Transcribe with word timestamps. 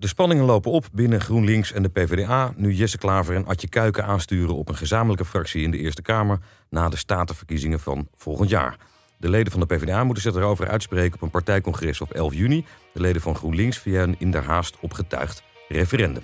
De 0.00 0.06
spanningen 0.06 0.44
lopen 0.44 0.70
op 0.70 0.86
binnen 0.92 1.20
GroenLinks 1.20 1.72
en 1.72 1.82
de 1.82 1.88
PvdA... 1.88 2.52
nu 2.56 2.72
Jesse 2.72 2.98
Klaver 2.98 3.34
en 3.34 3.46
Adje 3.46 3.68
Kuiken 3.68 4.04
aansturen 4.04 4.54
op 4.54 4.68
een 4.68 4.76
gezamenlijke 4.76 5.24
fractie 5.24 5.62
in 5.62 5.70
de 5.70 5.78
Eerste 5.78 6.02
Kamer... 6.02 6.38
na 6.70 6.88
de 6.88 6.96
statenverkiezingen 6.96 7.80
van 7.80 8.08
volgend 8.14 8.50
jaar. 8.50 8.76
De 9.18 9.30
leden 9.30 9.52
van 9.52 9.60
de 9.60 9.66
PvdA 9.66 10.04
moeten 10.04 10.22
zich 10.22 10.34
erover 10.34 10.68
uitspreken 10.68 11.14
op 11.14 11.22
een 11.22 11.30
partijcongres 11.30 12.00
op 12.00 12.10
11 12.10 12.34
juni. 12.34 12.64
De 12.92 13.00
leden 13.00 13.22
van 13.22 13.36
GroenLinks 13.36 13.78
via 13.78 14.02
een 14.02 14.14
in 14.18 14.30
der 14.30 14.44
haast 14.44 14.76
opgetuigd 14.80 15.42
referendum. 15.68 16.22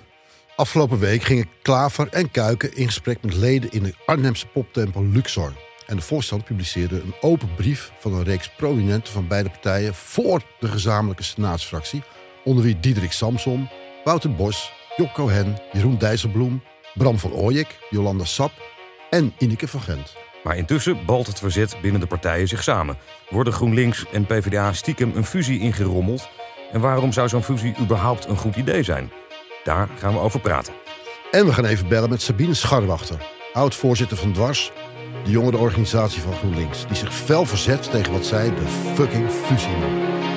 Afgelopen 0.55 0.99
week 0.99 1.21
gingen 1.21 1.49
Klaver 1.61 2.07
en 2.07 2.31
Kuiken 2.31 2.75
in 2.75 2.85
gesprek 2.85 3.21
met 3.21 3.35
leden 3.35 3.71
in 3.71 3.83
de 3.83 3.93
Arnhemse 4.05 4.47
poptempel 4.47 5.05
Luxor. 5.05 5.53
En 5.87 5.95
de 5.95 6.01
Volksstand 6.01 6.43
publiceerde 6.43 7.01
een 7.01 7.13
open 7.21 7.55
brief 7.55 7.91
van 7.99 8.13
een 8.13 8.23
reeks 8.23 8.51
prominenten 8.55 9.13
van 9.13 9.27
beide 9.27 9.49
partijen 9.49 9.93
voor 9.93 10.41
de 10.59 10.67
gezamenlijke 10.67 11.23
senaatsfractie, 11.23 12.03
onder 12.47 12.63
wie 12.63 12.79
Diederik 12.79 13.11
Samsom, 13.11 13.69
Wouter 14.03 14.35
Bos, 14.35 14.73
Job 14.95 15.13
Cohen, 15.13 15.57
Jeroen 15.71 15.97
Dijsselbloem, 15.97 16.61
Bram 16.93 17.17
van 17.17 17.33
Ooyek, 17.33 17.79
Jolanda 17.89 18.25
Sap 18.25 18.51
en 19.09 19.33
Ineke 19.37 19.67
van 19.67 19.81
Gent. 19.81 20.15
Maar 20.43 20.57
intussen 20.57 21.05
balt 21.05 21.27
het 21.27 21.39
verzet 21.39 21.77
binnen 21.81 22.01
de 22.01 22.07
partijen 22.07 22.47
zich 22.47 22.63
samen. 22.63 22.97
Worden 23.29 23.53
GroenLinks 23.53 24.05
en 24.11 24.25
PvdA 24.25 24.73
stiekem 24.73 25.11
een 25.15 25.25
fusie 25.25 25.59
ingerommeld? 25.59 26.29
En 26.71 26.79
waarom 26.79 27.11
zou 27.11 27.27
zo'n 27.27 27.43
fusie 27.43 27.75
überhaupt 27.79 28.25
een 28.25 28.37
goed 28.37 28.55
idee 28.55 28.83
zijn? 28.83 29.11
Daar 29.63 29.89
gaan 29.99 30.13
we 30.13 30.19
over 30.19 30.39
praten. 30.39 30.73
En 31.31 31.45
we 31.45 31.53
gaan 31.53 31.65
even 31.65 31.87
bellen 31.87 32.09
met 32.09 32.21
Sabine 32.21 32.53
Scharwachter, 32.53 33.17
oud-voorzitter 33.53 34.17
van 34.17 34.33
Dwars, 34.33 34.71
de 35.23 35.31
jongerenorganisatie 35.31 36.21
van 36.21 36.33
GroenLinks, 36.33 36.87
die 36.87 36.95
zich 36.95 37.13
fel 37.13 37.45
verzet 37.45 37.91
tegen 37.91 38.11
wat 38.11 38.25
zij 38.25 38.49
de 38.49 38.67
fucking 38.95 39.31
fusie 39.31 39.77
noemen. 39.77 40.36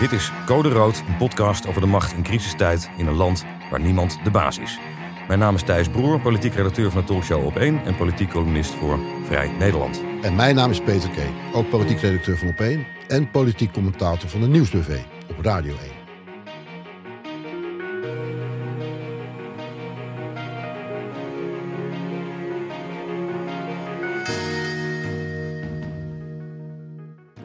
Dit 0.00 0.12
is 0.12 0.32
Code 0.46 0.68
Rood, 0.68 1.02
een 1.08 1.16
podcast 1.16 1.66
over 1.66 1.80
de 1.80 1.86
macht 1.86 2.12
in 2.12 2.22
crisistijd 2.22 2.90
in 2.96 3.06
een 3.06 3.14
land 3.14 3.44
waar 3.70 3.80
niemand 3.80 4.18
de 4.24 4.30
baas 4.30 4.58
is. 4.58 4.78
Mijn 5.26 5.38
naam 5.38 5.54
is 5.54 5.62
Thijs 5.62 5.88
Broer, 5.88 6.20
politiek 6.20 6.54
redacteur 6.54 6.90
van 6.90 7.00
de 7.00 7.06
talkshow 7.06 7.46
Op 7.46 7.56
1 7.56 7.84
en 7.84 7.96
politiek 7.96 8.30
columnist 8.30 8.74
voor 8.74 8.98
Vrij 9.24 9.50
Nederland. 9.58 10.02
En 10.22 10.34
mijn 10.34 10.54
naam 10.54 10.70
is 10.70 10.80
Peter 10.80 11.10
K., 11.10 11.18
ook 11.52 11.68
politiek 11.68 12.00
redacteur 12.00 12.38
van 12.38 12.54
Op1 12.54 13.06
en 13.08 13.30
politiek 13.30 13.72
commentator 13.72 14.28
van 14.28 14.40
de 14.40 14.48
Nieuwsbv 14.48 14.98
op 15.28 15.44
Radio 15.44 15.74
1. 15.82 15.99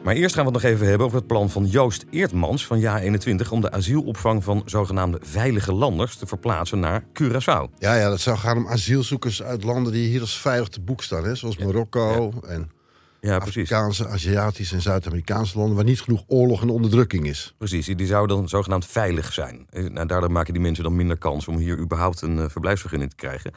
Maar 0.06 0.14
eerst 0.14 0.34
gaan 0.34 0.44
we 0.46 0.52
het 0.52 0.62
nog 0.62 0.72
even 0.72 0.86
hebben 0.86 1.06
over 1.06 1.18
het 1.18 1.26
plan 1.26 1.50
van 1.50 1.66
Joost 1.66 2.04
Eertmans 2.10 2.66
van 2.66 2.80
JA21 2.80 3.48
om 3.50 3.60
de 3.60 3.70
asielopvang 3.70 4.44
van 4.44 4.62
zogenaamde 4.64 5.18
veilige 5.22 5.72
landers 5.72 6.16
te 6.16 6.26
verplaatsen 6.26 6.80
naar 6.80 7.02
Curaçao. 7.02 7.78
Ja, 7.78 7.94
ja, 7.94 8.08
dat 8.08 8.20
zou 8.20 8.36
gaan 8.38 8.56
om 8.56 8.66
asielzoekers 8.68 9.42
uit 9.42 9.64
landen 9.64 9.92
die 9.92 10.08
hier 10.08 10.20
als 10.20 10.38
veilig 10.40 10.68
te 10.68 10.80
boek 10.80 11.02
staan. 11.02 11.24
Hè? 11.24 11.34
Zoals 11.34 11.56
Marokko 11.56 12.32
en 12.46 12.70
Ja, 13.20 13.38
precies. 13.38 13.62
Afrikaanse, 13.72 14.08
Aziatische 14.08 14.74
en 14.74 14.82
Zuid-Amerikaanse 14.82 15.58
landen... 15.58 15.76
waar 15.76 15.84
niet 15.84 16.00
genoeg 16.00 16.24
oorlog 16.26 16.62
en 16.62 16.68
onderdrukking 16.68 17.26
is. 17.26 17.54
Precies, 17.58 17.86
die 17.86 18.06
zouden 18.06 18.36
dan 18.36 18.48
zogenaamd 18.48 18.86
veilig 18.86 19.32
zijn. 19.32 19.66
Eh, 19.70 19.84
Nou, 19.84 20.06
daardoor 20.06 20.32
maken 20.32 20.52
die 20.52 20.62
mensen 20.62 20.84
dan 20.84 20.96
minder 20.96 21.18
kans 21.18 21.48
om 21.48 21.56
hier 21.56 21.78
überhaupt 21.78 22.22
een 22.22 22.38
eh, 22.38 22.48
verblijfsvergunning 22.48 23.10
te 23.10 23.16
krijgen. 23.16 23.52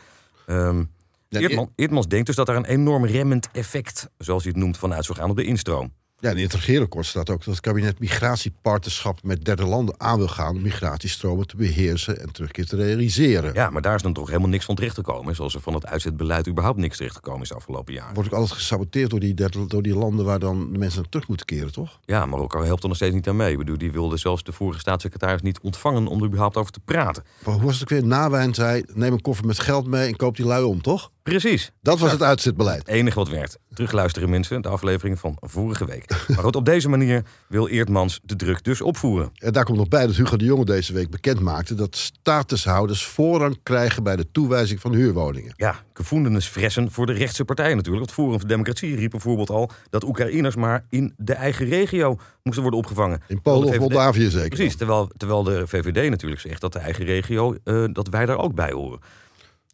Ehm 0.45 0.83
Ja, 1.27 1.39
Eertman- 1.39 1.71
Eertmans 1.75 2.07
denkt 2.07 2.25
dus 2.25 2.35
dat 2.35 2.49
er 2.49 2.55
een 2.55 2.65
enorm 2.65 3.05
remmend 3.05 3.49
effect, 3.51 4.09
zoals 4.17 4.43
hij 4.43 4.51
het 4.51 4.61
noemt, 4.61 4.77
vanuit 4.77 5.05
zou 5.05 5.17
gaan 5.17 5.29
op 5.29 5.35
de 5.35 5.43
instroom. 5.43 5.91
Ja, 6.21 6.29
in 6.29 6.37
het 6.37 6.53
regeerakkoord 6.53 7.05
staat 7.05 7.29
ook 7.29 7.37
dat 7.45 7.53
het 7.53 7.59
kabinet 7.59 7.99
migratiepartnerschap 7.99 9.23
met 9.23 9.45
derde 9.45 9.65
landen 9.65 9.95
aan 9.97 10.17
wil 10.17 10.27
gaan... 10.27 10.55
om 10.55 10.61
migratiestromen 10.61 11.47
te 11.47 11.55
beheersen 11.55 12.21
en 12.21 12.31
terugkeer 12.31 12.65
te 12.65 12.75
realiseren. 12.75 13.53
Ja, 13.53 13.69
maar 13.69 13.81
daar 13.81 13.95
is 13.95 14.01
dan 14.01 14.13
toch 14.13 14.27
helemaal 14.27 14.49
niks 14.49 14.65
van 14.65 14.75
terechtgekomen. 14.75 15.35
Zoals 15.35 15.55
er 15.55 15.61
van 15.61 15.73
het 15.73 15.85
uitzetbeleid 15.85 16.47
überhaupt 16.47 16.77
niks 16.79 16.97
terechtgekomen 16.97 17.41
is 17.41 17.49
de 17.49 17.55
afgelopen 17.55 17.93
jaren. 17.93 18.13
Wordt 18.13 18.29
ook 18.29 18.39
altijd 18.39 18.59
gesaboteerd 18.59 19.09
door 19.09 19.19
die, 19.19 19.33
derde- 19.33 19.67
door 19.67 19.81
die 19.81 19.95
landen 19.95 20.25
waar 20.25 20.39
dan 20.39 20.71
de 20.71 20.77
mensen 20.77 20.99
naar 21.01 21.09
terug 21.09 21.27
moeten 21.27 21.45
keren, 21.45 21.71
toch? 21.71 21.99
Ja, 22.05 22.25
Marokko 22.25 22.63
helpt 22.63 22.81
er 22.81 22.87
nog 22.87 22.97
steeds 22.97 23.15
niet 23.15 23.27
aan 23.27 23.35
mee. 23.35 23.51
Ik 23.51 23.57
bedoel, 23.57 23.77
die 23.77 23.91
wilde 23.91 24.17
zelfs 24.17 24.43
de 24.43 24.51
vorige 24.51 24.79
staatssecretaris 24.79 25.41
niet 25.41 25.59
ontvangen 25.59 26.07
om 26.07 26.19
er 26.19 26.25
überhaupt 26.25 26.57
over 26.57 26.71
te 26.71 26.79
praten. 26.85 27.23
Maar 27.45 27.53
hoe 27.53 27.63
was 27.63 27.73
het 27.73 27.83
ook 27.83 27.89
weer? 27.89 28.05
Nawijn 28.05 28.53
zei, 28.53 28.83
neem 28.93 29.13
een 29.13 29.21
koffer 29.21 29.45
met 29.45 29.59
geld 29.59 29.87
mee 29.87 30.07
en 30.07 30.15
koop 30.15 30.35
die 30.35 30.45
lui 30.45 30.63
om, 30.63 30.81
toch? 30.81 31.11
Precies. 31.23 31.71
Dat 31.81 31.99
was 31.99 32.11
het 32.11 32.21
uitzetbeleid. 32.23 32.77
Het 32.79 32.87
enige 32.87 33.15
wat 33.15 33.29
werkt. 33.29 33.57
Terugluisteren 33.73 34.29
mensen, 34.29 34.61
de 34.61 34.67
aflevering 34.67 35.19
van 35.19 35.37
vorige 35.39 35.85
week. 35.85 36.08
Maar 36.27 36.43
goed, 36.43 36.55
op 36.55 36.65
deze 36.65 36.89
manier 36.89 37.23
wil 37.47 37.67
Eertmans 37.67 38.19
de 38.23 38.35
druk 38.35 38.63
dus 38.63 38.81
opvoeren. 38.81 39.31
En 39.33 39.53
daar 39.53 39.63
komt 39.63 39.77
nog 39.77 39.87
bij 39.87 40.05
dat 40.05 40.15
Hugo 40.15 40.37
de 40.37 40.45
Jonge 40.45 40.65
deze 40.65 40.93
week 40.93 41.09
bekend 41.09 41.39
maakte... 41.39 41.75
dat 41.75 41.95
statushouders 41.95 43.05
voorrang 43.05 43.59
krijgen 43.63 44.03
bij 44.03 44.15
de 44.15 44.31
toewijzing 44.31 44.79
van 44.79 44.93
huurwoningen. 44.93 45.53
Ja, 45.55 45.75
gevoelens 45.93 46.47
fressen 46.47 46.91
voor 46.91 47.05
de 47.05 47.13
rechtse 47.13 47.45
partijen 47.45 47.75
natuurlijk. 47.75 48.05
Het 48.05 48.13
Forum 48.13 48.39
voor 48.39 48.47
Democratie 48.47 48.95
riep 48.95 49.11
bijvoorbeeld 49.11 49.49
al 49.49 49.69
dat 49.89 50.03
Oekraïners 50.03 50.55
maar 50.55 50.85
in 50.89 51.13
de 51.17 51.33
eigen 51.33 51.65
regio 51.65 52.17
moesten 52.43 52.61
worden 52.61 52.79
opgevangen. 52.79 53.21
In 53.27 53.41
Polen 53.41 53.67
of 53.67 53.79
Moldavië 53.79 54.29
zeker. 54.29 54.49
Precies, 54.49 54.75
terwijl, 54.75 55.11
terwijl 55.17 55.43
de 55.43 55.67
VVD 55.67 56.09
natuurlijk 56.09 56.41
zegt 56.41 56.61
dat 56.61 56.73
de 56.73 56.79
eigen 56.79 57.05
regio, 57.05 57.55
eh, 57.63 57.83
dat 57.91 58.07
wij 58.07 58.25
daar 58.25 58.37
ook 58.37 58.55
bij 58.55 58.71
horen. 58.71 58.99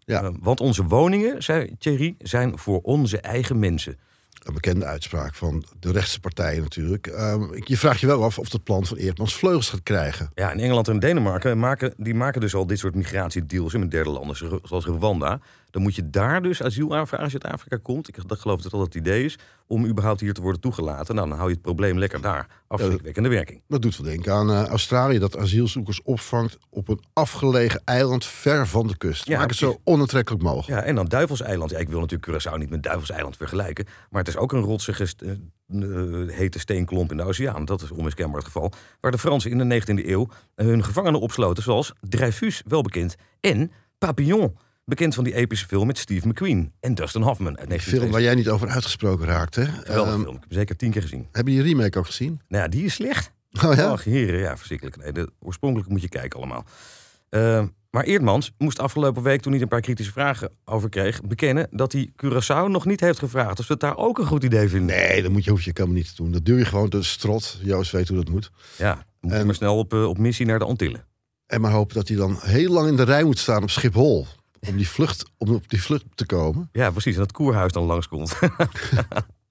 Ja. 0.06 0.24
Eh, 0.24 0.29
want 0.40 0.59
onze 0.59 0.84
woningen, 0.84 1.44
zei 1.44 1.75
Thierry, 1.79 2.16
zijn 2.19 2.57
voor 2.57 2.79
onze 2.81 3.19
eigen 3.19 3.59
mensen. 3.59 3.97
Een 4.45 4.53
bekende 4.53 4.85
uitspraak 4.85 5.33
van 5.35 5.63
de 5.79 5.91
rechtse 5.91 6.19
partijen 6.19 6.61
natuurlijk. 6.61 7.07
Ehm, 7.07 7.44
je 7.63 7.78
vraagt 7.78 8.00
je 8.00 8.07
wel 8.07 8.23
af 8.23 8.39
of 8.39 8.51
het 8.51 8.63
plan 8.63 8.85
van 8.85 8.97
Eertmans 8.97 9.35
vleugels 9.35 9.69
gaat 9.69 9.83
krijgen. 9.83 10.29
Ja, 10.35 10.51
in 10.51 10.59
Engeland 10.59 10.88
en 10.88 11.00
Denemarken 11.00 11.59
maken, 11.59 11.94
die 11.97 12.16
maken 12.16 12.41
dus 12.41 12.56
al 12.56 12.67
dit 12.67 12.79
soort 12.79 12.95
migratiedeals 12.95 13.73
met 13.73 13.91
derde 13.91 14.09
landen, 14.09 14.35
zo- 14.35 14.59
zoals 14.63 14.85
Rwanda. 14.85 15.39
Dan 15.75 15.84
moet 15.84 15.96
je 15.96 16.09
daar 16.09 16.41
dus 16.41 16.63
asiel 16.63 16.96
aanvragen 16.96 17.24
als 17.24 17.34
je 17.34 17.41
uit 17.41 17.53
Afrika 17.53 17.78
komt. 17.81 18.08
Ik 18.08 18.28
dat 18.28 18.40
geloof 18.40 18.62
dat 18.62 18.72
dat 18.72 18.81
het 18.81 18.96
idee 18.96 19.25
is 19.25 19.38
om 19.68 19.86
überhaupt 19.86 20.19
hier 20.19 20.34
te 20.34 20.41
worden 20.41 20.62
toegelaten. 20.62 21.16
Nou, 21.16 21.28
dan 21.28 21.38
hou 21.38 21.50
je 21.50 21.56
het 21.56 21.63
probleem 21.63 21.97
lekker 21.97 22.22
daar. 22.22 22.47
Afschrikwekkende 22.68 23.30
werking. 23.30 23.62
Dat 23.68 23.81
doet 23.81 23.97
wel 23.97 24.08
denken 24.08 24.34
aan 24.34 24.50
eh, 24.50 24.66
Australië, 24.66 25.19
dat 25.19 25.38
asielzoekers 25.38 26.02
opvangt 26.02 26.58
op 26.69 26.88
een 26.88 27.00
afgelegen 27.13 27.81
eiland 27.86 28.25
ver 28.25 28.68
van 28.68 28.88
de 28.88 28.97
kust. 28.97 29.28
Ja, 29.28 29.38
Maak 29.38 29.50
het 29.50 29.58
zo 29.58 29.80
onaantrekkelijk 29.84 30.44
mogelijk. 30.44 30.80
Ja, 30.80 30.86
en 30.86 30.96
dan 30.96 31.06
Duivelseiland. 31.06 31.72
Ja, 31.72 31.78
ik 31.78 31.90
wil 31.90 32.00
natuurlijk 32.00 32.31
Curaçao 32.31 32.57
niet 32.57 32.69
met 32.69 32.84
Duivelseiland 32.84 33.38
vergelijken. 33.38 33.86
Maar 34.09 34.19
het 34.19 34.30
is 34.30 34.38
ook 34.38 34.52
een 34.52 34.62
rotsige, 34.62 35.07
eh, 35.18 35.31
eh, 35.31 36.30
hete 36.30 36.59
steenklomp 36.59 37.12
in 37.12 37.18
de 37.18 37.24
oceaan. 37.24 37.66
Dat 37.66 37.81
is 37.81 37.92
onmiskenbaar 37.92 38.38
het 38.38 38.46
geval. 38.46 38.72
Waar 39.00 39.12
de 39.12 39.18
Fransen 39.18 39.52
in 39.52 39.57
de 39.57 39.63
19e 39.63 40.09
eeuw 40.09 40.28
hun 40.56 40.84
gevangenen 40.84 41.19
opsloten. 41.19 41.63
Zoals 41.63 41.94
Dreyfus, 42.02 42.62
wel 42.68 42.81
bekend. 42.81 43.16
En 43.40 43.72
Papillon, 43.97 44.57
bekend 44.85 45.16
van 45.16 45.23
die 45.23 45.34
epische 45.35 45.66
film 45.68 45.88
met 45.88 45.97
Steve 45.97 46.28
McQueen. 46.28 46.72
En 46.79 46.96
Dustin 46.96 47.22
Hoffman 47.22 47.57
uit 47.57 47.72
Een 47.72 47.79
film 47.79 48.09
1972. 48.09 48.12
waar 48.12 48.22
jij 48.22 48.35
niet 48.35 48.50
over 48.50 48.68
uitgesproken 48.69 49.25
raakt, 49.25 49.56
hè? 49.56 49.63
Wel 49.94 50.06
een 50.06 50.12
Ehm, 50.13 50.22
film. 50.22 50.35
Ik 50.35 50.41
heb 50.41 50.51
zeker 50.53 50.75
tien 50.75 50.91
keer 50.91 51.01
gezien. 51.01 51.28
Hebben 51.31 51.53
die 51.53 51.62
remake 51.63 51.97
ook 52.00 52.06
gezien? 52.06 52.41
Nou 52.47 52.63
ja, 52.63 52.69
die 52.69 52.84
is 52.85 52.94
slecht. 52.94 53.31
Oh 53.66 53.74
ja? 53.75 53.97
Heren, 54.03 54.40
ja, 54.40 54.57
verschrikkelijk. 54.57 54.97
Nee, 54.97 55.12
de 55.12 55.29
oorspronkelijke 55.40 55.91
moet 55.91 56.01
je 56.01 56.09
kijken 56.09 56.40
allemaal. 56.40 56.66
Eh, 57.29 57.63
maar 57.91 58.03
Eerdmans 58.03 58.51
moest 58.57 58.79
afgelopen 58.79 59.24
week, 59.24 59.41
toen 59.41 59.51
hij 59.53 59.62
een 59.62 59.68
paar 59.68 59.81
kritische 59.81 60.12
vragen 60.12 60.51
over 60.66 60.90
kreeg, 60.90 61.22
bekennen 61.22 61.68
dat 61.72 61.91
hij 61.91 62.12
Curaçao 62.25 62.69
nog 62.72 62.85
niet 62.85 63.00
heeft 63.00 63.19
gevraagd. 63.19 63.59
Of 63.59 63.66
ze 63.66 63.72
het 63.72 63.81
daar 63.81 63.97
ook 63.97 64.18
een 64.18 64.25
goed 64.25 64.44
idee 64.44 64.69
vinden. 64.69 64.95
Nee, 64.95 65.22
dat 65.22 65.31
moet 65.31 65.44
je, 65.44 65.50
hoef 65.50 65.62
je 65.62 65.72
helemaal 65.74 65.95
niet 65.97 66.07
te 66.09 66.16
doen. 66.16 66.31
Dat 66.31 66.45
duw 66.45 66.57
je 66.57 66.66
gewoon 66.66 66.90
de 66.90 67.03
strot. 67.03 67.59
Joost 67.63 67.91
weet 67.91 68.07
hoe 68.07 68.18
dat 68.18 68.29
moet. 68.29 68.51
Ja, 68.78 69.06
moet 69.22 69.31
je 69.31 69.38
En- 69.38 69.45
maar 69.45 69.56
snel 69.56 69.78
op, 69.78 69.94
eh, 69.94 70.03
op 70.07 70.18
missie 70.18 70.45
naar 70.45 70.59
de 70.59 70.66
Antillen. 70.66 71.06
En 71.47 71.62
maar 71.62 71.72
hopen 71.72 71.95
dat 71.95 72.07
hij 72.07 72.18
dan 72.18 72.38
heel 72.41 72.72
lang 72.72 72.88
in 72.88 72.95
de 72.95 73.03
rij 73.03 73.24
moet 73.24 73.38
staan 73.40 73.63
op 73.63 73.69
Schiphol. 73.69 74.28
Om, 74.68 74.78
die 74.78 74.90
vlucht, 74.90 75.26
om 75.38 75.53
op 75.53 75.70
die 75.70 75.84
vlucht 75.84 76.06
te 76.16 76.26
komen. 76.26 76.70
Ja, 76.72 76.92
precies. 76.92 77.14
En 77.14 77.20
dat 77.20 77.31
koerhuis 77.31 77.72
dan 77.72 77.84
langskomt. 77.84 78.38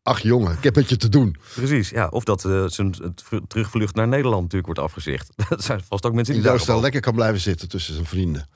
Ach 0.02 0.20
jongen, 0.20 0.52
ik 0.52 0.62
heb 0.62 0.74
met 0.74 0.88
je 0.88 0.96
te 0.96 1.08
doen. 1.08 1.36
precies, 1.54 1.88
ja. 1.88 2.06
Of 2.08 2.24
dat 2.24 2.44
eh, 2.44 2.64
zijn 2.66 2.94
terugvlucht 3.46 3.94
naar 3.94 4.08
Nederland 4.08 4.42
natuurlijk 4.42 4.66
wordt 4.66 4.80
afgezegd. 4.80 5.32
Dat 5.48 5.64
zijn 5.64 5.80
vast 5.88 6.06
ook 6.06 6.12
mensen 6.12 6.34
Die 6.34 6.42
daar 6.42 6.80
lekker 6.80 7.00
kan 7.00 7.14
blijven 7.14 7.40
zitten 7.40 7.68
tussen 7.68 7.94
zijn 7.94 8.06
vrienden. 8.06 8.48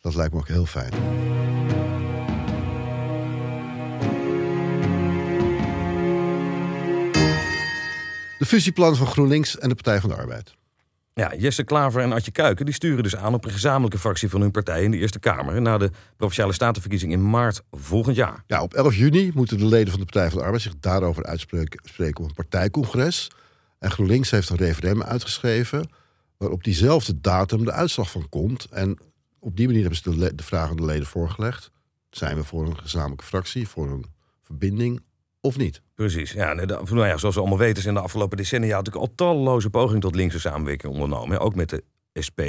Dat 0.00 0.14
lijkt 0.14 0.32
me 0.32 0.38
ook 0.38 0.48
heel 0.48 0.66
fijn. 0.66 0.92
De 8.38 8.46
fusieplan 8.46 8.96
van 8.96 9.06
GroenLinks 9.06 9.58
en 9.58 9.68
de 9.68 9.74
Partij 9.74 10.00
van 10.00 10.10
de 10.10 10.16
Arbeid. 10.16 10.54
Ja, 11.14 11.34
Jesse 11.36 11.64
Klaver 11.64 12.02
en 12.02 12.12
Adje 12.12 12.30
Kuiken 12.30 12.64
die 12.64 12.74
sturen 12.74 13.02
dus 13.02 13.16
aan 13.16 13.34
op 13.34 13.44
een 13.44 13.50
gezamenlijke 13.50 13.98
fractie 13.98 14.28
van 14.28 14.40
hun 14.40 14.50
partij 14.50 14.82
in 14.82 14.90
de 14.90 14.96
Eerste 14.96 15.18
Kamer. 15.18 15.62
Na 15.62 15.78
de 15.78 15.90
provinciale 16.16 16.52
statenverkiezing 16.52 17.12
in 17.12 17.30
maart 17.30 17.62
volgend 17.70 18.16
jaar. 18.16 18.42
Ja, 18.46 18.62
op 18.62 18.74
11 18.74 18.94
juni 18.94 19.30
moeten 19.34 19.58
de 19.58 19.66
leden 19.66 19.90
van 19.90 19.98
de 19.98 20.04
Partij 20.04 20.28
van 20.28 20.38
de 20.38 20.44
Arbeid 20.44 20.62
zich 20.62 20.78
daarover 20.80 21.24
uitspreken 21.24 21.80
spreken 21.84 22.22
op 22.22 22.28
een 22.28 22.34
partijcongres. 22.34 23.30
En 23.78 23.90
GroenLinks 23.90 24.30
heeft 24.30 24.48
een 24.48 24.56
referendum 24.56 25.02
uitgeschreven 25.02 25.90
waar 26.36 26.50
op 26.50 26.64
diezelfde 26.64 27.20
datum 27.20 27.64
de 27.64 27.72
uitslag 27.72 28.10
van 28.10 28.28
komt. 28.28 28.66
En 28.70 28.98
op 29.38 29.56
die 29.56 29.66
manier 29.66 29.80
hebben 29.80 29.98
ze 29.98 30.18
de, 30.18 30.34
de 30.34 30.42
vraag 30.42 30.70
aan 30.70 30.76
de 30.76 30.84
leden 30.84 31.06
voorgelegd. 31.06 31.70
Zijn 32.10 32.36
we 32.36 32.44
voor 32.44 32.66
een 32.66 32.78
gezamenlijke 32.78 33.24
fractie, 33.24 33.68
voor 33.68 33.90
een 33.90 34.04
verbinding 34.42 35.02
of 35.40 35.56
niet? 35.56 35.82
Precies. 36.00 36.32
Ja, 36.32 36.54
nou, 36.54 37.06
ja, 37.06 37.16
zoals 37.16 37.34
we 37.34 37.40
allemaal 37.40 37.58
weten 37.58 37.82
zijn 37.82 37.94
de 37.94 38.00
afgelopen 38.00 38.36
decennia 38.36 38.76
natuurlijk 38.76 39.06
al 39.06 39.12
talloze 39.14 39.70
pogingen 39.70 40.00
tot 40.00 40.14
linkse 40.14 40.40
samenwerking 40.40 40.92
ondernomen. 40.92 41.38
Ook 41.38 41.54
met 41.54 41.68
de 41.68 41.84
SP. 42.26 42.40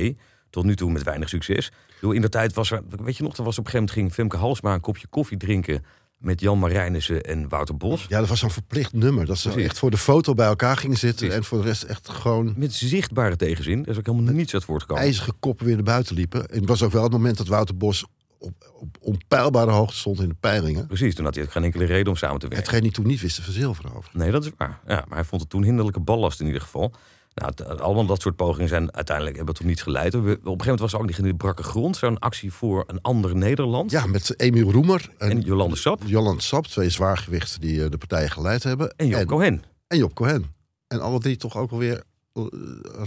Tot 0.50 0.64
nu 0.64 0.76
toe 0.76 0.92
met 0.92 1.04
weinig 1.04 1.30
succes. 1.30 1.72
In 2.02 2.22
de 2.22 2.30
tijd 2.30 2.54
was 2.54 2.72
er, 2.72 2.82
weet 3.04 3.18
je 3.18 3.24
nog, 3.24 3.38
er 3.38 3.44
was 3.44 3.58
op 3.58 3.66
een 3.66 3.72
gegeven 3.72 3.80
moment 3.80 3.92
ging 3.92 4.14
Femke 4.14 4.38
Halsma 4.38 4.74
een 4.74 4.80
kopje 4.80 5.08
koffie 5.08 5.38
drinken 5.38 5.86
met 6.18 6.40
Jan 6.40 6.60
Marijnissen 6.60 7.22
en 7.22 7.50
Wouter 7.50 7.78
Bos. 7.78 8.06
Ja, 8.10 8.20
dat 8.20 8.28
was 8.30 8.40
zo'n 8.40 8.52
verplicht 8.52 8.94
nummer. 8.94 9.26
Dat 9.26 9.38
ze 9.38 9.50
Precies. 9.50 9.70
echt 9.70 9.80
voor 9.80 9.92
de 9.92 9.98
foto 9.98 10.34
bij 10.34 10.48
elkaar 10.48 10.78
gingen 10.78 10.98
zitten. 10.98 11.28
Precies. 11.28 11.38
En 11.38 11.44
voor 11.44 11.62
de 11.62 11.68
rest 11.68 11.84
echt 11.84 12.10
gewoon 12.10 12.54
Met 12.58 12.74
zichtbare 12.74 13.36
tegenzin. 13.36 13.84
Er 13.84 13.90
is 13.90 13.98
ook 13.98 14.06
helemaal 14.06 14.34
niets 14.34 14.54
uit 14.54 14.64
voortgekomen. 14.64 15.04
ijzige 15.04 15.34
koppen 15.40 15.66
weer 15.66 15.76
naar 15.76 15.84
buiten 15.84 16.16
liepen. 16.16 16.48
En 16.48 16.60
het 16.60 16.68
was 16.70 16.84
ook 16.84 16.92
wel 16.92 17.04
het 17.04 17.12
moment 17.12 17.38
dat 17.38 17.48
Wouter 17.48 17.78
Bos 17.78 18.06
op, 18.42 18.72
op 18.80 18.98
onpeilbare 19.00 19.72
hoogte 19.72 19.96
stond 19.96 20.22
in 20.22 20.30
de 20.30 20.36
peilingen. 20.40 20.88
Precies, 20.88 21.16
toen 21.16 21.26
had 21.26 21.36
hij 21.36 21.46
geen 21.48 21.64
enkele 21.64 21.86
reden 21.86 22.08
om 22.08 22.16
samen 22.16 22.40
te 22.40 22.48
werken. 22.48 22.64
Hetgeen 22.64 22.82
hij 22.82 22.92
toen 22.92 23.08
niet 23.08 23.22
wist 23.22 23.36
te 23.36 23.42
verzilveren 23.42 23.96
over. 23.96 24.10
Nee, 24.14 24.32
dat 24.32 24.46
is 24.46 24.52
waar. 24.58 24.80
Ja, 24.88 25.04
maar 25.08 25.18
hij 25.18 25.24
vond 25.26 25.42
het 25.42 25.50
toen 25.50 25.64
hinderlijke 25.64 26.00
ballast 26.00 26.40
in 26.40 26.46
ieder 26.46 26.62
geval. 26.62 26.94
Nou, 27.34 27.80
allemaal 27.80 28.06
dat 28.06 28.22
soort 28.22 28.36
pogingen 28.36 28.68
zijn 28.70 28.94
uiteindelijk 28.96 29.36
hebben 29.36 29.56
tot 29.56 29.66
niets 29.66 29.82
geleid. 29.82 30.14
We- 30.14 30.20
Op 30.20 30.24
een 30.26 30.34
gegeven 30.36 30.58
moment 30.58 30.80
was 30.80 30.94
er 30.94 31.00
ook 31.00 31.06
niet 31.08 31.18
in 31.18 31.24
de 31.24 31.36
brakke 31.36 31.64
grond. 31.64 31.98
Zo'n 31.98 32.20
actie 32.20 32.54
voor 32.54 32.84
een 32.88 33.02
ander 33.02 33.36
Nederland. 33.36 33.92
Ja, 33.92 34.06
met 34.06 34.40
Emiel 34.40 34.72
Roemer 34.72 35.10
en, 35.18 35.30
En 35.30 35.42
Jolande 35.42 35.76
Sap. 35.76 36.02
Jolande 36.06 36.42
Sap, 36.42 36.68
twee 36.68 36.90
zwaargewichten 36.90 37.62
die 37.62 37.84
eh, 37.84 37.90
de 37.90 37.98
partijen 37.98 38.30
geleid 38.32 38.64
hebben. 38.64 38.94
En 38.98 39.08
Job 39.08 39.20
en, 39.20 39.26
Cohen. 39.28 39.64
en 39.88 39.98
Job 39.98 40.14
Cohen. 40.14 40.46
En 40.88 41.02
alle 41.02 41.20
drie 41.20 41.38
toch 41.38 41.58
ook 41.58 41.72
alweer 41.72 42.04
eh, 42.34 42.44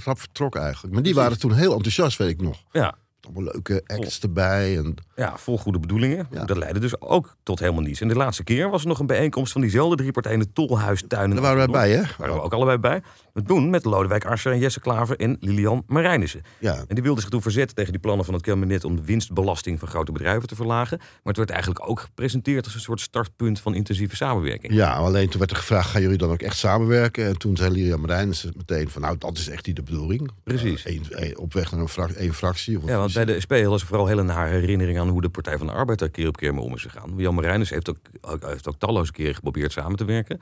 rap 0.04 0.18
vertrokken 0.18 0.60
eigenlijk. 0.62 0.94
Maar 0.94 1.02
die 1.02 1.14
waren 1.14 1.38
toen 1.38 1.52
heel 1.54 1.72
enthousiast, 1.74 2.18
weet 2.18 2.30
ik 2.30 2.40
nog. 2.42 2.62
Ja, 2.72 2.94
Allemaal 3.24 3.42
leuke 3.52 3.82
acts 3.86 4.20
erbij. 4.20 4.76
En, 4.78 4.94
ja, 5.16 5.36
vol 5.36 5.58
goede 5.58 5.78
bedoelingen. 5.78 6.26
Ja. 6.30 6.44
Dat 6.44 6.56
leidde 6.56 6.80
dus 6.80 7.00
ook 7.00 7.36
tot 7.42 7.58
helemaal 7.58 7.82
niets. 7.82 8.00
En 8.00 8.08
de 8.08 8.14
laatste 8.16 8.44
keer 8.44 8.70
was 8.70 8.82
er 8.82 8.88
nog 8.88 8.98
een 8.98 9.06
bijeenkomst 9.06 9.52
van 9.52 9.60
diezelfde 9.60 9.96
drie 9.96 10.12
partijen 10.12 10.38
in 10.40 10.44
de 10.44 10.52
Tolhuistuin. 10.52 11.30
daar 11.30 11.40
waren 11.40 11.56
wij 11.56 11.66
bij, 11.66 11.90
hè? 11.90 12.00
Daar 12.02 12.14
waren 12.18 12.34
we 12.34 12.40
ook 12.42 12.52
allebei 12.52 12.78
bij. 12.78 13.02
Maar 13.32 13.42
toen 13.42 13.70
met 13.70 13.84
Lodewijk 13.84 14.24
Asscher 14.24 14.52
en 14.52 14.58
Jesse 14.58 14.80
Klaver 14.80 15.16
en 15.18 15.36
Lilian 15.40 15.82
Marijnissen. 15.86 16.42
Ja, 16.58 16.74
En 16.88 16.94
die 16.94 17.02
wilden 17.02 17.20
zich 17.22 17.30
toen 17.30 17.42
verzetten 17.42 17.74
tegen 17.76 17.92
die 17.92 18.00
plannen 18.00 18.24
van 18.24 18.34
het 18.34 18.42
kabinet 18.42 18.84
om 18.84 18.96
de 18.96 19.04
winstbelasting 19.04 19.78
van 19.78 19.88
grote 19.88 20.12
bedrijven 20.12 20.48
te 20.48 20.54
verlagen. 20.54 20.98
Maar 20.98 21.08
het 21.22 21.36
werd 21.36 21.50
eigenlijk 21.50 21.88
ook 21.88 22.00
gepresenteerd 22.00 22.64
als 22.64 22.74
een 22.74 22.80
soort 22.80 23.00
startpunt 23.00 23.60
van 23.60 23.74
intensieve 23.74 24.16
samenwerking. 24.16 24.72
Ja, 24.74 24.92
alleen 24.92 25.28
toen 25.28 25.38
werd 25.38 25.50
er 25.50 25.56
gevraagd, 25.56 25.90
gaan 25.90 26.02
jullie 26.02 26.18
dan 26.18 26.30
ook 26.30 26.42
echt 26.42 26.56
samenwerken? 26.56 27.26
En 27.26 27.38
toen 27.38 27.56
zei 27.56 27.70
Lilian 27.70 28.00
Marijnissen 28.00 28.52
meteen 28.56 28.88
van, 28.88 29.02
nou, 29.02 29.18
dat 29.18 29.38
is 29.38 29.48
echt 29.48 29.66
niet 29.66 29.76
de 29.76 29.82
bedoeling. 29.82 30.30
Precies. 30.44 30.84
Eh, 30.84 30.92
één- 30.92 31.10
één- 31.10 31.38
op 31.38 31.52
weg 31.52 31.70
naar 31.72 31.80
een 31.80 31.88
fractie. 32.34 32.76
Of 32.76 32.82
een 32.82 32.88
Ja, 32.88 32.96
want 32.98 33.10
fusie. 33.12 33.13
Bij 33.14 33.24
de 33.24 33.40
SP 33.44 33.52
hadden 33.52 33.78
ze 33.78 33.86
vooral 33.86 34.06
hele 34.06 34.22
nare 34.22 34.50
herinneringen 34.50 35.00
aan 35.02 35.08
hoe 35.08 35.20
de 35.20 35.28
Partij 35.28 35.58
van 35.58 35.66
de 35.66 35.72
Arbeid 35.72 35.98
daar 35.98 36.08
keer 36.08 36.28
op 36.28 36.36
keer 36.36 36.54
mee 36.54 36.64
om 36.64 36.74
is 36.74 36.82
gegaan. 36.82 37.12
Jan 37.16 37.34
Marijnus 37.34 37.70
heeft 37.70 37.88
ook, 37.90 37.98
ook- 38.20 38.46
heeft 38.46 38.68
ook 38.68 38.78
talloze 38.78 39.12
keren 39.12 39.34
geprobeerd 39.34 39.72
samen 39.72 39.96
te 39.96 40.04
werken. 40.04 40.40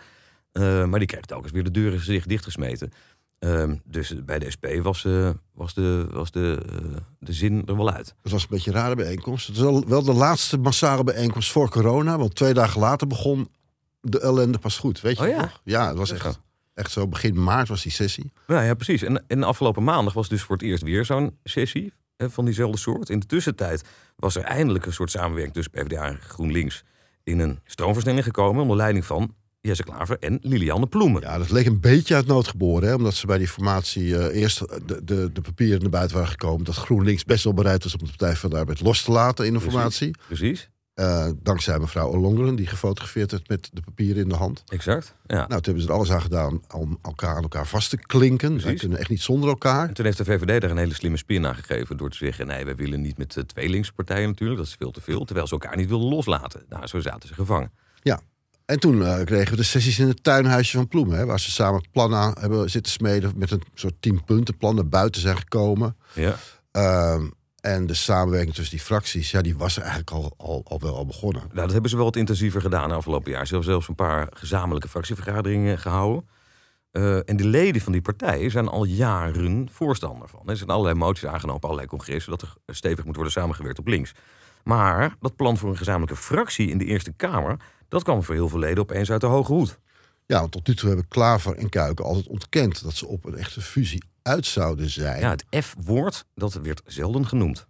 Eh, 0.53 0.85
maar 0.85 0.99
die 0.99 1.09
kreeg 1.09 1.25
telkens 1.25 1.53
weer 1.53 1.65
de 1.65 1.71
deuren 1.71 2.01
zich 2.01 2.27
dichtgesmeten. 2.27 2.93
Ehm, 3.39 3.75
dus 3.85 4.25
bij 4.25 4.39
de 4.39 4.51
SP 4.55 4.67
was, 4.83 5.05
eh, 5.05 5.31
was, 5.55 5.75
de, 5.75 6.07
was 6.11 6.31
de, 6.31 6.63
eh, 6.71 6.77
de 7.19 7.33
zin 7.33 7.63
er 7.67 7.77
wel 7.77 7.91
uit. 7.91 8.15
Het 8.23 8.33
was 8.33 8.43
een 8.43 8.49
beetje 8.51 8.71
een 8.71 8.77
rare 8.77 8.95
bijeenkomst. 8.95 9.47
Het 9.47 9.57
is 9.57 9.63
wel, 9.63 10.03
de 10.03 10.13
laatste 10.13 10.59
massale 10.59 11.05
bijeenkomst 11.05 11.51
voor 11.53 11.71
corona. 11.71 12.19
Want 12.19 12.35
twee 12.35 12.55
dagen 12.55 12.81
later 12.81 13.07
begon 13.07 13.49
de 14.01 14.21
ellende 14.21 14.59
pas 14.59 14.79
goed. 14.79 15.01
Weet 15.01 15.17
je 15.17 15.23
Oh 15.23 15.29
ja? 15.29 15.41
nog? 15.41 15.61
Ja, 15.65 15.89
het 15.89 15.97
was 15.97 16.09
Dat 16.09 16.19
is 16.19 16.25
echt, 16.25 16.41
echt 16.75 16.91
zo. 16.91 17.09
Begin 17.09 17.43
maart 17.43 17.69
was 17.69 17.83
die 17.83 17.93
sessie. 17.93 18.33
Ja, 18.47 18.63
ja 18.63 18.75
precies. 18.75 19.03
En, 19.03 19.25
en 19.29 19.43
afgelopen 19.43 19.85
maandag 19.85 20.13
was 20.13 20.29
dus 20.29 20.43
voor 20.43 20.57
het 20.57 20.65
eerst 20.65 20.83
weer 20.83 21.05
zo'n 21.05 21.39
sessie 21.45 21.93
van 22.31 22.45
diezelfde 22.45 22.79
soort. 22.79 23.11
In 23.11 23.21
de 23.21 23.27
tussentijd 23.27 23.85
was 24.17 24.37
er 24.37 24.43
eindelijk 24.43 24.87
een 24.87 24.93
soort 24.93 25.11
samenwerking 25.11 25.55
tussen 25.55 25.73
PvdA 25.73 26.07
en 26.07 26.19
GroenLinks 26.21 26.85
in 27.25 27.39
een 27.39 27.59
stroomversnelling 27.65 28.25
gekomen 28.25 28.63
onder 28.63 28.77
leiding 28.77 29.05
van 29.05 29.35
Jesse 29.61 29.83
Klaver 29.83 30.17
en 30.19 30.39
Lilianne 30.43 30.87
Ploemen. 30.87 31.21
Ja, 31.21 31.39
dat 31.39 31.51
leek 31.51 31.67
een 31.67 31.81
beetje 31.81 32.15
uit 32.15 32.27
nood 32.27 32.49
geboren. 32.49 32.89
Hè? 32.89 32.95
Omdat 32.95 33.15
ze 33.15 33.27
bij 33.27 33.39
die 33.39 33.49
formatie 33.49 34.19
eh, 34.19 34.41
eerst 34.41 34.59
de, 34.59 35.05
de, 35.05 35.33
de 35.33 35.41
papieren 35.41 35.81
naar 35.81 35.91
buiten 35.91 36.17
waren 36.17 36.31
gekomen. 36.31 36.65
Dat 36.65 36.75
GroenLinks 36.75 37.25
best 37.25 37.45
wel 37.45 37.55
bereid 37.55 37.83
was 37.83 37.93
om 37.93 37.99
de 37.99 38.07
Partij 38.17 38.37
van 38.37 38.51
de 38.51 38.57
Arbeid 38.57 38.81
los 38.81 39.03
te 39.03 39.13
laten 39.13 39.47
in 39.47 39.53
de 39.53 39.59
Precies. 39.59 39.77
formatie. 39.77 40.15
Precies, 40.27 40.71
Eh, 40.95 41.29
dankzij 41.43 41.79
mevrouw 41.79 42.09
Ollongren, 42.09 42.55
die 42.55 42.67
gefotografeerd 42.67 43.31
werd 43.31 43.49
met 43.49 43.71
de 43.73 43.81
papieren 43.81 44.23
in 44.23 44.29
de 44.29 44.35
hand. 44.35 44.63
exact. 44.67 45.15
Ja. 45.27 45.37
Nou, 45.37 45.49
toen 45.49 45.61
hebben 45.63 45.83
ze 45.83 45.89
er 45.89 45.95
alles 45.95 46.13
aan 46.13 46.21
gedaan 46.21 46.63
om 46.75 46.99
elkaar 47.03 47.37
aan 47.37 47.43
elkaar 47.43 47.67
vast 47.67 47.91
te 47.91 47.97
klinken. 47.97 48.57
Precies. 48.57 48.81
kunnen 48.81 48.99
echt 48.99 49.11
niet 49.11 49.23
zonder 49.23 49.49
elkaar. 49.49 49.89
En 49.89 49.95
toen 49.95 50.05
heeft 50.05 50.17
de 50.17 50.25
VVD 50.25 50.61
daar 50.61 50.71
een 50.71 50.77
hele 50.77 50.95
slimme 50.95 51.17
spin 51.17 51.47
aan 51.47 51.55
gegeven 51.55 51.97
door 51.97 52.11
te 52.11 52.17
zeggen: 52.17 52.47
nee, 52.47 52.65
wij 52.65 52.77
willen 52.77 53.01
niet 53.01 53.19
met 53.19 53.37
eh, 53.37 53.45
twee 53.45 53.69
linkse 53.69 53.93
partijen 53.93 54.29
natuurlijk, 54.29 54.59
dat 54.59 54.69
is 54.69 54.75
veel 54.79 54.91
te 54.91 55.01
veel. 55.01 55.25
Terwijl 55.25 55.47
ze 55.47 55.53
elkaar 55.53 55.77
niet 55.77 55.89
wilden 55.89 56.09
loslaten. 56.09 56.63
Nou, 56.69 56.87
zo 56.87 57.01
zaten 57.01 57.29
ze 57.29 57.35
gevangen. 57.35 57.73
En 58.65 58.81
toen 58.81 59.05
eh, 59.05 59.25
kregen 59.25 59.51
we 59.51 59.57
de 59.57 59.63
sessies 59.63 59.99
in 59.99 60.09
het 60.09 60.23
tuinhuisje 60.23 60.77
van 60.77 60.89
Ploemen. 60.89 61.19
Hè, 61.19 61.27
waar 61.27 61.41
ze 61.41 61.51
samen 61.51 61.85
plannen 61.91 62.19
aan 62.19 62.35
hebben 62.41 62.71
zitten 62.71 62.93
smeden. 62.93 63.33
Met 63.37 63.51
een 63.51 63.63
soort 63.75 63.95
tien 64.01 64.25
punten 64.25 64.57
plan 64.57 64.75
naar 64.75 64.89
buiten 64.89 65.21
zijn 65.21 65.37
gekomen. 65.37 65.97
Ja. 66.15 66.37
Ehm, 66.71 67.27
en 67.63 67.87
de 67.87 67.95
samenwerking 67.95 68.55
tussen 68.55 68.77
die 68.77 68.85
fracties, 68.85 69.31
ja, 69.31 69.41
die 69.43 69.57
was 69.57 69.79
eigenlijk 69.79 70.11
al, 70.11 70.35
al, 70.37 70.63
al 70.69 70.81
wel 70.81 70.97
al 70.97 71.07
begonnen. 71.07 71.43
Nou, 71.43 71.61
dat 71.61 71.73
hebben 71.73 71.91
ze 71.91 71.97
wel 71.97 72.05
wat 72.05 72.17
intensiever 72.17 72.61
gedaan 72.61 72.89
de 72.89 72.95
afgelopen 72.95 73.31
jaar. 73.31 73.47
Ze 73.47 73.53
hebben 73.55 73.71
zelfs 73.71 73.89
een 73.89 73.95
paar 73.95 74.29
gezamenlijke 74.31 74.89
fractievergaderingen 74.89 75.79
gehouden. 75.79 76.29
Eh, 76.91 77.29
en 77.29 77.37
de 77.37 77.47
leden 77.47 77.83
van 77.83 77.93
die 77.93 78.01
partijen 78.01 78.51
zijn 78.51 78.69
al 78.69 78.85
jaren 78.85 79.69
voorstander 79.71 80.29
van. 80.29 80.41
Er 80.47 80.57
zijn 80.57 80.71
allerlei 80.71 80.95
moties 80.95 81.27
aangenomen 81.27 81.55
op 81.55 81.65
allerlei 81.65 81.89
congressen 81.89 82.31
dat 82.31 82.43
er 82.43 82.75
stevig 82.75 83.05
moet 83.05 83.15
worden 83.15 83.33
samengewerkt 83.33 83.79
op 83.79 83.87
links. 83.87 84.15
Maar 84.65 85.17
dat 85.21 85.37
plan 85.37 85.57
voor 85.57 85.71
een 85.71 85.77
gezamenlijke 85.77 86.23
fractie 86.23 86.71
in 86.71 86.79
de 86.79 86.85
Eerste 86.85 87.13
Kamer, 87.13 87.57
dat 87.89 88.03
kwam 88.03 88.23
voor 88.23 88.35
heel 88.35 88.49
veel 88.49 88.59
leden 88.59 88.83
opeens 88.83 89.11
uit 89.11 89.21
de 89.21 89.27
hoge 89.27 89.53
hoed. 89.53 89.79
Ja, 90.27 90.39
want 90.39 90.53
tot 90.53 90.67
nu 90.67 90.75
toe 90.75 90.89
hebben 90.89 91.09
Klaver 91.09 91.57
en 91.57 91.69
Kuiken 91.69 92.05
altijd 92.05 92.27
ontkend 92.27 92.83
dat 92.83 92.95
ze 92.95 93.07
op 93.07 93.25
een 93.25 93.37
echte 93.37 93.61
fusie 93.61 94.03
uit 94.23 94.47
zouden 94.47 94.91
zijn. 94.91 95.21
Ja, 95.21 95.31
het 95.31 95.65
F-woord, 95.65 96.25
dat 96.35 96.53
werd 96.53 96.83
zelden 96.87 97.27
genoemd. 97.27 97.67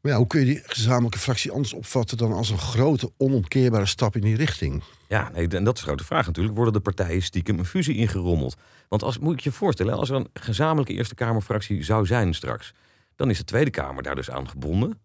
Maar 0.00 0.12
ja, 0.12 0.18
hoe 0.18 0.26
kun 0.26 0.40
je 0.40 0.46
die 0.46 0.62
gezamenlijke 0.64 1.18
fractie 1.18 1.50
anders 1.50 1.72
opvatten 1.72 2.16
dan 2.16 2.32
als 2.32 2.50
een 2.50 2.58
grote, 2.58 3.12
onomkeerbare 3.16 3.86
stap 3.86 4.16
in 4.16 4.22
die 4.22 4.36
richting? 4.36 4.82
Ja, 5.08 5.30
nee, 5.34 5.48
en 5.48 5.64
dat 5.64 5.74
is 5.74 5.80
de 5.80 5.86
grote 5.86 6.04
vraag 6.04 6.26
natuurlijk. 6.26 6.56
Worden 6.56 6.72
de 6.72 6.80
partijen 6.80 7.22
stiekem 7.22 7.58
een 7.58 7.64
fusie 7.64 7.96
ingerommeld? 7.96 8.56
Want 8.88 9.02
als, 9.02 9.18
moet 9.18 9.42
je 9.42 9.50
je 9.50 9.56
voorstellen, 9.56 9.94
als 9.94 10.10
er 10.10 10.16
een 10.16 10.30
gezamenlijke 10.32 10.92
Eerste 10.92 11.14
Kamerfractie 11.14 11.84
zou 11.84 12.06
zijn 12.06 12.34
straks... 12.34 12.74
dan 13.16 13.30
is 13.30 13.38
de 13.38 13.44
Tweede 13.44 13.70
Kamer 13.70 14.02
daar 14.02 14.14
dus 14.14 14.30
aan 14.30 14.48
gebonden. 14.48 15.00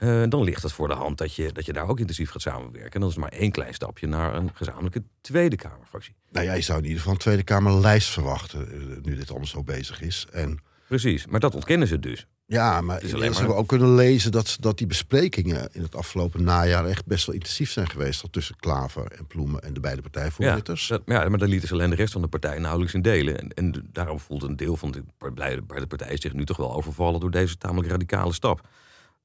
Eh, 0.00 0.22
dan 0.28 0.42
ligt 0.42 0.62
het 0.62 0.72
voor 0.72 0.88
de 0.88 0.94
hand 0.94 1.18
dat 1.18 1.34
je, 1.34 1.52
dat 1.52 1.66
je 1.66 1.72
daar 1.72 1.88
ook 1.88 1.98
intensief 2.00 2.30
gaat 2.30 2.42
samenwerken. 2.42 2.92
En 2.92 3.00
dat 3.00 3.10
is 3.10 3.16
maar 3.16 3.32
één 3.32 3.50
klein 3.50 3.74
stapje 3.74 4.06
naar 4.06 4.34
een 4.34 4.50
gezamenlijke 4.54 5.02
Tweede 5.20 5.56
Kamerfractie. 5.56 6.14
Nou 6.30 6.46
ja, 6.46 6.52
je 6.52 6.60
zou 6.62 6.78
in 6.78 6.84
ieder 6.84 6.98
geval 6.98 7.12
een 7.14 7.20
Tweede 7.20 7.42
Kamerlijst 7.42 8.08
verwachten, 8.08 8.72
eh, 8.72 8.78
nu 9.02 9.16
dit 9.16 9.28
allemaal 9.30 9.46
zo 9.46 9.62
bezig 9.62 10.00
is. 10.00 10.26
En 10.32 10.58
Precies, 10.88 11.26
maar 11.26 11.40
dat 11.40 11.54
ontkennen 11.54 11.88
ze 11.88 11.98
dus. 11.98 12.26
ja, 12.46 12.80
maar 12.80 13.00
maar- 13.12 13.20
hebben 13.38 13.56
ook 13.56 13.68
kunnen 13.68 13.94
lezen 13.94 14.32
dat, 14.32 14.56
dat 14.60 14.78
die 14.78 14.86
besprekingen 14.86 15.68
in 15.72 15.82
het 15.82 15.94
afgelopen 15.94 16.42
najaar 16.44 16.84
echt 16.86 17.06
best 17.06 17.26
wel 17.26 17.34
intensief 17.34 17.70
zijn 17.70 17.90
geweest. 17.90 18.22
al 18.22 18.30
Tussen 18.30 18.56
Klaver 18.56 19.06
en 19.12 19.26
Ploemen 19.26 19.62
en 19.62 19.72
de 19.74 19.80
beide 19.80 20.02
Ja, 20.02 20.08
partijvoorzitters. 20.08 20.86
dat, 20.86 21.02
ja, 21.06 21.28
maar 21.28 21.38
daar 21.38 21.48
lieten 21.48 21.68
ze 21.68 21.74
alleen 21.74 21.90
de 21.90 21.96
rest 21.96 22.12
van 22.12 22.22
de 22.22 22.28
partij 22.28 22.58
nauwelijks 22.58 22.94
in 22.94 23.02
delen. 23.02 23.38
En, 23.38 23.48
en 23.54 23.88
daarom 23.92 24.20
voelt 24.20 24.42
een 24.42 24.56
deel 24.56 24.76
van 24.76 24.90
de 24.90 25.02
beide 25.34 25.86
partijen 25.86 26.18
zich 26.18 26.32
nu 26.32 26.44
toch 26.44 26.56
wel 26.56 26.74
overvallen 26.74 27.20
door 27.20 27.30
deze 27.30 27.56
tamelijk 27.58 27.90
radicale 27.90 28.32
stap. 28.32 28.68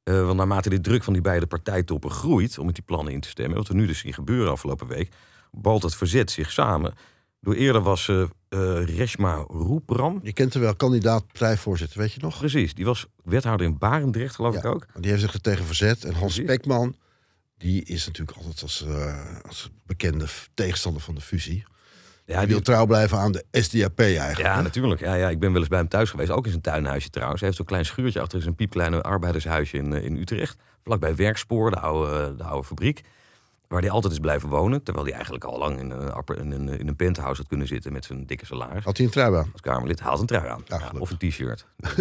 Eh, 0.06 0.26
want 0.26 0.38
naarmate 0.38 0.70
de 0.70 0.82
druk 0.82 1.04
van 1.04 1.14
die 1.14 1.22
beide 1.22 1.48
partijtoppen 1.48 2.10
groeit 2.12 2.58
om 2.58 2.66
met 2.66 2.76
die 2.76 2.84
plannen 2.84 3.14
in 3.14 3.20
te 3.20 3.30
stemmen, 3.30 3.58
wat 3.58 3.68
we 3.68 3.74
nu 3.74 3.86
dus 3.88 4.00
zien 4.00 4.14
gebeuren 4.14 4.52
afgelopen 4.52 4.88
week, 4.88 5.12
balt 5.52 5.84
het 5.84 5.96
verzet 5.96 6.32
zich 6.32 6.52
samen. 6.52 6.94
Door 7.42 7.54
eerder 7.54 7.82
was 7.82 8.08
eh, 8.08 8.24
Reshma 8.86 9.36
Roepram, 9.48 10.20
Je 10.24 10.34
kent 10.34 10.54
er 10.54 10.60
wel, 10.60 10.76
kandidaat 10.76 11.28
partijvoorzitter, 11.28 12.00
weet 12.00 12.12
je 12.14 12.20
nog? 12.22 12.38
precies, 12.38 12.74
die 12.74 12.86
was 12.86 13.06
wethouder 13.24 13.66
in 13.66 13.78
Barendrecht 13.78 14.36
geloof 14.36 14.54
Ja. 14.54 14.60
ik 14.60 14.66
ook. 14.66 14.86
Die 15.00 15.10
heeft 15.10 15.22
zich 15.24 15.34
er 15.34 15.42
tegen 15.42 15.66
verzet. 15.66 16.04
En 16.04 16.14
Hans 16.14 16.40
Precies. 16.40 16.92
Die 17.58 17.84
is 17.84 18.06
natuurlijk 18.06 18.38
altijd 18.38 18.62
als, 18.62 18.86
als 19.48 19.70
bekende 19.86 20.26
tegenstander 20.54 21.02
van 21.02 21.16
de 21.16 21.22
fusie. 21.22 21.64
Ja, 22.26 22.34
Hij 22.36 22.46
die, 22.46 22.54
wil 22.54 22.64
trouw 22.64 22.86
blijven 22.86 23.18
aan 23.18 23.32
de 23.32 23.46
SDAP 23.52 24.00
eigenlijk. 24.00 24.38
ja 24.40 24.56
hè? 24.56 24.62
natuurlijk. 24.62 25.02
Ja, 25.02 25.14
ja, 25.14 25.30
ik 25.30 25.40
ben 25.40 25.52
wel 25.52 25.60
eens 25.60 25.70
bij 25.70 25.80
hem 25.80 25.88
thuis 25.88 26.10
geweest, 26.10 26.30
ook 26.30 26.44
in 26.46 26.50
zijn 26.50 26.62
tuinhuisje 26.62 27.10
trouwens. 27.10 27.40
Hij 27.40 27.50
heeft 27.50 27.60
zo'n 27.62 27.70
klein 27.70 27.86
schuurtje 27.86 28.22
achter 28.22 28.42
zijn 28.42 28.56
piepkleine 28.56 29.02
arbeidershuisje 29.02 29.78
in, 29.78 29.94
eh, 29.94 30.04
in 30.04 30.16
Utrecht. 30.18 30.58
Vlakbij 30.84 31.16
Werkspoor, 31.16 31.72
de 31.72 31.80
oude, 31.80 32.36
de 32.36 32.44
oude 32.44 32.68
fabriek. 32.68 33.02
Waar 33.68 33.82
hij 33.82 33.90
altijd 33.90 34.14
is 34.14 34.20
blijven 34.20 34.50
wonen. 34.50 34.84
Terwijl 34.84 35.06
hij 35.06 35.14
eigenlijk 35.16 35.44
al 35.44 35.58
lang 35.58 35.80
in 35.80 35.90
een, 35.92 36.12
in 36.38 36.52
een, 36.52 36.80
in 36.80 36.88
een 36.88 36.96
penthouse 36.96 37.42
had 37.42 37.50
kunnen 37.50 37.68
zitten 37.68 37.94
met 37.94 38.06
zijn 38.06 38.26
dikke 38.26 38.46
salaris. 38.46 38.84
Had 38.84 38.98
hij 38.98 39.06
een 39.06 39.12
trui 39.12 39.36
aan. 39.36 39.50
Als 39.52 39.62
Kamerlid 39.62 40.00
haalt 40.00 40.20
een 40.20 40.26
trui 40.26 40.48
aan. 40.48 40.64
Ja, 40.66 40.92
of 41.00 41.10
een 41.12 41.18
t-shirt. 41.30 41.66
Die 41.86 41.96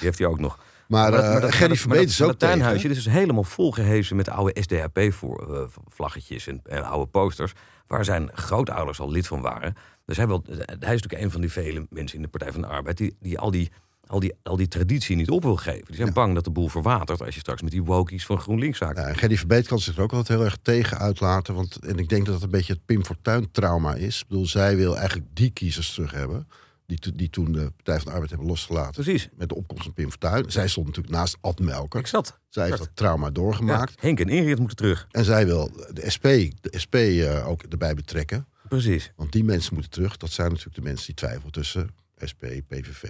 heeft 0.00 0.18
hij 0.18 0.26
ook 0.28 0.38
nog. 0.38 0.58
Maar, 0.88 1.10
dat- 1.10 1.22
eh 1.24 1.40
dat- 1.40 1.54
Gerry 1.54 1.68
dat- 1.68 1.78
Verbeet 1.78 2.08
is 2.08 2.22
ook 2.22 2.28
dat 2.28 2.38
tuinhuisje 2.38 2.76
tegen. 2.82 2.96
is 2.96 3.04
dus 3.04 3.12
helemaal 3.12 3.44
volgehezen 3.44 4.16
met 4.16 4.28
oude 4.28 4.62
SDAP-vlaggetjes 4.62 6.46
en, 6.46 6.60
en 6.64 6.84
oude 6.84 7.06
posters. 7.06 7.52
Waar 7.86 8.04
zijn 8.04 8.30
grootouders 8.32 9.00
al 9.00 9.10
lid 9.10 9.26
van 9.26 9.40
waren. 9.40 9.74
Dus 10.04 10.16
hij, 10.16 10.26
wil, 10.26 10.42
hij 10.46 10.64
is 10.64 11.02
natuurlijk 11.02 11.22
een 11.22 11.30
van 11.30 11.40
die 11.40 11.52
vele 11.52 11.86
mensen 11.90 12.16
in 12.16 12.22
de 12.22 12.28
Partij 12.28 12.52
van 12.52 12.60
de 12.60 12.66
Arbeid... 12.66 12.96
die, 12.96 13.16
die, 13.20 13.38
al, 13.38 13.50
die, 13.50 13.70
al, 14.06 14.20
die, 14.20 14.34
al 14.42 14.56
die 14.56 14.68
traditie 14.68 15.16
niet 15.16 15.30
op 15.30 15.42
wil 15.42 15.56
geven. 15.56 15.86
Die 15.86 15.96
zijn 15.96 16.08
Ja. 16.08 16.14
bang 16.14 16.34
dat 16.34 16.44
de 16.44 16.50
boel 16.50 16.68
verwatert... 16.68 17.22
als 17.22 17.34
je 17.34 17.40
straks 17.40 17.62
met 17.62 17.70
die 17.70 17.82
wokies 17.82 18.26
van 18.26 18.38
GroenLinks 18.40 18.78
zaken... 18.78 19.02
Ja, 19.02 19.08
en 19.08 19.16
Gerry 19.16 19.36
Verbeet 19.36 19.66
kan 19.66 19.78
zich 19.78 19.96
er 19.96 20.02
ook 20.02 20.12
altijd 20.12 20.38
heel 20.38 20.46
erg 20.46 20.58
tegen 20.62 20.98
uitlaten. 20.98 21.54
Want, 21.54 21.76
en 21.76 21.98
ik 21.98 22.08
denk 22.08 22.24
dat 22.24 22.34
het 22.34 22.42
een 22.44 22.50
beetje 22.50 22.72
het 22.72 22.84
Pim 22.84 23.04
Fortuyn 23.04 23.50
trauma 23.50 23.94
is. 23.94 24.20
Ik 24.20 24.28
bedoel, 24.28 24.46
zij 24.46 24.76
wil 24.76 24.96
eigenlijk 24.96 25.28
die 25.32 25.50
kiezers 25.50 25.94
terug 25.94 26.10
hebben. 26.10 26.48
Die, 26.86 27.14
die 27.14 27.30
toen 27.30 27.52
de 27.52 27.70
Partij 27.76 27.96
van 27.96 28.04
de 28.04 28.10
Arbeid 28.10 28.30
hebben 28.30 28.48
losgelaten. 28.48 29.02
Precies. 29.04 29.28
Met 29.36 29.48
de 29.48 29.54
opkomst 29.54 29.82
van 29.82 29.92
Pim 29.92 30.10
Fortuyn. 30.10 30.50
Zij 30.50 30.68
stond 30.68 30.86
natuurlijk 30.86 31.14
naast 31.14 31.36
Ad 31.40 31.58
Melker. 31.58 32.00
Ik 32.00 32.06
zat. 32.06 32.38
Zij 32.48 32.66
heeft 32.66 32.78
dat 32.78 32.90
trauma 32.94 33.30
doorgemaakt. 33.30 33.90
Ja, 33.90 33.96
Henk 34.00 34.20
en 34.20 34.28
Ingrid 34.28 34.58
moeten 34.58 34.76
terug. 34.76 35.06
En 35.10 35.24
zij 35.24 35.46
wil 35.46 35.70
de 35.92 36.10
SP, 36.14 36.26
de 36.60 36.78
SP 36.84 36.94
eh, 36.94 37.48
ook 37.48 37.62
erbij 37.62 37.94
betrekken. 37.94 38.46
Precies. 38.68 39.12
Want 39.16 39.32
die 39.32 39.44
mensen 39.44 39.74
moeten 39.74 39.92
terug. 39.92 40.16
Dat 40.16 40.30
zijn 40.30 40.48
natuurlijk 40.48 40.76
de 40.76 40.82
mensen 40.82 41.06
die 41.06 41.14
twijfelen 41.14 41.52
tussen 41.52 41.90
SP, 42.30 42.42
PVV. 42.68 43.02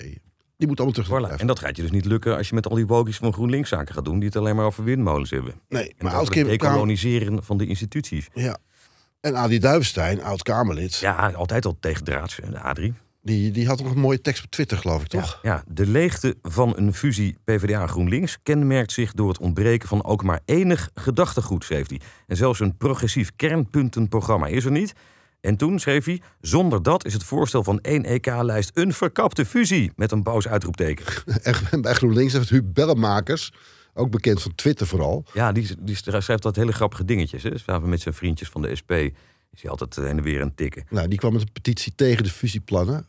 Die 0.57 0.67
moeten 0.67 0.85
allemaal 0.85 1.05
terug. 1.05 1.37
Voilà. 1.37 1.41
En 1.41 1.47
dat 1.47 1.59
gaat 1.59 1.77
je 1.77 1.83
dus 1.83 1.91
niet 1.91 2.05
lukken 2.05 2.37
als 2.37 2.49
je 2.49 2.55
met 2.55 2.67
al 2.69 2.77
die 2.77 2.87
wokies 2.87 3.17
van 3.17 3.33
GroenLinks 3.33 3.69
zaken 3.69 3.95
gaat 3.95 4.05
doen... 4.05 4.19
die 4.19 4.29
het 4.29 4.37
alleen 4.37 4.57
maar 4.57 4.65
over 4.65 4.85
windmolens 4.85 5.31
hebben. 5.31 5.55
Nee, 5.69 5.89
En 5.89 6.05
maar 6.05 6.13
over 6.15 6.25
het 6.27 6.35
Kamer, 6.35 6.51
decoloniseren 6.51 7.45
van 7.45 7.57
de 7.57 7.67
instituties. 7.67 8.29
ja. 8.35 8.59
En 9.21 9.37
Adi 9.37 9.59
Duivenstein, 9.59 10.23
oud 10.23 10.43
Kamerlid, 10.43 10.97
Ja, 10.97 11.31
altijd 11.33 11.65
al 11.65 11.77
tegen 11.81 12.05
draads, 12.05 12.37
de. 12.37 12.93
Die, 13.27 13.51
die 13.51 13.67
had 13.67 13.83
nog 13.83 13.93
een 13.93 14.01
mooie 14.01 14.21
tekst 14.21 14.45
op 14.45 14.51
Twitter, 14.51 14.79
geloof 14.79 15.03
ik, 15.03 15.09
toch? 15.09 15.39
Ja, 15.43 15.65
de 15.69 15.87
leegte 15.87 16.37
van 16.43 16.73
een 16.77 16.95
fusie 16.95 17.37
PvdA-GroenLinks 17.45 18.39
kenmerkt 18.43 18.93
zich 18.93 19.13
door 19.13 19.29
het 19.29 19.39
ontbreken 19.39 19.89
van 19.89 20.05
ook 20.05 20.23
maar 20.23 20.41
enig 20.45 20.91
gedachtegoed, 20.95 21.65
schreef 21.65 21.89
hij. 21.89 22.01
En 22.27 22.37
zelfs 22.37 22.61
een 22.61 22.77
progressief 22.77 23.31
kernpuntenprogramma 23.37 24.47
is 24.47 24.65
er 24.65 24.71
niet. 24.71 24.93
En 25.41 25.57
toen 25.57 25.79
schreef 25.79 26.05
hij, 26.05 26.21
zonder 26.41 26.83
dat 26.83 27.05
is 27.05 27.13
het 27.13 27.25
voorstel 27.25 27.65
van 27.65 27.81
één 27.81 28.05
EK-lijst 28.05 28.71
een 28.75 28.93
verkapte 28.93 29.45
fusie, 29.45 29.93
met 29.97 30.13
een 30.13 30.23
boos 30.23 30.49
uitroepteken. 30.49 31.05
En 31.71 31.81
bij 31.81 31.95
GroenLinks 31.95 32.33
heeft 32.33 32.49
Huub 32.49 32.65
Bellemakers, 32.75 33.53
ook 33.95 34.11
bekend 34.11 34.43
van 34.43 34.55
Twitter 34.55 34.87
vooral. 34.87 35.25
Ja, 35.33 35.53
die, 35.53 35.69
die 35.81 35.97
schrijft 35.97 36.29
altijd 36.29 36.57
hele 36.57 36.73
grappige 36.73 37.05
dingetjes. 37.05 37.43
Hè? 37.43 37.59
Samen 37.59 37.89
met 37.89 38.01
zijn 38.01 38.15
vriendjes 38.15 38.49
van 38.49 38.63
de 38.63 38.77
SP 38.81 38.93
is 39.57 39.63
hij 39.63 39.71
altijd 39.71 39.97
heen 39.97 40.17
en 40.17 40.23
weer 40.23 40.41
aan 40.41 40.47
het 40.47 40.57
tikken. 40.57 40.85
Nou, 40.91 41.09
die 41.09 41.19
kwam 41.19 41.33
met 41.33 41.43
een 41.43 41.53
petitie 41.53 41.95
tegen 41.95 42.25
de 42.25 42.31
fusieplannen. 42.31 43.07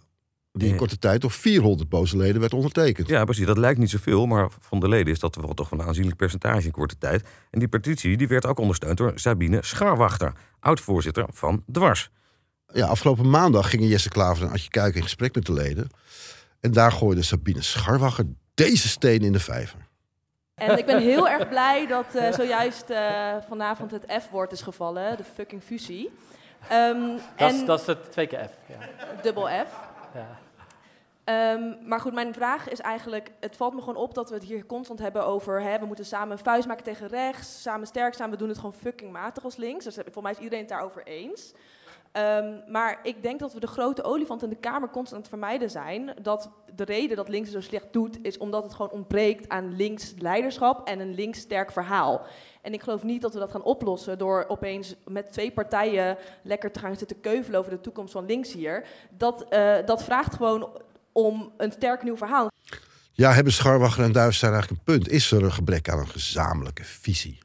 Die 0.59 0.67
in 0.67 0.73
Ja. 0.73 0.79
korte 0.79 0.97
tijd 0.99 1.21
door 1.21 1.31
400 1.31 1.89
boze 1.89 2.17
leden 2.17 2.39
werd 2.41 2.53
ondertekend. 2.53 3.07
Ja, 3.07 3.23
precies. 3.23 3.45
Dat 3.45 3.57
lijkt 3.57 3.79
niet 3.79 3.89
zoveel, 3.89 4.25
maar 4.25 4.49
van 4.59 4.79
de 4.79 4.87
leden 4.89 5.13
is 5.13 5.19
dat 5.19 5.35
wel 5.35 5.53
toch 5.53 5.71
een 5.71 5.81
aanzienlijk 5.81 6.17
percentage 6.17 6.65
in 6.65 6.71
korte 6.71 6.97
tijd. 6.97 7.23
En 7.51 7.59
die 7.59 7.67
petitie 7.67 8.17
die 8.17 8.27
werd 8.27 8.45
ook 8.45 8.59
ondersteund 8.59 8.97
door 8.97 9.11
Sabine 9.15 9.59
Scharwachter, 9.63 10.33
oud-voorzitter 10.59 11.25
van 11.33 11.63
Dwars. 11.71 12.09
Ja, 12.73 12.87
afgelopen 12.87 13.29
maandag 13.29 13.69
gingen 13.69 13.87
Jesse 13.87 14.09
Klaver 14.09 14.45
en 14.45 14.51
Adje 14.51 14.69
Kuiken 14.69 14.97
in 14.97 15.03
gesprek 15.03 15.35
met 15.35 15.45
de 15.45 15.53
leden. 15.53 15.89
En 16.59 16.71
daar 16.71 16.91
gooide 16.91 17.21
Sabine 17.23 17.61
Scharwacher 17.61 18.25
deze 18.53 18.87
steen 18.87 19.21
in 19.21 19.31
de 19.31 19.39
vijver. 19.39 19.79
En 20.55 20.77
ik 20.77 20.85
ben 20.85 21.01
heel 21.01 21.29
erg 21.29 21.49
blij 21.49 21.87
dat 21.87 22.15
eh, 22.15 22.33
zojuist 22.33 22.89
eh, 22.89 23.35
vanavond 23.47 23.91
het 23.91 24.05
F-woord 24.27 24.51
is 24.51 24.61
gevallen, 24.61 25.17
de 25.17 25.23
fucking 25.35 25.63
fusie. 25.63 26.09
Ehm, 26.69 26.99
Dat, 27.07 27.19
en 27.35 27.55
is, 27.55 27.65
dat 27.65 27.79
is 27.81 27.85
het 27.87 28.11
twee 28.11 28.27
keer 28.27 28.39
F. 28.49 28.51
Ja. 28.69 28.77
dubbel 29.21 29.45
F. 29.47 29.71
Ja. 30.13 30.39
Ehm, 31.27 31.74
maar 31.81 32.00
goed, 32.00 32.13
mijn 32.13 32.34
vraag 32.34 32.69
is 32.69 32.79
eigenlijk, 32.79 33.31
het 33.39 33.55
valt 33.55 33.74
me 33.74 33.79
gewoon 33.79 33.96
op 33.96 34.13
dat 34.13 34.29
we 34.29 34.36
het 34.36 34.43
hier 34.43 34.65
constant 34.65 35.00
hebben 35.00 35.25
over, 35.25 35.62
hè, 35.62 35.79
we 35.79 35.86
moeten 35.86 36.05
samen 36.05 36.31
een 36.31 36.43
vuist 36.43 36.67
maken 36.67 36.84
tegen 36.84 37.07
rechts, 37.07 37.62
samen 37.62 37.88
sterk 37.88 38.13
zijn, 38.13 38.29
we 38.29 38.38
doen 38.38 38.48
het 38.48 38.57
gewoon 38.57 38.74
fucking 38.74 39.12
matig 39.12 39.43
als 39.43 39.55
links. 39.55 39.84
Dus 39.84 39.96
volgens 39.96 40.24
mij 40.24 40.31
is 40.31 40.38
iedereen 40.38 40.60
het 40.60 40.69
daarover 40.69 41.03
eens. 41.03 41.53
Ehm, 42.12 42.55
maar 42.67 43.00
ik 43.03 43.24
denk 43.24 43.39
dat 43.39 43.53
we 43.53 43.60
de 43.60 43.67
grote 43.67 44.03
olifant 44.03 44.43
in 44.43 44.50
de 44.50 44.55
Kamer 44.55 44.89
constant 44.89 45.13
aan 45.13 45.19
het 45.19 45.29
vermijden 45.29 45.69
zijn. 45.69 46.13
Dat 46.22 46.50
de 46.75 46.84
reden 46.84 47.17
dat 47.17 47.29
links 47.29 47.53
het 47.53 47.63
zo 47.63 47.69
slecht 47.69 47.93
doet, 47.93 48.17
is 48.22 48.38
omdat 48.38 48.63
het 48.63 48.74
gewoon 48.74 48.91
ontbreekt 48.91 49.50
aan 49.50 49.75
links 49.75 50.13
leiderschap 50.17 50.88
en 50.88 51.00
een 51.00 51.13
links 51.13 51.39
sterk 51.39 51.72
verhaal. 51.72 52.22
En 52.62 52.74
ik 52.74 52.81
geloof 52.81 53.03
niet 53.03 53.22
dat 53.22 53.34
we 53.34 53.39
dat 53.39 53.51
gaan 53.51 53.63
oplossen 53.63 54.17
door 54.17 54.46
opeens 54.48 54.96
met 55.07 55.31
twee 55.31 55.51
partijen 55.51 56.17
lekker 56.41 56.72
te 56.72 56.79
gaan 56.79 56.96
zitten 56.96 57.19
keuvelen 57.19 57.60
over 57.60 57.72
de 57.72 57.81
toekomst 57.81 58.13
van 58.13 58.25
links 58.25 58.53
hier. 58.53 58.88
Dat, 59.10 59.46
eh, 59.50 59.75
dat 59.86 60.03
vraagt 60.03 60.36
gewoon 60.36 60.69
om 61.17 61.51
een 61.57 61.71
sterk 61.71 62.03
nieuw 62.03 62.17
verhaal. 62.17 62.51
Ja, 63.12 63.31
hebben 63.31 63.53
Scharwacher 63.53 64.03
en 64.03 64.12
Duivenstein 64.12 64.53
eigenlijk 64.53 64.81
een 64.81 64.93
punt? 64.93 65.09
Is 65.09 65.31
er 65.31 65.43
een 65.43 65.51
gebrek 65.51 65.89
aan 65.89 66.00
een 66.00 66.07
gezamenlijke 66.07 66.83
visie? 66.83 67.38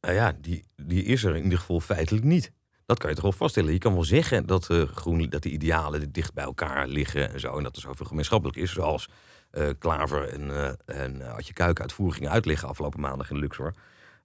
Nou 0.00 0.14
ja, 0.14 0.32
die, 0.40 0.64
die 0.76 1.04
is 1.04 1.24
er 1.24 1.36
in 1.36 1.42
ieder 1.42 1.58
geval 1.58 1.80
feitelijk 1.80 2.24
niet. 2.24 2.52
Dat 2.86 2.98
kan 2.98 3.08
je 3.08 3.14
toch 3.14 3.24
wel 3.24 3.32
vaststellen. 3.32 3.72
Je 3.72 3.78
kan 3.78 3.92
wel 3.94 4.04
zeggen 4.04 4.46
dat, 4.46 4.70
eh 4.70 4.82
groen, 4.82 5.28
dat 5.28 5.42
die 5.42 5.52
idealen 5.52 6.12
dicht 6.12 6.34
bij 6.34 6.44
elkaar 6.44 6.86
liggen 6.86 7.32
en 7.32 7.40
zo. 7.40 7.56
En 7.56 7.62
dat 7.62 7.76
er 7.76 7.82
zoveel 7.82 8.06
gemeenschappelijk 8.06 8.58
is. 8.58 8.72
Zoals 8.72 9.08
eh, 9.50 9.68
Klaver 9.78 10.28
en, 10.28 10.50
eh 10.50 11.02
en 11.04 11.22
eh, 11.22 11.34
Adje 11.34 11.52
Kuik 11.52 11.80
uitvoering 11.80 12.16
gingen 12.16 12.32
uitleggen 12.32 12.68
afgelopen 12.68 13.00
maandag 13.00 13.30
in 13.30 13.38
Luxor. 13.38 13.74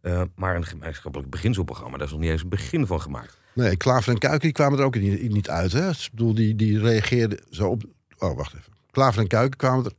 Eh, 0.02 0.22
maar 0.36 0.56
een 0.56 0.66
gemeenschappelijk 0.66 1.30
beginselprogramma, 1.30 1.98
daar 1.98 2.06
is 2.06 2.12
nog 2.12 2.22
niet 2.22 2.30
eens 2.30 2.44
een 2.44 2.50
begin 2.50 2.88
van 2.88 3.02
gemaakt. 3.02 3.38
Nee, 3.54 3.78
Klaver 3.78 4.14
en 4.14 4.20
Kuiken 4.20 4.42
die 4.42 4.52
kwamen 4.52 4.80
er 4.80 4.86
ook 4.86 4.96
niet, 4.96 5.32
niet 5.32 5.50
uit. 5.50 5.72
Hè? 5.72 5.90
Ik 5.90 6.10
bedoel, 6.12 6.34
die, 6.34 6.56
die 6.56 6.80
reageerden 6.80 7.40
zo 7.50 7.70
op... 7.70 7.84
Oh, 8.18 8.36
wacht 8.36 8.54
even. 8.54 8.74
Klaver 8.94 9.22
en 9.22 9.28
Kuiken 9.28 9.58
kwamen 9.58 9.86
er 9.86 9.92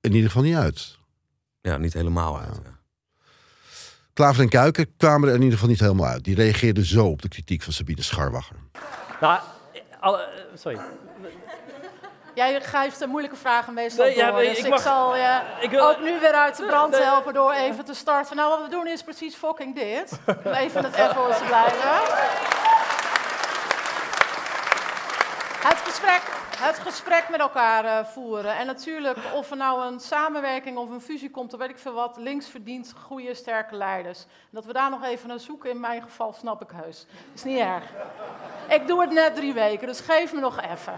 in 0.00 0.12
ieder 0.12 0.26
geval 0.30 0.42
niet 0.44 0.56
uit. 0.56 0.98
Ja, 1.60 1.76
niet 1.76 1.92
helemaal 1.92 2.38
uit. 2.40 2.60
ja. 2.64 2.70
Klaver 4.12 4.42
en 4.42 4.48
Kuiken 4.48 4.96
kwamen 4.96 5.28
er 5.28 5.34
in 5.34 5.40
ieder 5.40 5.54
geval 5.54 5.68
niet 5.70 5.80
helemaal 5.80 6.06
uit. 6.06 6.24
Die 6.24 6.34
reageerden 6.34 6.84
zo 6.84 7.06
op 7.06 7.22
de 7.22 7.28
kritiek 7.28 7.62
van 7.62 7.72
Sabine 7.72 8.02
Scharwacher. 8.02 8.56
Nou, 9.20 9.40
alle, 10.00 10.22
eh, 10.22 10.42
sorry. 10.54 10.80
Jij 12.34 12.60
geeft 12.60 12.98
de 12.98 13.06
moeilijke 13.06 13.36
vragen 13.36 13.74
meestal 13.74 14.04
Nee, 14.04 14.16
ja, 14.16 14.30
door. 14.30 14.36
nee, 14.38 14.48
dus 14.48 14.58
ik 14.58 14.64
ik, 14.64 14.70
mag- 14.70 14.82
zal 14.82 15.16
je 15.16 15.40
ik 15.66 15.70
wil- 15.70 15.88
ook 15.90 16.00
nu 16.00 16.20
weer 16.20 16.32
uit 16.32 16.56
de 16.56 16.66
brand 16.66 16.92
Nee. 16.92 17.02
helpen 17.02 17.34
door 17.34 17.52
even 17.52 17.84
te 17.84 17.94
starten. 17.94 18.36
Nou, 18.36 18.50
wat 18.50 18.62
we 18.68 18.70
doen 18.70 18.86
is 18.86 19.02
precies 19.02 19.34
fucking 19.34 19.74
dit. 19.74 20.18
Om 20.44 20.52
even 20.52 20.84
het 20.84 20.94
F-woord 20.94 21.38
te 21.38 21.44
blijven. 21.44 21.88
Het 25.68 25.78
gesprek, 25.84 26.22
het 26.60 26.78
gesprek 26.78 27.26
met 27.30 27.40
elkaar 27.40 27.84
eh, 27.84 28.06
voeren. 28.06 28.58
En 28.58 28.66
natuurlijk, 28.66 29.18
of 29.34 29.50
er 29.50 29.56
nou 29.56 29.92
een 29.92 30.00
samenwerking 30.00 30.76
of 30.76 30.90
een 30.90 31.00
fusie 31.00 31.30
komt, 31.30 31.52
of 31.52 31.60
weet 31.60 31.70
ik 31.70 31.78
veel 31.78 31.94
wat, 31.94 32.16
links 32.16 32.48
verdient 32.48 32.94
goede, 33.02 33.34
sterke 33.34 33.76
leiders. 33.76 34.24
Dat 34.50 34.64
we 34.64 34.72
daar 34.72 34.90
nog 34.90 35.04
even 35.04 35.28
naar 35.28 35.40
zoeken, 35.40 35.70
in 35.70 35.80
mijn 35.80 36.02
geval 36.02 36.32
snap 36.32 36.62
ik 36.62 36.70
heus. 36.74 37.06
Is 37.34 37.44
niet 37.44 37.58
erg. 37.58 37.84
Ik 38.68 38.86
doe 38.86 39.00
het 39.00 39.12
net 39.12 39.34
drie 39.34 39.52
weken, 39.52 39.86
dus 39.86 40.00
geef 40.00 40.32
me 40.32 40.40
nog 40.40 40.60
even. 40.60 40.92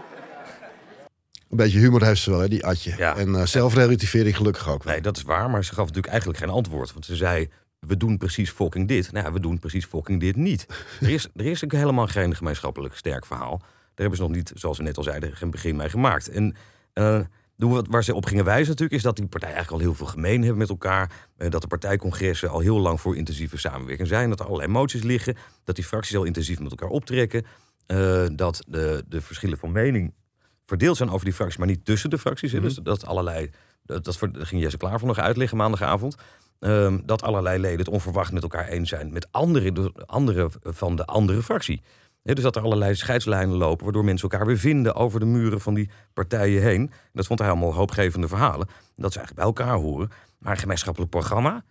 Een 1.49 1.57
beetje 1.59 1.79
humor 1.79 2.03
heeft 2.03 2.21
ze 2.21 2.29
wel, 2.29 2.39
hè, 2.39 2.47
die 2.47 2.65
Atje. 2.65 2.93
Ja. 2.97 3.15
En 3.15 3.35
eh 3.35 3.45
zelfrelativering 3.45 4.35
gelukkig 4.37 4.69
ook 4.69 4.83
wel. 4.83 4.93
Nee, 4.93 5.01
dat 5.01 5.17
is 5.17 5.23
waar, 5.23 5.49
maar 5.49 5.63
ze 5.63 5.73
gaf 5.73 5.85
natuurlijk 5.85 6.07
eigenlijk 6.07 6.39
geen 6.39 6.49
antwoord. 6.49 6.93
Want 6.93 7.05
ze 7.05 7.15
zei, 7.15 7.49
we 7.79 7.97
doen 7.97 8.17
precies 8.17 8.49
fucking 8.49 8.87
dit. 8.87 9.11
Nou 9.11 9.25
ja, 9.25 9.31
we 9.31 9.39
doen 9.39 9.59
precies 9.59 9.85
fucking 9.85 10.19
dit 10.19 10.35
niet. 10.35 10.65
Er 11.01 11.09
is, 11.09 11.27
er 11.35 11.45
is 11.45 11.63
ook 11.63 11.71
helemaal 11.71 12.07
geen 12.07 12.35
gemeenschappelijk 12.35 12.95
sterk 12.95 13.25
verhaal. 13.25 13.61
Daar 13.95 14.07
hebben 14.07 14.17
ze 14.17 14.23
nog 14.23 14.31
niet, 14.31 14.51
zoals 14.55 14.77
we 14.77 14.83
net 14.83 14.97
al 14.97 15.03
zeiden, 15.03 15.35
geen 15.35 15.51
begin 15.51 15.75
mee 15.75 15.89
gemaakt. 15.89 16.29
En 16.29 16.55
eh, 16.93 17.19
waar 17.89 18.03
ze 18.03 18.13
op 18.13 18.25
gingen 18.25 18.45
wijzen 18.45 18.69
natuurlijk... 18.69 18.97
is 18.97 19.03
dat 19.03 19.15
die 19.15 19.27
partijen 19.27 19.55
eigenlijk 19.55 19.83
al 19.83 19.89
heel 19.89 19.97
veel 19.97 20.13
gemeen 20.13 20.39
hebben 20.39 20.57
met 20.57 20.69
elkaar. 20.69 21.11
eh, 21.37 21.49
dat 21.49 21.61
de 21.61 21.67
partijcongressen 21.67 22.49
al 22.49 22.59
heel 22.59 22.79
lang 22.79 23.01
voor 23.01 23.15
intensieve 23.15 23.57
samenwerking 23.57 24.07
zijn. 24.07 24.29
Dat 24.29 24.39
er 24.39 24.45
allerlei 24.45 24.71
moties 24.71 25.03
liggen. 25.03 25.35
Dat 25.63 25.75
die 25.75 25.85
fracties 25.85 26.15
al 26.15 26.23
intensief 26.23 26.59
met 26.59 26.71
elkaar 26.71 26.89
optrekken. 26.89 27.45
eh, 27.85 28.25
dat 28.35 28.63
de, 28.67 29.03
de 29.07 29.21
verschillen 29.21 29.57
van 29.57 29.71
mening 29.71 30.13
verdeeld 30.65 30.97
zijn 30.97 31.09
over 31.09 31.25
die 31.25 31.33
fracties... 31.33 31.57
maar 31.57 31.67
niet 31.67 31.85
tussen 31.85 32.09
de 32.09 32.17
fracties. 32.17 32.51
hè. 32.51 32.61
Dus 32.61 32.75
dat 32.75 33.05
allerlei... 33.05 33.49
Dat, 33.85 34.03
dat 34.03 34.17
ging 34.31 34.61
Jesse 34.61 34.77
Klaver 34.77 35.07
nog 35.07 35.17
uitleggen 35.19 35.57
maandagavond. 35.57 36.15
Ehm, 36.59 36.99
dat 37.05 37.21
allerlei 37.21 37.59
leden 37.59 37.79
het 37.79 37.87
onverwacht 37.87 38.31
met 38.31 38.43
elkaar 38.43 38.67
eens 38.67 38.89
zijn 38.89 39.13
met 39.13 39.27
andere, 39.31 39.71
de, 39.71 39.91
andere 40.05 40.49
van 40.61 40.95
de 40.95 41.05
andere 41.05 41.43
fractie. 41.43 41.81
Dus 42.23 42.43
dat 42.43 42.55
er 42.55 42.61
allerlei 42.61 42.95
scheidslijnen 42.95 43.55
lopen, 43.55 43.83
waardoor 43.83 44.03
mensen 44.03 44.29
elkaar 44.29 44.47
weer 44.47 44.57
vinden 44.57 44.95
over 44.95 45.19
de 45.19 45.25
muren 45.25 45.61
van 45.61 45.73
die 45.73 45.89
partijen 46.13 46.61
heen. 46.61 46.91
Dat 47.13 47.25
vond 47.25 47.39
hij 47.39 47.49
allemaal 47.49 47.73
hoopgevende 47.73 48.27
verhalen. 48.27 48.67
Dat 48.95 49.13
ze 49.13 49.19
eigenlijk 49.19 49.35
bij 49.35 49.45
elkaar 49.45 49.77
horen. 49.77 50.09
Maar 50.37 50.51
een 50.51 50.57
gemeenschappelijk 50.57 51.11
programma, 51.11 51.63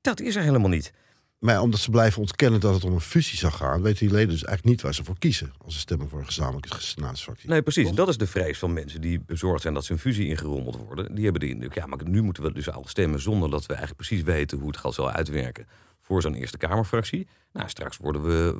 dat 0.00 0.20
is 0.20 0.36
er 0.36 0.42
helemaal 0.42 0.68
niet. 0.68 0.92
Maar 1.38 1.60
omdat 1.60 1.80
ze 1.80 1.90
blijven 1.90 2.20
ontkennen 2.20 2.60
dat 2.60 2.74
het 2.74 2.84
om 2.84 2.92
een 2.92 3.00
fusie 3.00 3.38
zou 3.38 3.52
gaan, 3.52 3.82
weten 3.82 4.06
die 4.06 4.14
leden 4.14 4.28
dus 4.28 4.44
eigenlijk 4.44 4.64
niet 4.64 4.80
waar 4.82 4.94
ze 4.94 5.04
voor 5.04 5.18
kiezen. 5.18 5.52
Als 5.64 5.74
ze 5.74 5.80
stemmen 5.80 6.08
voor 6.08 6.18
een 6.18 6.26
gezamenlijke 6.26 6.80
senaatsfractie. 6.80 7.48
Nee, 7.48 7.62
precies. 7.62 7.88
En 7.88 7.94
dat 7.94 8.08
is 8.08 8.16
de 8.16 8.26
vrees 8.26 8.58
van 8.58 8.72
mensen 8.72 9.00
die 9.00 9.20
bezorgd 9.20 9.62
zijn 9.62 9.74
dat 9.74 9.84
ze 9.84 9.92
een 9.92 9.98
fusie 9.98 10.28
ingerommeld 10.28 10.76
worden. 10.76 11.14
Die 11.14 11.24
hebben 11.24 11.40
de 11.40 11.48
indruk, 11.48 11.74
ja, 11.74 11.86
maar 11.86 11.98
nu 12.04 12.22
moeten 12.22 12.42
we 12.42 12.52
dus 12.52 12.70
al 12.70 12.84
stemmen 12.86 13.20
zonder 13.20 13.50
dat 13.50 13.66
we 13.66 13.74
eigenlijk 13.74 14.06
precies 14.06 14.24
weten 14.24 14.58
hoe 14.58 14.68
het 14.68 14.76
gaat 14.76 14.94
zal 14.94 15.10
uitwerken 15.10 15.66
voor 16.08 16.22
zo'n 16.22 16.34
Eerste 16.34 16.56
Kamerfractie. 16.56 17.28
Nou, 17.52 17.68
straks 17.68 17.96
worden 17.96 18.22
we, 18.22 18.54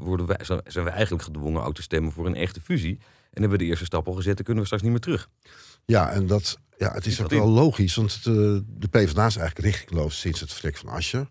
worden 0.00 0.26
wij, 0.26 0.38
zijn 0.64 0.84
we 0.84 0.90
eigenlijk 0.90 1.22
gedwongen 1.22 1.62
ook 1.64 1.74
te 1.74 1.82
stemmen 1.82 2.12
voor 2.12 2.26
een 2.26 2.34
echte 2.34 2.60
fusie. 2.60 2.98
En 3.30 3.40
hebben 3.40 3.58
we 3.58 3.64
de 3.64 3.70
eerste 3.70 3.84
stap 3.84 4.06
al 4.06 4.12
gezet, 4.12 4.36
dan 4.36 4.44
kunnen 4.44 4.62
we 4.62 4.64
straks 4.64 4.82
niet 4.82 4.92
meer 4.92 5.00
terug. 5.00 5.28
Ja, 5.84 6.10
en 6.10 6.26
dat, 6.26 6.58
ja, 6.76 6.92
het 6.92 7.06
is 7.06 7.22
ook 7.22 7.30
wel 7.30 7.48
logisch, 7.48 7.94
want 7.94 8.14
het, 8.14 8.26
eh, 8.26 8.32
de 8.66 8.88
PvdA 8.90 9.26
is 9.26 9.36
eigenlijk 9.36 9.58
richtingloos 9.58 10.20
sinds 10.20 10.40
het 10.40 10.52
vertrek 10.52 10.76
van 10.76 10.88
Ascher. 10.88 11.28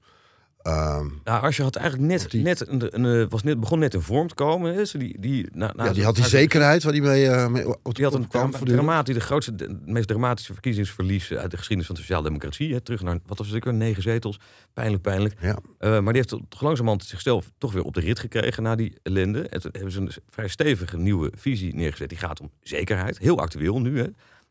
Ehm, 0.62 1.08
Nou, 1.24 1.44
Asscher 1.44 1.64
had 1.64 1.76
eigenlijk 1.76 2.08
net, 2.12 2.32
die- 2.32 2.44
net, 2.44 2.68
een, 2.68 2.96
een, 3.06 3.22
eh, 3.24 3.30
was 3.30 3.44
net, 3.44 3.60
begon 3.60 3.80
net 3.80 3.94
in 3.94 4.02
vorm 4.02 4.28
te 4.28 4.34
komen. 4.36 4.74
Hè. 4.76 4.84
Die, 4.84 5.20
die, 5.20 5.50
ja, 5.56 5.92
die 5.94 6.04
had 6.04 6.16
die 6.16 6.26
zekerheid 6.26 6.84
waar 6.84 6.92
die 6.94 7.02
mee, 7.02 7.28
eh 7.28 7.48
mee 7.48 7.66
op 7.84 7.96
Die 7.96 8.04
had 8.06 8.14
een 8.14 8.28
kwam 8.28 8.52
dramatie, 8.52 9.14
de 9.14 9.20
grootste, 9.20 9.56
de, 9.56 9.80
meest 9.86 10.08
dramatische 10.08 10.54
verkiezingsverlies 10.54 11.34
uit 11.34 11.52
de 11.52 11.58
geschiedenis 11.58 11.86
van 11.88 11.96
de 11.96 12.02
sociaaldemocratie. 12.02 12.74
Hè. 12.74 12.82
Terug 12.82 13.02
naar, 13.02 13.20
wat 13.26 13.38
was 13.38 13.50
het, 13.50 13.66
negen 13.66 14.02
zetels. 14.04 14.40
Pijnlijk, 14.74 15.02
pijnlijk. 15.02 15.36
Ja. 15.42 15.58
Eh, 15.78 15.90
maar 15.90 16.14
die 16.14 16.22
heeft 16.28 16.50
toch 16.50 16.62
langzamerhand 16.62 17.06
zichzelf 17.06 17.52
toch 17.58 17.74
weer 17.74 17.84
op 17.84 17.94
de 17.94 18.00
rit 18.02 18.20
gekregen 18.20 18.64
na 18.64 18.76
die 18.76 18.94
ellende. 19.04 19.42
En 19.48 19.62
toen 19.62 19.72
hebben 19.74 19.92
ze 19.92 20.00
een 20.00 20.12
vrij 20.30 20.48
stevige 20.48 20.98
nieuwe 20.98 21.32
visie 21.36 21.76
neergezet. 21.76 22.10
Die 22.10 22.18
gaat 22.18 22.42
om 22.42 22.52
zekerheid. 22.62 23.18
Heel 23.18 23.40
actueel 23.40 23.82
nu. 23.82 24.00
Hè. 24.00 24.06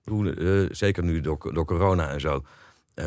Hoe, 0.05 0.69
zeker 0.71 1.03
nu 1.05 1.21
door, 1.21 1.51
door 1.53 1.65
corona 1.65 2.11
en 2.11 2.21
zo. 2.21 2.45
Eh, 2.97 3.05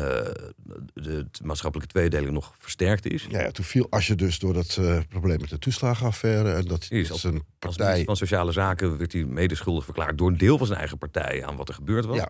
de, 0.94 1.26
maatschappelijke 1.44 1.92
tweedeling 1.92 2.32
nog 2.32 2.54
versterkt 2.58 3.06
is. 3.06 3.26
Ja, 3.28 3.40
ja, 3.40 3.50
toen 3.50 3.64
viel 3.64 3.86
Asje 3.90 4.14
dus 4.14 4.38
door 4.38 4.54
dat 4.54 4.76
eh, 4.80 4.98
probleem 5.08 5.40
met 5.40 5.50
de 5.50 5.58
toeslagenaffaire. 5.58 6.52
En 6.52 6.64
dat 6.64 6.86
Is 6.90 7.08
een 7.08 7.10
Als 7.12 7.22
partij. 7.58 7.84
minister 7.84 8.04
van 8.04 8.16
Sociale 8.16 8.52
Zaken 8.52 8.98
werd 8.98 9.12
hij 9.12 9.24
medeschuldig 9.24 9.84
verklaard 9.84 10.18
door 10.18 10.28
een 10.28 10.38
deel 10.38 10.58
van 10.58 10.66
zijn 10.66 10.78
eigen 10.78 10.98
partij 10.98 11.46
aan 11.46 11.56
wat 11.56 11.68
er 11.68 11.74
gebeurd 11.74 12.04
was. 12.04 12.16
Ja. 12.16 12.28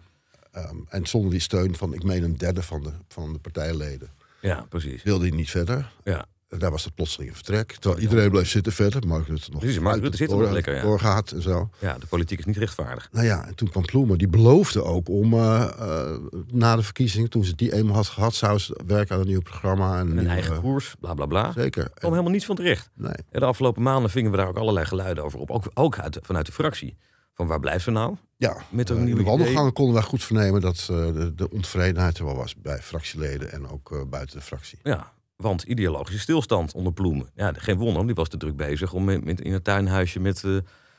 ehm, 0.52 0.76
en 0.88 1.06
zonder 1.06 1.30
die 1.30 1.40
steun 1.40 1.76
van, 1.76 1.94
ik 1.94 2.02
meen, 2.02 2.22
een 2.22 2.36
derde 2.36 2.62
van 2.62 2.82
de, 2.82 2.92
van 3.08 3.32
de 3.32 3.38
partijleden. 3.38 4.10
ja 4.40 4.66
precies. 4.68 5.02
wilde 5.02 5.26
hij 5.28 5.36
niet 5.36 5.50
verder. 5.50 5.92
Ja. 6.04 6.26
En 6.50 6.58
daar 6.58 6.70
was 6.70 6.84
het 6.84 6.94
plotseling 6.94 7.30
een 7.30 7.36
vertrek. 7.36 7.72
Terwijl 7.72 8.02
iedereen 8.02 8.30
bleef 8.30 8.48
zitten 8.48 8.72
verder. 8.72 9.06
Mark 9.06 9.26
Rutte 9.26 9.50
nog 9.50 9.60
Precies, 9.60 9.78
Mark 9.80 9.94
Rutte 9.94 10.08
het 10.08 10.16
zit 10.16 10.30
er 10.30 10.36
nog 10.36 10.50
lekker, 10.50 10.74
ja. 10.74 10.82
doorgaat 10.82 11.30
en 11.32 11.42
zo. 11.42 11.70
Ja, 11.78 11.98
de 11.98 12.06
politiek 12.06 12.38
is 12.38 12.44
niet 12.44 12.56
rechtvaardig. 12.56 13.08
Nou 13.12 13.26
ja, 13.26 13.46
en 13.46 13.54
toen 13.54 13.70
kwam 13.70 13.84
Ploemen. 13.84 14.18
Die 14.18 14.28
beloofde 14.28 14.82
ook 14.84 15.08
om 15.08 15.32
eh, 15.32 15.62
eh, 15.78 16.16
na 16.52 16.76
de 16.76 16.82
verkiezingen, 16.82 17.30
toen 17.30 17.44
ze 17.44 17.54
die 17.54 17.72
eenmaal 17.72 17.94
had 17.94 18.06
gehad, 18.06 18.34
zou 18.34 18.58
ze 18.58 18.80
werken 18.86 19.14
aan 19.14 19.20
een 19.20 19.26
nieuw 19.26 19.40
programma. 19.40 19.94
En 19.98 20.06
Een 20.06 20.14
nieuwe- 20.14 20.28
eigen 20.30 20.60
koers, 20.60 20.94
bla 21.00 21.14
bla 21.14 21.26
bla. 21.26 21.46
Er 21.46 21.52
Zeker. 21.52 21.90
kwam 21.94 22.10
helemaal 22.10 22.32
niets 22.32 22.44
van 22.44 22.56
terecht. 22.56 22.90
Nee. 22.94 23.12
En 23.30 23.40
de 23.40 23.46
afgelopen 23.46 23.82
maanden 23.82 24.10
vingen 24.10 24.30
we 24.30 24.36
daar 24.36 24.48
ook 24.48 24.56
allerlei 24.58 24.86
geluiden 24.86 25.24
over 25.24 25.38
op. 25.38 25.50
Ook, 25.50 25.70
ook 25.74 25.98
uit, 25.98 26.18
vanuit 26.22 26.46
de 26.46 26.52
fractie. 26.52 26.96
Van 27.34 27.46
waar 27.46 27.60
blijft 27.60 27.84
ze 27.84 27.90
nou? 27.90 28.16
Ja, 28.36 28.56
Met 28.68 28.88
een 28.88 28.94
eh, 28.94 29.00
in 29.00 29.06
nieuwe 29.06 29.22
de 29.22 29.26
idee. 29.26 29.36
wandelgangen 29.38 29.72
konden 29.72 29.94
wij 29.94 30.02
goed 30.02 30.24
vernemen 30.24 30.60
dat 30.60 30.84
de, 30.86 31.32
de 31.36 31.50
ontevredenheid 31.50 32.18
er 32.18 32.24
wel 32.24 32.36
was 32.36 32.54
bij 32.56 32.78
fractieleden 32.78 33.52
en 33.52 33.68
ook 33.68 34.06
buiten 34.10 34.36
de 34.38 34.42
fractie. 34.44 34.78
Ja, 34.82 35.12
want 35.40 35.62
ideologische 35.62 36.18
stilstand 36.20 36.72
onder 36.74 36.92
Ploemen. 36.92 37.30
Ja, 37.34 37.52
geen 37.56 37.76
wonder, 37.78 38.06
die 38.06 38.14
was 38.14 38.28
te 38.28 38.36
druk 38.36 38.56
bezig 38.56 38.92
om 38.92 39.08
in 39.10 39.52
het 39.52 39.64
tuinhuisje 39.64 40.20
met, 40.20 40.44
eh, 40.44 40.56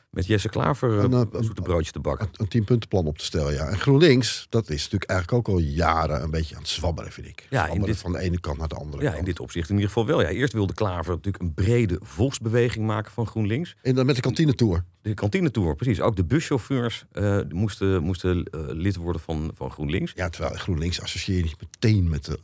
met 0.10 0.26
Jesse 0.26 0.50
Klaver 0.50 0.98
eh, 0.98 1.04
En, 1.04 1.14
eh, 1.14 1.22
een 1.32 1.44
zoete 1.44 1.62
broodje 1.62 1.92
te 1.92 2.00
bakken. 2.00 2.28
Een, 2.28 2.34
een 2.38 2.48
tienpuntenplan 2.48 3.06
op 3.06 3.18
te 3.18 3.26
stellen, 3.26 3.54
ja. 3.54 3.68
En 3.68 3.78
GroenLinks, 3.80 4.46
dat 4.50 4.70
is 4.70 4.84
natuurlijk 4.84 5.10
eigenlijk 5.12 5.48
ook 5.48 5.56
al 5.56 5.62
jaren 5.62 6.24
een 6.24 6.32
beetje 6.32 6.56
aan 6.56 6.62
het 6.62 6.70
zwabberen, 6.70 7.12
vind 7.12 7.28
ik. 7.28 7.48
Ja, 7.50 7.74
dit- 7.76 7.98
van 7.98 8.12
de 8.12 8.20
ene 8.20 8.40
kant 8.40 8.58
naar 8.58 8.68
de 8.68 8.76
andere 8.76 9.02
Ja, 9.04 9.08
kant. 9.08 9.20
in 9.20 9.26
dit 9.26 9.40
opzicht 9.40 9.70
in 9.70 9.74
ieder 9.76 9.90
geval 9.90 10.06
wel. 10.06 10.22
Ja, 10.22 10.28
eerst 10.28 10.54
wilde 10.54 10.74
Klaver 10.74 11.16
natuurlijk 11.16 11.44
een 11.44 11.54
brede 11.54 12.00
volksbeweging 12.04 12.86
maken 12.86 13.12
van 13.12 13.28
GroenLinks. 13.28 13.76
En 13.82 13.96
dan 13.96 14.06
met 14.06 14.16
de 14.16 14.22
kantinetour. 14.22 14.84
De 15.02 15.14
kantinetour, 15.14 15.76
precies. 15.76 16.02
Ook 16.02 16.16
de 16.16 16.26
buschauffeurs 16.26 17.06
eh, 17.12 17.40
moesten, 17.50 18.04
moesten 18.04 18.44
eh, 18.44 18.60
lid 18.68 18.96
worden 18.96 19.22
van, 19.22 19.52
van 19.56 19.72
GroenLinks. 19.72 20.12
Ja, 20.16 20.30
terwijl 20.30 20.56
GroenLinks 20.56 21.02
associeer 21.02 21.38
je 21.38 21.44
niet 21.44 21.62
meteen 21.62 22.10
met 22.10 22.26
de 22.26 22.40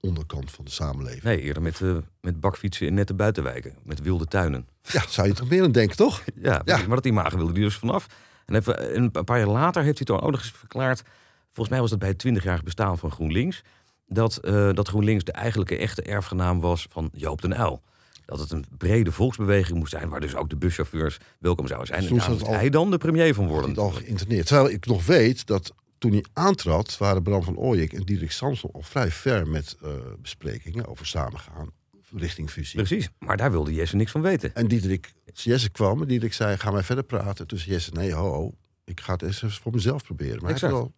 onderkant 0.00 0.50
van 0.50 0.64
de 0.64 0.70
samenleving. 0.70 1.22
Nee, 1.22 1.40
eerder 1.40 1.62
met, 1.62 1.80
eh, 1.80 1.96
met 2.20 2.40
bakfietsen 2.40 2.86
in 2.86 2.94
nette 2.94 3.14
buitenwijken. 3.14 3.74
Met 3.82 4.00
wilde 4.00 4.26
tuinen. 4.26 4.68
Ja, 4.82 5.02
zou 5.08 5.26
je 5.28 5.34
toch 5.34 5.48
meer 5.48 5.62
aan 5.62 5.72
denken, 5.72 5.96
toch? 5.96 6.22
Ja, 6.42 6.58
precies. 6.58 6.86
maar 6.86 6.96
dat 6.96 7.06
imago 7.06 7.36
wilde 7.36 7.52
hij 7.52 7.62
dus 7.62 7.76
vanaf. 7.76 8.06
En 8.46 8.54
even, 8.54 8.96
een 8.96 9.10
paar 9.10 9.38
jaar 9.38 9.48
later 9.48 9.82
heeft 9.82 9.96
hij 9.96 10.06
toen 10.06 10.20
ook 10.20 10.30
nog 10.30 10.40
eens 10.40 10.52
verklaard... 10.52 11.02
volgens 11.46 11.68
mij 11.68 11.80
was 11.80 11.90
dat 11.90 11.98
bij 11.98 12.08
het 12.08 12.26
20-jarig 12.26 12.62
bestaan 12.62 12.98
van 12.98 13.10
GroenLinks... 13.10 13.62
Dat, 14.10 14.36
eh, 14.36 14.72
dat 14.72 14.88
GroenLinks 14.88 15.24
de 15.24 15.32
eigenlijke 15.32 15.76
echte 15.76 16.02
erfgenaam 16.02 16.60
was 16.60 16.86
van 16.90 17.10
Joop 17.12 17.42
den 17.42 17.60
Uyl. 17.60 17.82
Dat 18.24 18.38
het 18.38 18.50
een 18.50 18.64
brede 18.78 19.12
volksbeweging 19.12 19.78
moest 19.78 19.90
zijn... 19.90 20.08
waar 20.08 20.20
dus 20.20 20.34
ook 20.34 20.50
de 20.50 20.56
buschauffeurs 20.56 21.18
welkom 21.38 21.66
zouden 21.66 21.88
zijn. 21.88 22.20
En 22.20 22.38
daar 22.38 22.54
hij 22.54 22.70
dan 22.70 22.90
de 22.90 22.98
premier 22.98 23.34
van 23.34 23.46
worden. 23.46 23.76
Al 23.76 23.90
geïnterneerd. 23.90 24.46
Terwijl 24.46 24.70
ik 24.70 24.86
nog 24.86 25.06
weet 25.06 25.46
dat 25.46 25.74
toen 25.98 26.10
hij 26.12 26.24
aantrad, 26.32 26.98
waren 26.98 27.22
Bram 27.22 27.42
van 27.42 27.56
Ooyek 27.56 27.92
en 27.92 28.02
Diederik 28.02 28.32
Samson 28.32 28.70
al 28.72 28.82
vrij 28.82 29.10
ver 29.10 29.48
met 29.48 29.76
eh, 29.82 29.90
besprekingen 30.20 30.86
over 30.86 31.06
samengaan 31.06 31.70
richting 32.16 32.50
fusie. 32.50 32.76
Precies, 32.76 33.08
maar 33.18 33.36
daar 33.36 33.50
wilde 33.50 33.74
Jesse 33.74 33.96
niks 33.96 34.10
van 34.10 34.20
weten. 34.22 34.54
En 34.54 34.68
Diederik, 34.68 35.12
Jesse 35.32 35.70
kwam 35.70 36.00
en 36.02 36.08
Diederik 36.08 36.34
zei, 36.34 36.56
gaan 36.56 36.72
wij 36.72 36.82
verder 36.82 37.04
praten? 37.04 37.46
Zei 37.48 37.70
Jesse, 37.70 37.90
nee, 37.92 38.12
ho, 38.14 38.30
ho, 38.30 38.52
ik 38.84 39.00
ga 39.00 39.12
het 39.12 39.22
eens 39.22 39.44
voor 39.60 39.72
mezelf 39.72 40.02
proberen. 40.04 40.34
Maar 40.36 40.44
hij, 40.44 40.52
Exact. 40.52 40.72
wel 40.72 40.92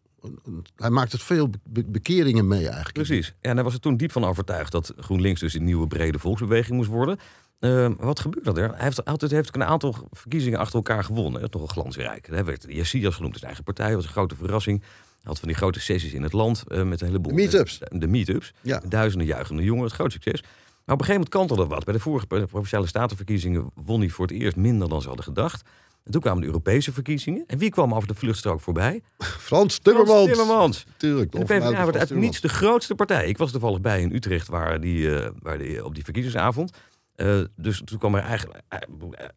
hij 0.77 0.91
maakt 0.91 1.13
het 1.13 1.23
veel 1.23 1.51
be- 1.65 1.85
bekeringen 1.85 2.49
mee 2.49 2.65
eigenlijk. 2.67 2.93
Precies. 2.93 3.35
En 3.41 3.55
hij 3.55 3.65
was 3.65 3.75
er 3.75 3.81
toen 3.81 3.97
diep 3.97 4.13
van 4.13 4.25
overtuigd 4.25 4.73
dat 4.73 4.93
GroenLinks 4.97 5.41
dus 5.41 5.55
een 5.55 5.65
nieuwe 5.65 5.87
brede 5.87 6.19
volksbeweging 6.19 6.77
moest 6.77 6.89
worden. 6.89 7.19
Eh, 7.61 7.89
wat 7.99 8.21
gebeurde 8.21 8.61
er? 8.61 8.69
Hij 8.69 8.85
heeft 8.85 9.05
altijd 9.05 9.31
heeft 9.31 9.55
een 9.55 9.65
aantal 9.65 9.95
verkiezingen 10.11 10.59
achter 10.59 10.75
elkaar 10.75 11.05
gewonnen. 11.05 11.51
Toch 11.51 11.61
wel 11.61 11.71
glansrijk. 11.71 12.27
Hij 12.27 12.45
werd 12.45 12.65
Jessias 12.69 13.15
genoemd, 13.15 13.35
zijn 13.35 13.47
eigen 13.47 13.65
partij. 13.65 13.95
Was 13.95 14.05
een 14.05 14.11
grote 14.11 14.37
verrassing. 14.37 14.81
Hij 14.81 15.21
had 15.23 15.39
van 15.39 15.49
die 15.49 15.57
grote 15.57 15.81
sessies 15.81 16.13
in 16.13 16.23
het 16.23 16.33
land 16.33 16.65
eh, 16.69 16.83
met 16.83 17.01
een 17.01 17.07
heleboel... 17.07 17.33
De 17.33 17.43
meetups. 17.43 17.79
De, 17.79 17.99
de 17.99 18.07
meetups. 18.07 18.53
Ja. 18.61 18.83
Duizenden 18.89 19.27
juichende 19.27 19.63
jongeren. 19.63 19.87
Het 19.87 19.97
groot 19.97 20.13
succes. 20.13 20.43
Maar 20.43 20.95
op 20.95 21.01
een 21.01 21.07
gegeven 21.07 21.13
moment 21.13 21.29
kantelde 21.29 21.67
wat. 21.67 21.85
Bij 21.85 21.95
de 21.95 22.01
vorige 22.01 22.27
provinciale 22.27 22.87
statenverkiezingen 22.87 23.71
won 23.75 24.01
hij 24.01 24.09
voor 24.09 24.27
het 24.27 24.35
eerst 24.35 24.57
minder 24.57 24.89
dan 24.89 25.01
ze 25.01 25.07
hadden 25.07 25.25
gedacht. 25.25 25.63
En 26.05 26.13
toen 26.13 26.21
kwamen 26.21 26.41
de 26.41 26.47
Europese 26.47 26.93
verkiezingen. 26.93 27.45
En 27.47 27.59
wie 27.59 27.71
kwam 27.71 27.95
over 27.95 28.09
de 28.09 28.15
vluchtstrook 28.15 28.61
voorbij? 28.61 29.03
Frans 29.19 29.79
Timmermans. 29.79 30.23
Frans 30.23 30.39
Timmermans. 30.39 30.87
Tuurlijk. 30.97 31.35
En 31.35 31.41
de 31.41 31.47
PvdA 31.47 31.85
werd 31.85 31.97
uit 31.97 32.11
niets 32.15 32.41
de 32.41 32.49
grootste 32.49 32.95
partij. 32.95 33.27
Ik 33.29 33.39
was 33.39 33.51
toevallig 33.51 33.81
bij 33.81 34.01
in 34.01 34.15
Utrecht 34.15 34.49
waar 34.49 34.81
die, 34.81 35.17
eh, 35.17 35.31
waar 35.43 35.59
die, 35.59 35.85
op 35.85 35.95
die 35.95 36.05
verkiezingsavond. 36.05 36.73
Eh, 37.21 37.41
dus 37.57 37.83
toen 37.85 37.99
kwam 37.99 38.15
er 38.15 38.23
eigenlijk, 38.23 38.63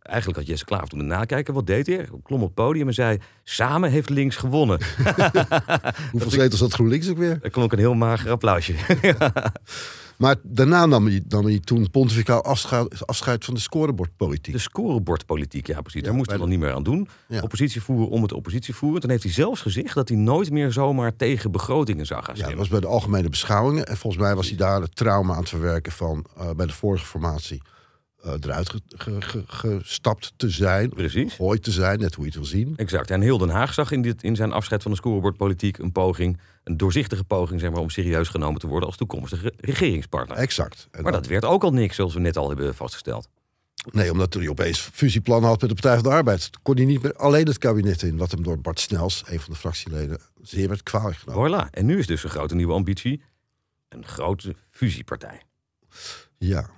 eigenlijk 0.02 0.40
had 0.40 0.48
Jesse 0.48 0.66
Klaver 0.66 0.88
toen 0.88 1.00
een 1.00 1.08
nakijken. 1.08 1.54
Wat 1.54 1.68
deed 1.68 1.88
hij? 1.88 2.08
Klom 2.24 2.42
op 2.42 2.46
het 2.46 2.54
podium 2.54 2.88
en 2.88 2.94
zei: 2.94 3.18
Samen 3.44 3.92
heeft 3.92 4.10
links 4.10 4.36
gewonnen. 4.36 4.80
Hoeveel 6.12 6.30
zetels 6.30 6.60
had 6.60 6.74
GroenLinks 6.74 7.10
ook 7.10 7.18
weer? 7.18 7.40
Er 7.42 7.50
klonk 7.50 7.72
een 7.72 7.80
heel 7.80 7.94
mager 7.94 8.32
applausje. 8.32 8.74
Maar 10.18 10.36
daarna 10.44 10.86
nam 10.86 11.06
hij, 11.06 11.24
nam 11.28 11.46
hij 11.46 11.60
toen 11.60 11.90
pontificaal 11.92 12.44
afscheid, 12.44 13.08
afscheid 13.08 13.46
van 13.46 13.54
de 13.54 13.60
scorebordpolitiek. 13.60 14.54
De 14.54 14.60
scorebordpolitiek, 14.60 15.68
ja 15.68 15.82
precies. 15.82 16.04
Daar 16.04 16.14
moest 16.14 16.30
hij 16.30 16.40
dan 16.40 16.50
niet 16.50 16.60
meer 16.60 16.74
aan 16.74 16.84
doen. 16.84 17.08
Ja. 17.28 17.42
Oppositie 17.42 17.82
voeren 17.82 18.10
om 18.10 18.22
het 18.22 18.34
oppositie 18.34 18.76
voeren. 18.76 19.02
Toen 19.02 19.10
heeft 19.10 19.24
hij 19.24 19.32
zelfs 19.32 19.62
gezegd 19.62 19.96
dat 19.96 20.10
hij 20.10 20.18
nooit 20.18 20.52
meer 20.52 20.72
zomaar 20.72 21.16
tegen 21.16 21.52
begrotingen 21.52 22.06
zou 22.06 22.24
gaan 22.24 22.36
Ja, 22.36 22.48
dat 22.48 22.56
was 22.56 22.68
bij 22.68 22.80
de 22.80 22.88
algemene 22.88 23.30
beschouwingen. 23.30 23.86
En 23.86 23.98
volgens 23.98 24.24
mij 24.24 24.36
was 24.36 24.48
hij 24.48 24.58
daar 24.58 24.82
het 24.82 24.96
trauma 24.96 25.34
aan 25.34 25.40
het 25.40 25.50
verwerken 25.50 25.92
van 25.92 26.26
eh, 26.38 26.50
bij 26.52 26.66
de 26.66 26.74
vorige 26.74 27.06
formatie 27.06 27.62
eh, 28.24 28.34
eruit 28.42 28.70
ge- 28.70 28.82
ge- 28.88 29.22
ge- 29.48 29.80
gestapt 29.82 30.34
te 30.36 30.50
zijn. 30.50 30.90
Precies. 30.90 31.30
Gegooid 31.34 31.64
te 31.64 31.72
zijn, 31.72 32.00
net 32.00 32.16
hoe 32.16 32.24
je 32.26 32.30
het 32.30 32.40
wil 32.40 32.50
zien. 32.50 32.74
Exact. 32.78 33.12
En 33.12 33.22
heel 33.22 33.38
Den 33.38 33.50
Haag 33.50 33.74
zag 33.74 33.92
in, 33.92 34.02
dit, 34.02 34.24
in 34.24 34.36
zijn 34.36 34.52
afscheid 34.52 34.82
van 34.82 34.92
de 34.92 34.98
scorebordpolitiek 34.98 35.78
een 35.78 35.92
poging, 35.92 36.40
een 36.64 36.78
doorzichtige 36.78 37.24
poging, 37.24 37.60
zeg 37.60 37.72
maar, 37.72 37.82
om 37.82 37.90
serieus 37.90 38.28
genomen 38.28 38.60
te 38.60 38.68
worden 38.68 38.88
als 38.88 38.98
toekomstige 38.98 39.54
regeringspartner. 39.58 40.38
Exact. 40.38 40.88
En 40.92 41.04
Maar 41.04 41.12
dat 41.12 41.28
werd 41.28 41.46
ook 41.46 41.64
al 41.64 41.74
niks, 41.74 41.96
zoals 41.96 42.14
we 42.14 42.20
net 42.20 42.38
al 42.38 42.48
hebben 42.48 42.76
vastgesteld. 42.76 43.30
Nee, 43.92 44.12
omdat 44.12 44.34
hij 44.34 44.48
opeens 44.48 44.80
fusieplannen 44.80 45.50
had 45.50 45.62
met 45.62 45.70
de 45.70 45.76
Partij 45.76 45.96
van 45.96 46.04
de 46.04 46.16
Arbeid. 46.16 46.50
Kon 46.62 46.76
hij 46.76 46.86
niet 46.86 47.02
meer 47.02 47.14
alleen 47.16 47.46
het 47.46 47.58
kabinet 47.58 48.02
in. 48.02 48.18
Wat 48.18 48.32
hem 48.32 48.44
door 48.44 48.60
Bart 48.62 48.80
Snels, 48.80 49.24
een 49.26 49.40
van 49.40 49.54
de 49.54 49.60
fractieleden, 49.60 50.20
zeer 50.42 50.68
werd 50.68 50.84
kwalijk 50.84 51.18
genomen. 51.18 51.68
Voilà. 51.68 51.70
En 51.70 51.86
nu 51.86 52.00
is 52.00 52.08
dus 52.08 52.24
een 52.24 52.30
grote 52.30 52.56
nieuwe 52.56 52.74
ambitie 52.74 53.22
een 53.90 54.06
grote 54.06 54.56
fusiepartij. 54.72 55.42
Ja. 56.38 56.70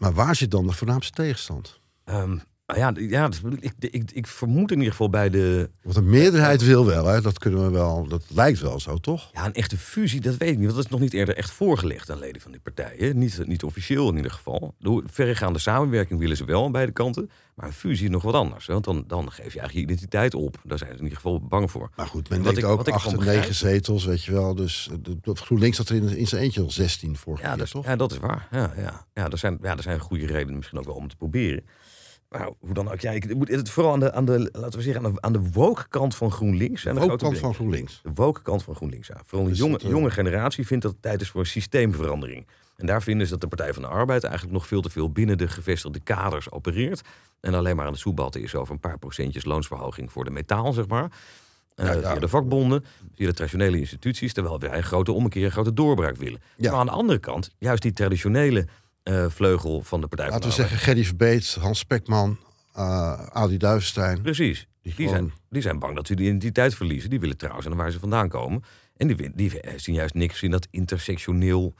Maar 0.00 0.12
waar 0.12 0.36
zit 0.36 0.50
dan 0.50 0.66
de 0.66 0.72
voornaamste 0.72 1.12
tegenstand? 1.12 1.80
Ehm, 2.04 2.38
ja, 2.76 2.92
ja 2.96 3.28
dat- 3.28 3.40
ik, 3.60 3.72
ik, 3.80 4.10
ik 4.12 4.26
vermoed 4.26 4.70
in 4.70 4.76
ieder 4.76 4.90
geval 4.92 5.10
bij 5.10 5.30
de. 5.30 5.70
Want 5.82 5.96
een 5.96 6.10
meerderheid 6.10 6.64
wil 6.64 6.86
wel, 6.86 7.06
hè? 7.06 7.20
dat 7.20 7.38
kunnen 7.38 7.64
we 7.64 7.70
wel. 7.70 8.06
Dat 8.08 8.22
lijkt 8.28 8.60
wel 8.60 8.80
zo, 8.80 8.96
toch? 8.96 9.30
Ja, 9.32 9.46
een 9.46 9.54
echte 9.54 9.76
fusie, 9.78 10.20
dat 10.20 10.36
weet 10.36 10.48
ik 10.50 10.56
niet. 10.56 10.64
Want 10.64 10.76
dat 10.76 10.84
is 10.84 10.90
nog 10.90 11.00
niet 11.00 11.12
eerder 11.12 11.36
echt 11.36 11.50
voorgelegd 11.50 12.10
aan 12.10 12.18
leden 12.18 12.42
van 12.42 12.50
die 12.50 12.60
partijen. 12.60 13.18
Niet, 13.18 13.46
niet 13.46 13.62
officieel 13.62 14.08
in 14.10 14.16
ieder 14.16 14.30
geval. 14.32 14.74
De 14.78 15.02
verregaande 15.06 15.58
samenwerking 15.58 16.18
willen 16.20 16.36
ze 16.36 16.44
wel 16.44 16.64
aan 16.64 16.72
beide 16.72 16.92
kanten. 16.92 17.30
Maar 17.54 17.66
een 17.68 17.74
fusie 17.74 18.04
is 18.04 18.10
nog 18.10 18.22
wat 18.22 18.34
anders. 18.34 18.66
hè. 18.66 18.72
Want 18.72 18.84
dan, 18.84 19.04
dan 19.06 19.24
geef 19.32 19.52
je 19.52 19.58
eigenlijk 19.58 19.72
je 19.72 19.80
identiteit 19.80 20.34
op. 20.34 20.56
Daar 20.64 20.78
zijn 20.78 20.90
ze 20.90 20.96
in 20.96 21.02
ieder 21.02 21.16
geval 21.18 21.40
bang 21.40 21.70
voor. 21.70 21.90
Maar 21.96 22.06
goed, 22.06 22.28
men 22.28 22.38
Wat 22.42 22.46
denkt 22.54 22.58
ik- 22.70 22.74
ook 22.78 22.88
acht 22.88 23.16
begrijp- 23.16 23.38
negen 23.40 23.54
zetels, 23.54 24.04
weet 24.04 24.24
je 24.24 24.32
wel. 24.32 24.54
Dus 24.54 24.88
eh, 24.90 24.96
de- 25.22 25.34
GroenLinks 25.34 25.76
had 25.78 25.88
er 25.88 25.94
in, 25.96 26.16
in 26.16 26.26
zijn 26.26 26.42
eentje 26.42 26.60
al 26.62 26.70
16 26.70 27.16
vorig 27.16 27.40
Ja, 27.40 27.56
dat, 27.56 27.70
toch? 27.70 27.84
ja, 27.84 27.96
dat 27.96 28.12
is 28.12 28.18
waar. 28.18 28.48
Ja, 28.50 28.72
ja. 28.76 29.06
Ja, 29.14 29.28
er, 29.30 29.38
zijn, 29.38 29.58
ja, 29.62 29.76
er 29.76 29.82
zijn 29.82 29.98
goede 29.98 30.26
redenen 30.26 30.56
misschien 30.56 30.78
ook 30.78 30.84
wel 30.84 30.94
om 30.94 31.08
te 31.08 31.16
proberen. 31.16 31.64
Maar 32.30 32.48
hoe 32.58 32.74
dan 32.74 32.90
ook, 32.90 33.00
ja, 33.00 33.10
ik, 33.10 33.34
moet 33.34 33.48
het 33.48 33.70
vooral 33.70 33.92
aan 33.92 34.00
de, 34.00 34.12
aan 34.12 34.24
de, 34.24 34.48
laten 34.52 34.78
we 34.78 34.84
zeggen, 34.84 35.04
aan 35.04 35.12
de, 35.12 35.20
aan 35.20 35.32
de 35.32 35.50
woke 35.52 35.88
kant 35.88 36.14
van 36.14 36.30
GroenLinks. 36.30 36.86
Ook 36.86 36.96
grote 36.96 37.24
kant 37.24 37.38
van. 37.38 37.54
GroenLinks. 37.54 38.00
De 38.02 38.10
woke 38.14 38.42
kant 38.42 38.62
van 38.62 38.74
GroenLinks, 38.74 39.06
ja. 39.06 39.20
Vooral 39.24 39.44
een 39.46 39.50
Dus 39.52 39.58
jonge, 39.60 39.72
dat, 39.72 39.82
eh, 39.82 39.88
jonge 39.90 40.10
generatie 40.10 40.66
vindt 40.66 40.82
dat 40.82 40.92
het 40.92 41.02
tijd 41.02 41.20
is 41.20 41.28
voor 41.30 41.40
een 41.40 41.46
systeemverandering. 41.46 42.46
En 42.76 42.86
daar 42.86 43.02
vinden 43.02 43.26
ze 43.26 43.32
dat 43.32 43.40
de 43.40 43.48
Partij 43.56 43.72
van 43.72 43.82
de 43.82 43.88
Arbeid 43.88 44.24
eigenlijk 44.24 44.54
nog 44.54 44.66
veel 44.66 44.80
te 44.80 44.90
veel 44.90 45.10
binnen 45.12 45.38
de 45.38 45.48
gevestigde 45.48 46.00
kaders 46.00 46.50
opereert. 46.50 47.00
En 47.40 47.54
alleen 47.54 47.76
maar 47.76 47.86
aan 47.86 47.92
het 47.92 48.00
soebatten 48.00 48.42
is 48.42 48.54
over 48.54 48.74
een 48.74 48.80
paar 48.80 48.98
procentjes 48.98 49.44
loonsverhoging 49.44 50.12
voor 50.12 50.24
de 50.24 50.30
metaal, 50.30 50.72
zeg 50.72 50.86
maar. 50.86 51.10
Eh, 51.74 51.86
Ja, 51.86 51.92
ja. 51.92 52.00
Via 52.00 52.20
de 52.20 52.28
vakbonden, 52.28 52.84
via 53.14 53.26
de 53.26 53.34
traditionele 53.34 53.78
instituties. 53.78 54.32
Terwijl 54.32 54.58
wij 54.58 54.76
een 54.76 54.82
grote 54.82 55.12
ommekeer, 55.12 55.44
een 55.44 55.50
grote 55.50 55.72
doorbraak 55.72 56.16
willen. 56.16 56.40
Ja. 56.56 56.70
Maar 56.70 56.80
aan 56.80 56.86
de 56.86 56.92
andere 56.92 57.18
kant, 57.18 57.54
juist 57.58 57.82
die 57.82 57.92
traditionele 57.92 58.66
eh, 59.10 59.24
vleugel 59.30 59.82
van 59.82 60.00
de 60.00 60.06
Partij 60.06 60.26
van 60.26 60.34
Laten 60.34 60.50
we 60.50 60.56
de 60.56 60.62
zeggen 60.62 60.80
Gerry 60.80 61.04
Verbeet, 61.04 61.54
Hans 61.60 61.78
Spekman, 61.78 62.38
uh, 62.76 63.26
Adi 63.26 63.56
Duivenstein. 63.56 64.06
Arbeid. 64.16 64.22
Precies. 64.22 64.66
Die 64.82 64.94
Die 64.96 65.06
gewoon- 65.06 65.20
zijn, 65.28 65.38
die 65.50 65.62
zijn 65.62 65.78
bang 65.78 65.96
dat 65.96 66.06
ze 66.06 66.14
die 66.14 66.26
identiteit 66.26 66.74
verliezen. 66.74 67.10
Die 67.10 67.20
willen 67.20 67.36
trouwens 67.36 67.66
en 67.66 67.76
waar 67.76 67.90
ze 67.90 67.98
vandaan 67.98 68.28
komen. 68.28 68.62
En 68.96 69.06
die, 69.06 69.30
die 69.34 69.52
zien 69.76 69.94
juist 69.94 70.14
niks 70.14 70.42
in 70.42 70.50
dat 70.50 70.66
intersectioneel 70.70 71.74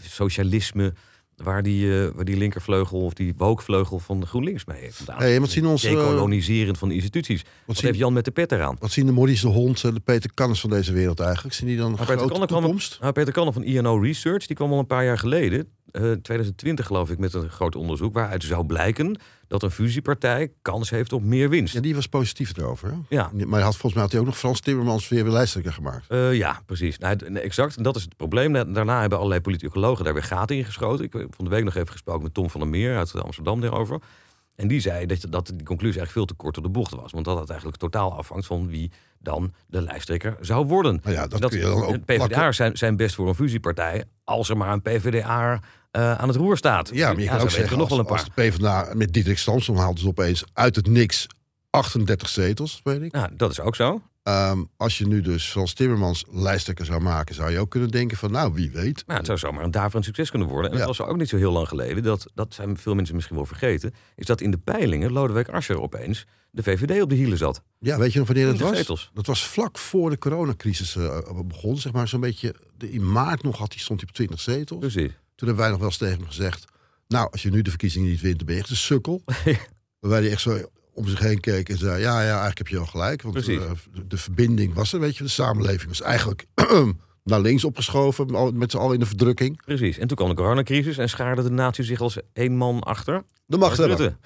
socialisme... 0.00 0.92
waar 1.36 1.62
die, 1.62 2.02
eh, 2.04 2.08
waar 2.14 2.24
die 2.24 2.36
linkervleugel 2.36 3.00
of 3.04 3.12
die 3.14 3.34
wookvleugel 3.36 3.98
van 3.98 4.20
de 4.20 4.26
GroenLinks 4.26 4.64
mee 4.64 4.80
heeft 4.80 4.96
gedaan. 4.96 5.18
Hey, 5.18 5.40
wat 5.40 5.50
zien 5.50 5.66
onze, 5.66 5.88
Decoloniseren 5.88 6.76
van 6.76 6.88
de 6.88 6.94
instituties. 6.94 7.42
Wat, 7.42 7.52
Wat 7.66 7.76
zien, 7.76 7.86
heeft 7.86 7.98
Jan 7.98 8.12
met 8.12 8.24
de 8.24 8.30
pet 8.30 8.52
eraan? 8.52 8.76
wat 8.78 8.90
zien 8.90 9.06
de 9.06 9.12
Maurice 9.12 9.46
de 9.46 9.52
Hond 9.52 9.84
en 9.84 9.94
de 9.94 10.00
Peter 10.00 10.30
Canners 10.34 10.60
van 10.60 10.70
deze 10.70 10.92
wereld 10.92 11.20
eigenlijk? 11.20 11.54
Zien 11.54 11.66
die 11.68 11.76
dan 11.76 11.84
een 11.86 11.90
Maar 11.92 12.00
Peter 12.00 12.14
grote 12.16 12.30
Kanner 12.30 12.48
kwam- 12.48 12.60
toekomst? 12.60 12.98
Nou, 13.00 13.12
Peter 13.12 13.32
Kanner 13.32 13.52
van 13.52 13.62
INO 13.64 13.96
Research, 13.98 14.46
die 14.46 14.56
kwam 14.56 14.72
al 14.72 14.78
een 14.78 14.86
paar 14.86 15.04
jaar 15.04 15.18
geleden, 15.18 15.68
eh 15.92 16.02
2020 16.12 16.86
geloof 16.86 17.10
ik, 17.10 17.18
met 17.18 17.34
een 17.34 17.50
groot 17.50 17.76
onderzoek 17.76 18.14
waaruit 18.14 18.44
zou 18.44 18.66
blijken 18.66 19.18
dat 19.46 19.62
een 19.62 19.70
fusiepartij 19.70 20.52
kans 20.62 20.90
heeft 20.90 21.12
op 21.12 21.22
meer 21.22 21.48
winst. 21.48 21.74
Ja, 21.74 21.80
die 21.80 21.94
was 21.94 22.06
positief 22.06 22.56
erover. 22.56 22.88
Hè? 22.90 22.96
Ja, 23.16 23.30
Maar 23.34 23.46
hij 23.48 23.62
had, 23.62 23.70
volgens 23.72 23.92
mij 23.92 24.02
had 24.02 24.10
hij 24.12 24.20
ook 24.20 24.26
nog 24.26 24.38
Frans 24.38 24.60
Timmermans 24.60 25.08
weer 25.08 25.22
weer 25.24 25.32
lijsttrekker 25.32 25.72
gemaakt. 25.72 26.04
eh, 26.08 26.34
ja 26.34 26.62
precies. 26.66 26.98
Nou, 26.98 27.16
exact. 27.34 27.76
En 27.76 27.82
dat 27.82 27.96
is 27.96 28.02
het 28.02 28.16
probleem. 28.16 28.52
Da- 28.52 28.64
Daarna 28.64 29.00
hebben 29.00 29.18
allerlei 29.18 29.40
politicologen 29.40 30.04
daar 30.04 30.14
weer 30.14 30.22
gaten 30.22 30.56
in 30.56 30.64
geschoten. 30.64 31.04
Ik 31.04 31.12
heb 31.12 31.34
van 31.34 31.44
de 31.44 31.50
week 31.50 31.64
nog 31.64 31.74
even 31.74 31.92
gesproken 31.92 32.22
met 32.22 32.34
Tom 32.34 32.50
van 32.50 32.60
der 32.60 32.68
Meer 32.68 32.96
uit 32.96 33.22
Amsterdam 33.22 33.60
daarover. 33.60 33.98
En 34.60 34.68
die 34.68 34.80
zei 34.80 35.06
dat, 35.06 35.24
dat 35.28 35.46
die 35.46 35.62
conclusie 35.62 35.98
eigenlijk 36.00 36.10
veel 36.10 36.24
te 36.24 36.34
kort 36.34 36.56
op 36.56 36.62
de 36.62 36.68
bocht 36.68 36.94
was. 36.94 37.12
Want 37.12 37.24
dat 37.24 37.38
het 37.38 37.48
eigenlijk 37.48 37.78
totaal 37.80 38.12
afhangt 38.12 38.46
van 38.46 38.68
wie 38.68 38.90
dan 39.18 39.52
de 39.66 39.82
lijsttrekker 39.82 40.36
zou 40.40 40.66
worden. 40.66 41.00
Nou 41.02 41.14
ja, 41.16 41.26
dat, 41.26 41.40
dat, 41.40 41.50
kun 41.50 41.58
je 41.58 41.64
dan 41.64 41.82
ook. 41.82 42.04
PvdA'ers 42.04 42.56
zijn, 42.56 42.76
zijn 42.76 42.96
best 42.96 43.14
voor 43.14 43.28
een 43.28 43.34
fusiepartij 43.34 44.04
als 44.24 44.48
er 44.48 44.56
maar 44.56 44.72
een 44.72 44.82
PvdA 44.82 45.60
eh, 45.90 46.14
aan 46.14 46.28
het 46.28 46.36
roer 46.36 46.56
staat. 46.56 46.90
Ja, 46.92 47.12
maar 47.12 47.22
je 47.22 47.28
kan 47.28 47.38
zo 47.38 47.44
ook 47.44 47.50
zeggen, 47.50 47.78
nog 47.78 47.88
wel 47.88 47.98
een 47.98 48.04
paar. 48.04 48.18
als 48.18 48.30
de 48.34 48.42
PvdA 48.42 48.88
met 48.94 49.12
Diederik 49.12 49.38
Samson 49.38 49.76
haalden 49.76 50.00
ze 50.00 50.08
opeens 50.08 50.44
uit 50.52 50.76
het 50.76 50.86
niks 50.86 51.26
38 51.70 52.28
zetels, 52.28 52.80
weet 52.84 53.02
ik. 53.02 53.14
Ja, 53.14 53.30
dat 53.36 53.50
is 53.50 53.60
ook 53.60 53.76
zo. 53.76 54.02
Ehm, 54.28 54.64
als 54.76 54.98
je 54.98 55.06
nu 55.06 55.20
dus 55.20 55.50
Frans 55.50 55.72
Timmermans 55.72 56.24
lijsttrekker 56.30 56.84
zou 56.84 57.00
maken, 57.00 57.34
zou 57.34 57.50
je 57.50 57.58
ook 57.58 57.70
kunnen 57.70 57.90
denken 57.90 58.16
van, 58.16 58.30
nou, 58.30 58.52
wie 58.54 58.70
weet. 58.70 59.02
Nou, 59.06 59.18
het 59.18 59.26
zou 59.26 59.38
zomaar 59.38 59.64
een 59.64 59.70
daverend 59.70 60.04
succes 60.04 60.30
kunnen 60.30 60.48
worden. 60.48 60.70
En 60.70 60.76
Ja. 60.78 60.86
het 60.86 60.96
was 60.96 61.06
ook 61.08 61.16
niet 61.16 61.28
zo 61.28 61.36
heel 61.36 61.52
lang 61.52 61.68
geleden, 61.68 62.02
dat, 62.02 62.30
dat 62.34 62.54
zijn 62.54 62.78
veel 62.78 62.94
mensen 62.94 63.14
misschien 63.14 63.36
wel 63.36 63.46
vergeten, 63.46 63.94
is 64.16 64.26
dat 64.26 64.40
in 64.40 64.50
de 64.50 64.58
peilingen 64.58 65.12
Lodewijk 65.12 65.48
Asscher 65.48 65.80
opeens 65.80 66.26
de 66.50 66.62
VVD 66.62 67.02
op 67.02 67.08
de 67.08 67.14
hielen 67.14 67.38
zat. 67.38 67.62
Ja, 67.78 67.98
weet 67.98 68.12
je 68.12 68.18
nog 68.18 68.26
wanneer 68.26 68.46
dat 68.46 68.54
20 68.56 68.76
was? 68.76 68.86
zetels. 68.86 69.10
Dat 69.14 69.26
was 69.26 69.46
vlak 69.46 69.78
voor 69.78 70.10
de 70.10 70.18
coronacrisis 70.18 70.96
eh, 70.96 71.18
begon, 71.44 71.76
zeg 71.78 71.92
maar. 71.92 72.08
Zo'n 72.08 72.20
beetje, 72.20 72.54
de- 72.76 72.90
in 72.92 73.12
maart 73.12 73.42
nog 73.42 73.58
had 73.58 73.72
hij, 73.72 73.82
stond 73.82 74.00
hij 74.00 74.08
op 74.08 74.14
20 74.14 74.40
zetels. 74.40 74.80
Precies. 74.80 75.12
Toen 75.34 75.48
hebben 75.48 75.56
wij 75.56 75.68
nog 75.68 75.78
wel 75.78 75.88
eens 75.88 75.96
tegen 75.96 76.16
hem 76.18 76.26
gezegd... 76.26 76.64
nou, 77.08 77.28
als 77.30 77.42
je 77.42 77.50
nu 77.50 77.62
de 77.62 77.70
verkiezingen 77.70 78.08
niet 78.08 78.20
wint, 78.20 78.36
dan 78.36 78.46
ben 78.46 78.54
je 78.54 78.60
echt 78.60 78.70
een 78.70 78.76
sukkel. 78.76 79.22
Waarbij 80.00 80.20
hij 80.20 80.30
echt 80.30 80.40
zo 80.40 80.60
om 80.98 81.08
zich 81.08 81.18
heen 81.18 81.40
keek 81.40 81.68
en 81.68 81.78
zei... 81.78 82.00
ja, 82.00 82.20
ja, 82.20 82.26
eigenlijk 82.28 82.58
heb 82.58 82.68
je 82.68 82.76
wel 82.76 82.86
gelijk. 82.86 83.22
Want 83.22 83.36
eh, 83.36 83.44
de, 83.44 84.06
de 84.06 84.16
verbinding 84.16 84.74
was 84.74 84.92
er, 84.92 85.00
weet 85.00 85.16
je. 85.16 85.22
De 85.22 85.28
samenleving 85.30 85.88
was 85.88 86.00
eigenlijk 86.02 86.46
naar 87.24 87.40
links 87.40 87.64
opgeschoven... 87.64 88.56
met 88.58 88.70
z'n 88.70 88.76
allen 88.76 88.94
in 88.94 89.00
de 89.00 89.06
verdrukking. 89.06 89.62
Precies. 89.64 89.98
En 89.98 90.06
toen 90.06 90.16
kwam 90.16 90.28
de 90.28 90.34
coronacrisis 90.34 90.98
en 90.98 91.08
schaarde 91.08 91.42
de 91.42 91.50
natie 91.50 91.84
zich 91.84 92.00
als 92.00 92.18
één 92.32 92.56
man 92.56 92.80
achter. 92.80 93.22
De 93.46 93.56
macht 93.56 93.76
hebben. 93.76 94.18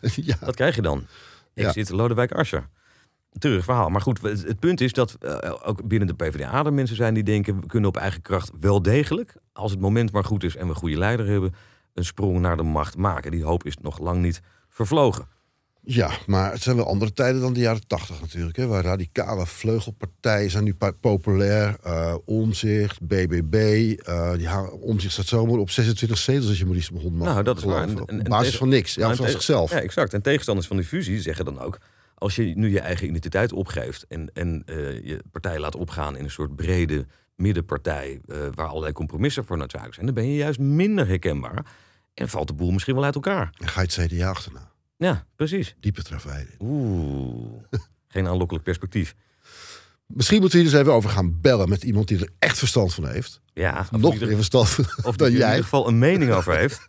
Ja, 0.14 0.36
Wat 0.40 0.54
krijg 0.54 0.74
je 0.74 0.82
dan? 0.82 1.06
Ik 1.54 1.62
Ja. 1.64 1.72
zit 1.72 1.90
Lodewijk 1.90 2.32
Asscher. 2.32 2.68
Terug 3.38 3.64
verhaal. 3.64 3.88
Maar 3.88 4.00
goed, 4.00 4.20
het, 4.22 4.58
punt 4.60 4.80
is 4.80 4.92
dat 4.92 5.16
eh, 5.20 5.52
ook 5.64 5.88
binnen 5.88 6.08
de 6.08 6.14
PvdA 6.14 6.64
er 6.64 6.72
mensen 6.72 6.96
zijn 6.96 7.14
die 7.14 7.22
denken... 7.22 7.60
we 7.60 7.66
kunnen 7.66 7.88
op 7.88 7.96
eigen 7.96 8.22
kracht 8.22 8.50
wel 8.60 8.82
degelijk, 8.82 9.34
als 9.52 9.70
het 9.70 9.80
moment 9.80 10.12
maar 10.12 10.24
goed 10.24 10.44
is... 10.44 10.56
en 10.56 10.64
we 10.64 10.70
een 10.70 10.76
goede 10.76 10.96
leider 10.98 11.26
hebben, 11.26 11.54
een 11.94 12.04
sprong 12.04 12.38
naar 12.40 12.56
de 12.56 12.62
macht 12.62 12.96
maken. 12.96 13.30
Die 13.30 13.44
hoop 13.44 13.64
is 13.64 13.76
nog 13.76 13.98
lang 13.98 14.22
niet 14.22 14.40
vervlogen. 14.68 15.26
Ja, 15.82 16.10
maar 16.26 16.52
het 16.52 16.62
zijn 16.62 16.76
wel 16.76 16.86
andere 16.86 17.12
tijden 17.12 17.40
dan 17.40 17.52
de 17.52 17.60
jaren 17.60 17.86
tachtig 17.86 18.20
natuurlijk. 18.20 18.56
Hè, 18.56 18.66
waar 18.66 18.84
radicale 18.84 19.46
vleugelpartijen 19.46 20.50
zijn 20.50 20.64
nu 20.64 20.74
populair. 21.00 21.76
eh 21.82 22.14
Omzicht, 22.24 23.00
BBB. 23.06 23.54
eh 24.04 24.32
die 24.36 24.48
Omzicht 24.80 25.12
staat 25.12 25.26
zomaar 25.26 25.58
op 25.58 25.70
26 25.70 26.18
zetels 26.18 26.48
als 26.48 26.58
je 26.58 26.64
Maurice 26.64 26.92
begon 26.92 27.14
mag 27.14 27.28
Nou, 27.28 27.42
dat 27.42 27.56
is 27.58 27.64
waar. 27.64 27.88
geloven. 27.88 28.06
En- 28.06 28.14
en- 28.14 28.20
Op 28.20 28.28
basis 28.28 28.56
van 28.56 28.68
niks. 28.68 28.94
Ja, 28.94 29.14
van 29.14 29.28
zichzelf. 29.28 29.70
Ja, 29.70 29.80
exact. 29.80 30.14
En 30.14 30.22
tegenstanders 30.22 30.66
van 30.66 30.76
die 30.76 30.86
fusie 30.86 31.20
zeggen 31.20 31.44
dan 31.44 31.60
ook... 31.60 31.78
als 32.14 32.36
je 32.36 32.42
nu 32.42 32.70
je 32.70 32.80
eigen 32.80 33.06
identiteit 33.08 33.52
opgeeft... 33.52 34.04
en, 34.08 34.30
en 34.32 34.62
eh, 34.66 34.76
je 35.04 35.22
partij 35.32 35.58
laat 35.58 35.76
opgaan 35.76 36.16
in 36.16 36.24
een 36.24 36.30
soort 36.30 36.56
brede 36.56 37.06
middenpartij... 37.36 38.20
waar 38.54 38.66
allerlei 38.66 38.92
compromissen 38.92 39.44
voor 39.44 39.56
noodzakelijk 39.56 39.94
zijn... 39.94 40.06
dan 40.06 40.14
ben 40.14 40.26
je 40.28 40.36
juist 40.36 40.58
minder 40.58 41.06
herkenbaar... 41.06 41.64
en 42.14 42.28
valt 42.28 42.46
de 42.48 42.54
boel 42.54 42.70
misschien 42.70 42.94
wel 42.94 43.04
uit 43.04 43.14
elkaar. 43.14 43.54
En 43.58 43.68
ga 43.68 43.80
je 43.80 43.86
het 44.02 44.12
CDA 44.12 44.28
achterna. 44.28 44.68
Ja, 45.00 45.26
precies. 45.36 45.74
Diepe 45.80 46.02
travail. 46.02 46.46
Oeh, 46.58 47.62
geen 48.08 48.26
aanlokkelijk 48.28 48.64
perspectief. 48.64 49.14
Misschien 50.06 50.40
moeten 50.40 50.58
we 50.58 50.64
hier 50.64 50.72
eens 50.72 50.82
even 50.82 50.94
over 50.96 51.10
gaan 51.10 51.40
bellen 51.40 51.68
met 51.68 51.82
iemand 51.82 52.08
die 52.08 52.18
er 52.18 52.28
echt 52.38 52.58
verstand 52.58 52.94
van 52.94 53.06
heeft. 53.06 53.40
Ja, 53.54 53.86
Nog 53.90 54.18
meer 54.20 54.34
verstand 54.34 54.68
van 54.68 54.84
of 55.02 55.16
dan 55.16 55.26
er 55.26 55.32
in 55.32 55.38
jij. 55.38 55.48
ieder 55.48 55.62
geval 55.64 55.88
een 55.88 55.98
mening 55.98 56.32
over 56.32 56.56
heeft. 56.56 56.88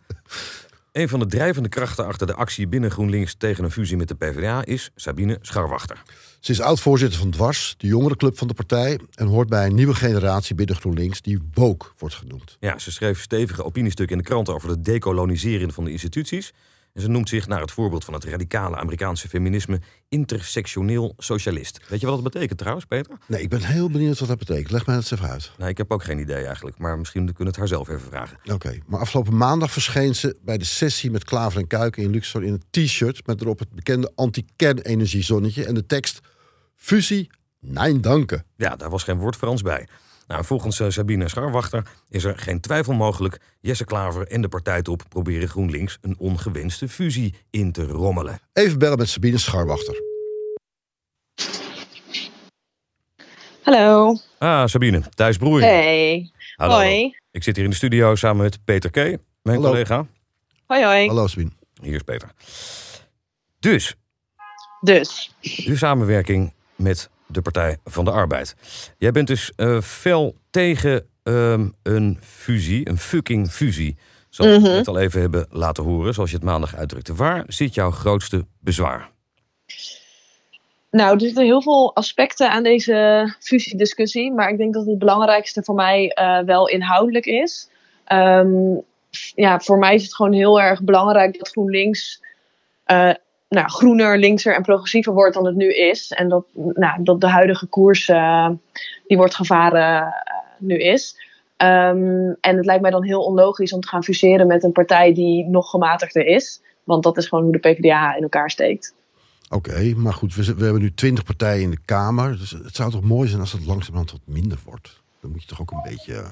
Een 0.92 1.08
van 1.08 1.18
de 1.18 1.26
drijvende 1.26 1.68
krachten 1.68 2.06
achter 2.06 2.26
de 2.26 2.34
actie 2.34 2.66
binnen 2.68 2.90
GroenLinks... 2.90 3.34
tegen 3.34 3.64
een 3.64 3.70
fusie 3.70 3.96
met 3.96 4.08
de 4.08 4.14
PvdA 4.14 4.64
is 4.64 4.90
Sabine 4.94 5.38
Scharwachter. 5.40 6.02
Ze 6.40 6.52
is 6.52 6.60
oud-voorzitter 6.60 7.18
van 7.18 7.30
Dwars, 7.30 7.74
de 7.78 7.86
jongerenclub 7.86 8.38
van 8.38 8.46
de 8.48 8.54
partij... 8.54 9.00
en 9.14 9.26
hoort 9.26 9.48
bij 9.48 9.66
een 9.66 9.74
nieuwe 9.74 9.94
generatie 9.94 10.54
binnen 10.54 10.76
GroenLinks 10.76 11.20
die 11.22 11.38
woke 11.52 11.86
wordt 11.98 12.14
genoemd. 12.14 12.56
Ja, 12.60 12.78
ze 12.78 12.92
schreef 12.92 13.20
stevige 13.20 13.64
opiniestukken 13.64 14.16
in 14.16 14.22
de 14.22 14.28
krant 14.28 14.48
over 14.48 14.68
het 14.68 14.84
decoloniseren 14.84 15.72
van 15.72 15.84
de 15.84 15.90
instituties. 15.90 16.52
En 16.92 17.00
ze 17.02 17.08
noemt 17.08 17.28
zich 17.28 17.46
naar 17.46 17.60
het 17.60 17.70
voorbeeld 17.70 18.04
van 18.04 18.14
het 18.14 18.24
radicale 18.24 18.76
Amerikaanse 18.76 19.28
feminisme 19.28 19.80
intersectioneel 20.08 21.14
socialist. 21.18 21.80
Weet 21.88 22.00
je 22.00 22.06
wat 22.06 22.22
dat 22.22 22.32
betekent 22.32 22.58
trouwens, 22.58 22.86
Peter? 22.86 23.18
Nee, 23.26 23.42
ik 23.42 23.48
ben 23.48 23.62
heel 23.62 23.90
benieuwd 23.90 24.18
wat 24.18 24.28
dat 24.28 24.38
betekent. 24.38 24.70
Leg 24.70 24.86
mij 24.86 24.94
dat 24.94 25.04
eens 25.04 25.20
even 25.20 25.32
uit. 25.32 25.52
Nou, 25.58 25.70
ik 25.70 25.78
heb 25.78 25.92
ook 25.92 26.04
geen 26.04 26.18
idee 26.18 26.44
eigenlijk, 26.44 26.78
maar 26.78 26.98
misschien 26.98 27.24
kunnen 27.24 27.36
we 27.36 27.48
het 27.48 27.56
haar 27.56 27.68
zelf 27.68 27.88
even 27.88 28.08
vragen. 28.08 28.38
Oké, 28.52 28.78
maar 28.86 29.00
afgelopen 29.00 29.36
maandag 29.36 29.70
verscheen 29.70 30.14
ze 30.14 30.36
bij 30.42 30.58
de 30.58 30.64
sessie 30.64 31.10
met 31.10 31.24
Klaver 31.24 31.60
en 31.60 31.66
Kuiken 31.66 32.02
in 32.02 32.10
Luxor 32.10 32.44
in 32.44 32.52
een 32.52 32.84
t-shirt 32.84 33.26
met 33.26 33.40
erop 33.40 33.58
het 33.58 33.70
bekende 33.70 34.12
anti-kernenergiezonnetje 34.14 35.64
en 35.64 35.74
de 35.74 35.86
tekst 35.86 36.20
Fusie, 36.74 37.30
nein 37.60 38.00
danken. 38.00 38.44
Ja, 38.56 38.76
daar 38.76 38.90
was 38.90 39.02
geen 39.02 39.18
woord 39.18 39.36
Frans 39.36 39.62
bij. 39.62 39.88
Nou, 40.32 40.44
volgens 40.44 40.80
eh, 40.80 40.86
Sabine 40.88 41.28
Scharwachter 41.28 41.86
is 42.08 42.24
er 42.24 42.38
geen 42.38 42.60
twijfel 42.60 42.92
mogelijk. 42.92 43.40
Jesse 43.60 43.84
Klaver 43.84 44.26
en 44.26 44.40
de 44.40 44.48
partijtop 44.48 45.02
proberen 45.08 45.48
GroenLinks 45.48 45.98
een 46.00 46.14
ongewenste 46.18 46.88
fusie 46.88 47.34
in 47.50 47.72
te 47.72 47.86
rommelen. 47.86 48.40
Even 48.52 48.78
bellen 48.78 48.98
met 48.98 49.08
Sabine 49.08 49.38
Scharwachter. 49.38 50.02
Hallo. 53.62 54.16
Ah, 54.38 54.66
Sabine, 54.66 55.02
Thijs 55.14 55.36
Broer. 55.36 55.60
Hey. 55.60 56.30
Hallo. 56.56 56.74
Hoi. 56.74 57.16
Ik 57.30 57.42
zit 57.42 57.56
hier 57.56 57.64
in 57.64 57.70
de 57.70 57.76
studio 57.76 58.14
samen 58.14 58.42
met 58.42 58.64
Peter 58.64 58.90
K., 58.90 58.94
mijn 58.94 59.18
Hallo. 59.42 59.68
collega. 59.68 60.06
Hoi, 60.66 60.84
hoi. 60.84 61.06
Hallo 61.06 61.26
Sabine. 61.26 61.50
Hier 61.82 61.94
is 61.94 62.02
Peter. 62.02 62.30
Dus, 63.58 63.94
Dus, 64.80 65.34
de 65.40 65.76
samenwerking 65.76 66.52
met 66.76 67.10
de 67.32 67.42
Partij 67.42 67.78
van 67.84 68.04
de 68.04 68.10
Arbeid. 68.10 68.54
Jij 68.98 69.10
bent 69.12 69.26
dus 69.26 69.52
eh, 69.56 69.80
fel 69.80 70.34
tegen 70.50 71.06
ehm, 71.22 71.68
een 71.82 72.18
fusie, 72.22 72.88
een 72.88 72.98
fucking 72.98 73.50
fusie. 73.50 73.96
Zoals 74.28 74.52
we 74.52 74.58
Mhm. 74.68 74.76
het 74.76 74.88
al 74.88 74.98
even 74.98 75.20
hebben 75.20 75.46
laten 75.50 75.84
horen, 75.84 76.14
zoals 76.14 76.30
je 76.30 76.36
het 76.36 76.44
maandag 76.44 76.76
uitdrukte. 76.76 77.14
Waar 77.14 77.44
zit 77.46 77.74
jouw 77.74 77.90
grootste 77.90 78.46
bezwaar? 78.60 79.10
nou, 80.90 81.14
er 81.14 81.20
zitten 81.20 81.44
heel 81.44 81.62
veel 81.62 81.94
aspecten 81.94 82.50
aan 82.50 82.62
deze 82.62 83.34
fusiediscussie. 83.40 84.32
Maar 84.32 84.50
ik 84.50 84.56
denk 84.58 84.74
dat 84.74 84.86
het 84.86 84.98
belangrijkste 84.98 85.62
voor 85.62 85.74
mij 85.74 86.08
eh, 86.10 86.38
wel 86.40 86.68
inhoudelijk 86.68 87.26
is. 87.26 87.68
Ehm, 88.04 88.50
ja, 89.34 89.60
voor 89.60 89.78
mij 89.78 89.94
is 89.94 90.02
het 90.02 90.14
gewoon 90.14 90.32
heel 90.32 90.60
erg 90.60 90.82
belangrijk 90.82 91.38
dat 91.38 91.48
GroenLinks 91.48 92.20
eh, 92.84 93.14
nou, 93.52 93.68
groener, 93.68 94.18
linkser 94.18 94.54
en 94.54 94.62
progressiever 94.62 95.12
wordt 95.12 95.34
dan 95.34 95.46
het 95.46 95.54
nu 95.54 95.74
is. 95.74 96.10
En 96.10 96.28
dat, 96.28 96.44
nou, 96.54 97.02
dat 97.02 97.20
de 97.20 97.28
huidige 97.28 97.66
koers 97.66 98.08
eh, 98.08 98.48
die 99.06 99.16
wordt 99.16 99.34
gevaren 99.34 100.02
eh, 100.02 100.12
nu 100.58 100.78
is. 100.78 101.16
Ehm, 101.56 102.32
en 102.40 102.56
het 102.56 102.64
lijkt 102.64 102.82
mij 102.82 102.90
dan 102.90 103.04
heel 103.04 103.24
onlogisch 103.24 103.72
om 103.72 103.80
te 103.80 103.88
gaan 103.88 104.04
fuseren 104.04 104.46
met 104.46 104.64
een 104.64 104.72
partij 104.72 105.14
die 105.14 105.44
nog 105.48 105.70
gematigder 105.70 106.26
is. 106.26 106.60
Want 106.84 107.02
dat 107.02 107.16
is 107.16 107.26
gewoon 107.26 107.44
hoe 107.44 107.52
de 107.52 107.58
PvdA 107.58 108.16
in 108.16 108.22
elkaar 108.22 108.50
steekt. 108.50 108.94
Oké, 109.50 109.94
maar 109.96 110.14
goed, 110.14 110.34
we, 110.34 110.44
hebben 110.44 110.80
nu 110.80 110.94
twintig 110.94 111.24
partijen 111.24 111.62
in 111.62 111.70
de 111.70 111.80
Kamer. 111.84 112.38
Dus 112.38 112.50
het 112.50 112.76
zou 112.76 112.90
toch 112.90 113.02
mooi 113.02 113.28
zijn 113.28 113.40
als 113.40 113.52
het 113.52 113.66
langzamerhand 113.66 114.10
wat 114.10 114.20
minder 114.24 114.58
wordt. 114.64 115.00
Dan 115.20 115.30
moet 115.30 115.42
je 115.42 115.48
toch 115.48 115.60
ook 115.60 115.70
een 115.70 115.82
beetje 115.84 116.14
eh, 116.14 116.30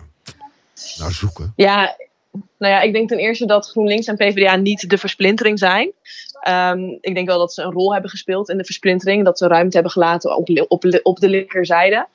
naar 0.98 1.12
zoeken. 1.12 1.52
Ja, 1.56 1.96
nou 2.32 2.72
ja, 2.72 2.80
ik 2.80 2.92
denk 2.92 3.08
ten 3.08 3.18
eerste 3.18 3.46
dat 3.46 3.68
GroenLinks 3.68 4.06
en 4.06 4.16
PvdA 4.16 4.56
niet 4.56 4.90
de 4.90 4.98
versplintering 4.98 5.58
zijn. 5.58 5.92
Ehm, 6.40 6.80
ik 7.00 7.14
denk 7.14 7.26
wel 7.26 7.38
dat 7.38 7.52
ze 7.52 7.62
een 7.62 7.72
rol 7.72 7.92
hebben 7.92 8.10
gespeeld 8.10 8.48
in 8.48 8.56
de 8.56 8.64
versplintering. 8.64 9.24
Dat 9.24 9.38
ze 9.38 9.46
ruimte 9.46 9.74
hebben 9.74 9.92
gelaten 9.92 10.36
op, 10.36 10.48
op, 11.02 11.16
de 11.20 11.28
linkerzijde. 11.28 12.06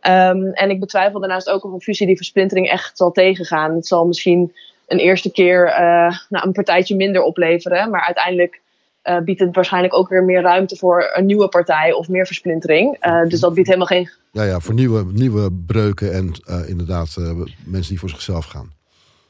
Ehm, 0.00 0.44
en 0.46 0.70
ik 0.70 0.80
betwijfel 0.80 1.20
daarnaast 1.20 1.50
ook 1.50 1.64
of 1.64 1.72
een 1.72 1.80
fusie 1.80 2.06
die 2.06 2.16
versplintering 2.16 2.68
echt 2.68 2.96
zal 2.96 3.12
tegengaan. 3.12 3.74
Het 3.74 3.86
zal 3.86 4.06
misschien 4.06 4.54
een 4.86 4.98
eerste 4.98 5.30
keer 5.30 5.66
uh, 5.66 6.18
nou, 6.28 6.46
een 6.46 6.52
partijtje 6.52 6.96
minder 6.96 7.22
opleveren. 7.22 7.90
Maar 7.90 8.04
uiteindelijk 8.04 8.60
uh, 9.04 9.18
biedt 9.18 9.40
het 9.40 9.54
waarschijnlijk 9.54 9.94
ook 9.94 10.08
weer 10.08 10.24
meer 10.24 10.42
ruimte 10.42 10.76
voor 10.76 11.10
een 11.12 11.26
nieuwe 11.26 11.48
partij 11.48 11.92
of 11.92 12.08
meer 12.08 12.26
versplintering. 12.26 13.06
Uh, 13.06 13.28
dus 13.28 13.40
dat 13.40 13.54
biedt 13.54 13.66
helemaal 13.66 13.88
geen. 13.88 14.10
Ja, 14.32 14.42
ja 14.42 14.60
voor 14.60 14.74
nieuwe, 14.74 15.04
nieuwe 15.12 15.52
breuken 15.66 16.12
en 16.12 16.32
inderdaad 16.66 17.16
mensen 17.64 17.90
die 17.90 17.98
voor 17.98 18.08
zichzelf 18.08 18.44
gaan. 18.44 18.78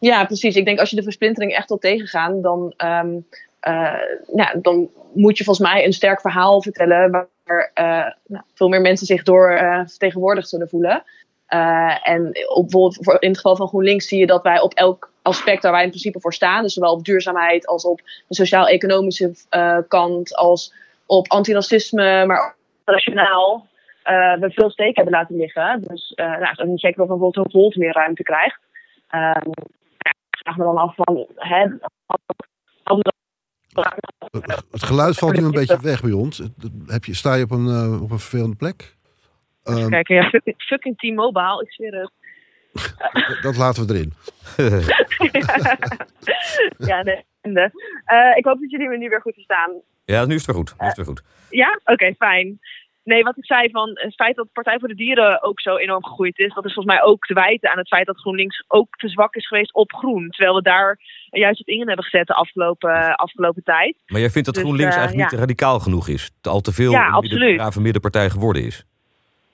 Ja, 0.01 0.25
precies. 0.25 0.57
Ik 0.57 0.65
denk 0.65 0.79
als 0.79 0.91
je 0.91 0.97
de 0.97 1.03
versplintering 1.03 1.55
echt 1.55 1.69
wil 1.69 1.79
tegengaan, 1.79 2.43
dan, 2.43 2.75
um, 2.77 3.27
dan 4.63 4.91
moet 5.13 5.39
je 5.39 5.45
volgens 5.45 5.69
mij 5.69 5.85
een 5.85 5.93
sterk 5.93 6.21
verhaal 6.21 6.63
vertellen 6.63 7.11
waar 7.11 7.71
nou, 8.27 8.45
veel 8.55 8.69
meer 8.69 8.81
mensen 8.81 9.07
zich 9.07 9.23
door 9.23 9.59
vertegenwoordigd 9.87 10.49
zullen 10.49 10.69
voelen. 10.69 11.03
Uh, 11.49 12.09
en 12.09 12.31
bijvoorbeeld 12.33 13.23
in 13.23 13.29
het 13.29 13.37
geval 13.37 13.57
van 13.57 13.69
GroenLinks 13.69 14.09
zie 14.09 14.19
je 14.19 14.27
dat 14.27 14.43
wij 14.43 14.61
op 14.61 14.75
elk 14.75 15.13
aspect 15.23 15.63
waar 15.63 15.73
wij 15.73 15.83
in 15.83 15.89
principe 15.89 16.21
voor 16.21 16.35
staan, 16.35 16.63
dus 16.63 16.75
zowel 16.75 16.93
op 16.93 17.05
duurzaamheid 17.05 17.67
als 17.67 17.85
op 17.85 18.01
de 18.29 18.35
sociaal-economische 18.35 19.35
uh, 19.51 19.79
kant, 19.89 20.37
als 20.37 20.75
op 21.07 21.29
antiracisme, 21.29 22.27
maar 22.27 22.45
ook 22.45 22.55
rationaal, 22.85 23.67
uh, 24.05 24.35
we 24.35 24.51
veel 24.51 24.71
steek 24.71 24.97
hebben 24.97 25.15
laten 25.15 25.37
liggen. 25.37 25.85
Dus 25.87 26.13
uh, 26.17 26.39
nou, 26.39 26.55
zeker 26.75 26.97
dat 26.97 27.09
bijvoorbeeld 27.09 27.53
Volt 27.53 27.77
meer 27.77 27.93
ruimte 27.93 28.23
krijgt. 28.23 28.61
Um, 29.15 29.53
vraag 30.43 30.57
me 30.57 30.65
dan 30.65 30.77
af 30.77 30.95
van. 30.95 31.27
Hè, 31.35 31.67
het 34.71 34.83
geluid 34.83 35.19
valt 35.19 35.37
nu 35.37 35.45
een 35.45 35.51
beetje 35.51 35.81
weg 35.81 36.03
bij 36.03 36.13
ons. 36.13 36.43
Heb 36.87 37.05
je, 37.05 37.15
sta 37.15 37.35
je 37.35 37.45
op 37.45 37.51
een, 37.51 38.01
op 38.01 38.11
een 38.11 38.19
vervelende 38.19 38.57
plek? 38.57 38.97
Um, 39.65 39.89
kijken, 39.89 40.15
ja, 40.15 40.29
fucking, 40.29 40.63
fucking 40.63 40.99
T-Mobile, 40.99 41.63
ik 41.63 41.73
zweer 41.73 42.01
het. 42.01 42.13
dat 43.43 43.57
laten 43.57 43.87
we 43.87 43.95
erin. 43.95 44.13
ja, 46.91 47.03
nee. 47.03 47.25
Uh, 47.43 48.37
ik 48.37 48.45
hoop 48.45 48.61
dat 48.61 48.71
jullie 48.71 48.89
me 48.89 48.97
nu 48.97 49.09
weer 49.09 49.21
goed 49.21 49.35
verstaan. 49.35 49.71
Ja, 50.05 50.25
nu 50.25 50.35
is 50.35 50.47
het 50.47 50.47
weer 50.47 50.65
goed. 50.65 50.75
Nu 50.79 50.87
is 50.87 50.87
het 50.87 50.97
weer 50.97 51.07
goed. 51.07 51.21
Uh, 51.21 51.59
ja? 51.59 51.79
Oké, 51.81 51.93
okay, 51.93 52.15
fijn. 52.19 52.61
Nee, 53.05 53.23
wat 53.23 53.37
ik 53.37 53.45
zei 53.45 53.71
van 53.71 53.91
het 53.95 54.15
feit 54.15 54.37
dat 54.37 54.45
de 54.45 54.51
Partij 54.53 54.79
voor 54.79 54.89
de 54.89 54.95
Dieren 54.95 55.43
ook 55.43 55.61
zo 55.61 55.77
enorm 55.77 56.05
gegroeid 56.05 56.39
is, 56.39 56.55
dat 56.55 56.65
is 56.65 56.75
volgens 56.75 56.95
mij 56.95 57.05
ook 57.05 57.27
te 57.27 57.35
wijten 57.35 57.71
aan 57.71 57.79
het 57.79 57.89
feit 57.89 58.07
dat 58.07 58.19
GroenLinks 58.19 58.65
ook 58.69 58.97
te 58.97 59.09
zwak 59.09 59.35
is 59.35 59.47
geweest 59.47 59.75
op 59.75 59.93
groen. 59.93 60.31
Terwijl 60.31 60.55
we 60.55 60.63
daar 60.63 60.99
juist 61.31 61.61
op 61.61 61.69
in 61.69 61.87
hebben 61.87 62.05
gezet 62.05 62.27
de 62.27 62.35
afgelopen, 62.35 63.15
afgelopen 63.15 63.63
tijd. 63.63 63.97
Maar 64.07 64.21
jij 64.21 64.31
vindt 64.31 64.47
dat 64.47 64.55
dus, 64.55 64.65
GroenLinks 64.65 64.95
uh, 64.95 65.01
eigenlijk 65.01 65.31
ja. 65.31 65.37
niet 65.37 65.47
radicaal 65.47 65.79
genoeg 65.79 66.09
is? 66.09 66.31
Al 66.43 66.61
te 66.61 66.73
veel 66.73 66.91
ja, 66.91 67.23
een 67.75 67.83
middenpartij 67.83 68.31
geworden 68.31 68.65
is? 68.65 68.85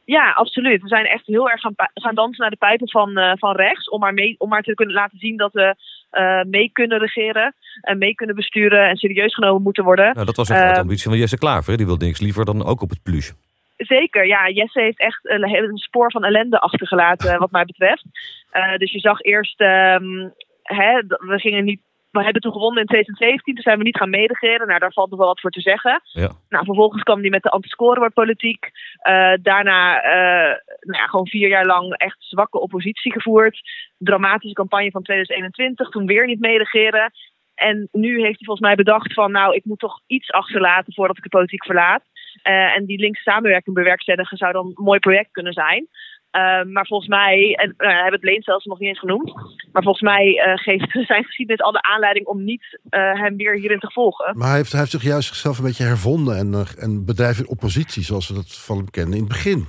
Ja, 0.04 0.30
absoluut. 0.30 0.82
We 0.82 0.88
zijn 0.88 1.06
echt 1.06 1.26
heel 1.26 1.50
erg 1.50 1.60
gaan, 1.60 1.74
gaan 1.94 2.14
dansen 2.14 2.40
naar 2.40 2.50
de 2.50 2.56
pijpen 2.56 2.90
van, 2.90 3.18
uh, 3.18 3.32
van 3.34 3.56
rechts. 3.56 3.88
Om 3.88 4.00
maar, 4.00 4.14
mee, 4.14 4.34
om 4.38 4.48
maar 4.48 4.62
te 4.62 4.74
kunnen 4.74 4.94
laten 4.94 5.18
zien 5.18 5.36
dat 5.36 5.52
we 5.52 5.74
uh, 6.18 6.42
mee 6.42 6.70
kunnen 6.72 6.98
regeren. 6.98 7.54
En 7.80 7.98
mee 7.98 8.14
kunnen 8.14 8.36
besturen 8.36 8.88
en 8.88 8.96
serieus 8.96 9.34
genomen 9.34 9.62
moeten 9.62 9.84
worden. 9.84 10.14
Nou, 10.14 10.26
dat 10.26 10.36
was 10.36 10.48
een 10.48 10.56
grote 10.56 10.80
ambitie 10.80 11.08
van 11.08 11.18
Jesse 11.18 11.38
Klaver. 11.38 11.76
Die 11.76 11.86
wil 11.86 11.96
niks 11.96 12.20
liever 12.20 12.44
dan 12.44 12.64
ook 12.64 12.82
op 12.82 12.90
het 12.90 13.02
plus. 13.02 13.34
Zeker, 13.76 14.26
ja. 14.26 14.48
Jesse 14.48 14.80
heeft 14.80 14.98
echt 14.98 15.20
een, 15.22 15.42
een 15.42 15.76
spoor 15.76 16.10
van 16.10 16.24
ellende 16.24 16.58
achtergelaten 16.58 17.38
wat 17.44 17.50
mij 17.50 17.64
betreft. 17.64 18.04
Uh, 18.52 18.76
dus 18.76 18.92
je 18.92 19.00
zag 19.00 19.20
eerst... 19.20 19.60
Um, 19.60 20.34
hè, 20.62 21.02
we 21.06 21.38
gingen 21.38 21.64
niet 21.64 21.80
we 22.18 22.24
hebben 22.24 22.42
toen 22.42 22.52
gewonnen 22.52 22.80
in 22.80 22.86
2017, 22.86 23.54
toen 23.54 23.62
zijn 23.62 23.78
we 23.78 23.84
niet 23.84 23.96
gaan 23.96 24.10
meeregeren. 24.10 24.66
Nou, 24.66 24.78
daar 24.78 24.92
valt 24.92 25.10
nog 25.10 25.18
wel 25.18 25.28
wat 25.28 25.40
voor 25.40 25.50
te 25.50 25.60
zeggen. 25.60 26.00
Ja. 26.04 26.30
Nou, 26.48 26.64
vervolgens 26.64 27.02
kwam 27.02 27.20
hij 27.20 27.30
met 27.30 27.42
de 27.42 27.50
antiscorebordpolitiek. 27.50 28.70
Uh, 29.08 29.32
daarna 29.42 30.04
uh, 30.04 30.56
nou 30.80 31.02
ja, 31.02 31.06
gewoon 31.06 31.28
vier 31.28 31.48
jaar 31.48 31.66
lang 31.66 31.92
echt 31.92 32.16
zwakke 32.18 32.60
oppositie 32.60 33.12
gevoerd. 33.12 33.60
Dramatische 33.98 34.54
campagne 34.54 34.90
van 34.90 35.02
2021, 35.02 35.88
toen 35.88 36.06
weer 36.06 36.26
niet 36.26 36.40
meeregeren. 36.40 37.12
En 37.54 37.88
nu 37.92 38.10
heeft 38.10 38.38
hij 38.38 38.46
volgens 38.46 38.66
mij 38.66 38.74
bedacht 38.74 39.12
van, 39.12 39.30
nou, 39.30 39.54
ik 39.54 39.64
moet 39.64 39.78
toch 39.78 40.00
iets 40.06 40.30
achterlaten 40.30 40.94
voordat 40.94 41.16
ik 41.16 41.22
de 41.22 41.28
politiek 41.28 41.64
verlaat. 41.64 42.02
Uh, 42.44 42.76
en 42.76 42.86
die 42.86 42.98
linkse 42.98 43.22
samenwerking 43.22 43.74
bewerkstelligen 43.74 44.36
zou 44.36 44.52
dan 44.52 44.66
een 44.66 44.84
mooi 44.84 44.98
project 44.98 45.30
kunnen 45.30 45.52
zijn. 45.52 45.88
Uh, 46.32 46.72
maar 46.72 46.86
volgens 46.86 47.08
mij, 47.08 47.54
en 47.54 47.74
uh, 47.78 47.88
hebben 47.88 48.12
het 48.12 48.22
Leen 48.22 48.42
zelfs 48.42 48.64
nog 48.64 48.78
niet 48.78 48.88
eens 48.88 48.98
genoemd. 48.98 49.34
Maar 49.72 49.82
volgens 49.82 50.02
mij 50.02 50.26
uh, 50.26 50.56
geeft 50.56 50.90
zijn 51.06 51.24
geschiedenis 51.24 51.62
al 51.62 51.72
de 51.72 51.82
aanleiding 51.82 52.26
om 52.26 52.44
niet 52.44 52.80
hem 52.90 53.36
weer 53.36 53.54
hierin 53.54 53.78
te 53.78 53.90
volgen. 53.92 54.38
Maar 54.38 54.48
hij 54.48 54.56
heeft, 54.56 54.70
hij 54.70 54.80
heeft 54.80 54.92
zich 54.92 55.02
juist 55.02 55.28
zichzelf 55.28 55.58
een 55.58 55.64
beetje 55.64 55.84
hervonden 55.84 56.36
en, 56.36 56.66
en 56.78 57.04
bedrijf 57.04 57.38
in 57.38 57.48
oppositie, 57.48 58.02
zoals 58.02 58.28
we 58.28 58.34
dat 58.34 58.58
van 58.58 58.76
hem 58.76 58.90
kennen 58.90 59.14
in 59.14 59.20
het 59.20 59.28
begin. 59.28 59.68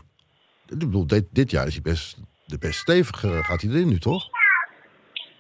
Ik 0.69 0.79
bedoel, 0.79 1.07
dit, 1.07 1.25
dit 1.31 1.51
jaar 1.51 1.67
is 1.67 1.73
hij 1.73 1.81
best, 1.81 2.17
de 2.45 2.57
best 2.57 2.79
stevig, 2.79 3.19
gaat 3.19 3.61
hij 3.61 3.71
erin 3.71 3.87
nu 3.87 3.99
toch? 3.99 4.29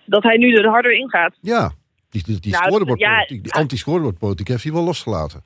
Dat 0.05 0.23
hij 0.23 0.37
nu 0.37 0.53
er 0.53 0.69
harder 0.69 0.91
in 0.91 1.09
gaat. 1.09 1.37
Ja, 1.41 1.71
die, 2.09 2.23
die, 2.23 2.39
die, 2.39 2.51
nou, 2.51 2.97
ja, 2.97 3.25
die 3.25 3.53
anti-scorebordpolitiek 3.53 4.47
heeft 4.47 4.63
hij 4.63 4.73
wel 4.73 4.83
losgelaten. 4.83 5.43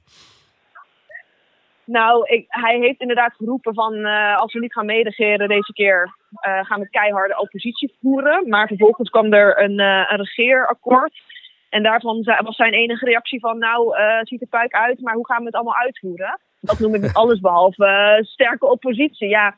Nou, 1.92 2.26
ik, 2.26 2.46
hij 2.48 2.78
heeft 2.80 3.02
inderdaad 3.02 3.34
geroepen 3.36 3.74
van 3.74 3.94
uh, 3.94 4.38
als 4.38 4.54
we 4.54 4.60
niet 4.60 4.74
gaan 4.74 4.86
meeregeren 4.86 5.48
deze 5.48 5.74
keer, 5.74 6.16
uh, 6.48 6.66
gaan 6.66 6.80
we 6.80 6.90
keiharde 6.90 7.40
oppositie 7.40 7.94
voeren. 8.02 8.50
Maar 8.50 8.68
vervolgens 8.68 9.10
kwam 9.10 9.34
er 9.34 9.64
een, 9.64 9.80
uh, 9.80 10.06
een 10.10 10.18
regeerakkoord. 10.18 11.22
En 11.70 11.84
daarvan 11.84 12.24
was 12.44 12.56
zijn 12.56 12.74
enige 12.74 13.06
reactie 13.06 13.40
van, 13.40 13.58
nou, 13.58 13.96
ziet 14.22 14.42
er 14.42 14.48
puik 14.48 14.74
uit, 14.74 15.02
maar 15.02 15.14
hoe 15.14 15.26
gaan 15.26 15.40
we 15.40 15.46
het 15.46 15.56
allemaal 15.56 15.76
uitvoeren? 15.76 16.40
Dat 16.60 16.80
noem 16.80 16.94
ik 16.94 17.16
alles 17.16 17.40
behalve 17.40 18.20
sterke 18.22 18.70
oppositie. 18.70 19.28
Ja, 19.28 19.58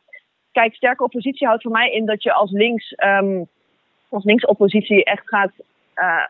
kijk, 0.52 0.76
sterke 0.76 1.04
oppositie 1.04 1.48
houdt 1.48 1.62
voor 1.62 1.72
mij 1.72 1.92
in 1.92 2.06
dat 2.06 2.24
je 2.24 2.34
als 2.34 2.52
links, 2.52 2.96
um, 3.06 3.48
als 4.10 4.24
links 4.24 4.46
oppositie 4.46 5.04
echt 5.04 5.30
gaat, 5.30 5.52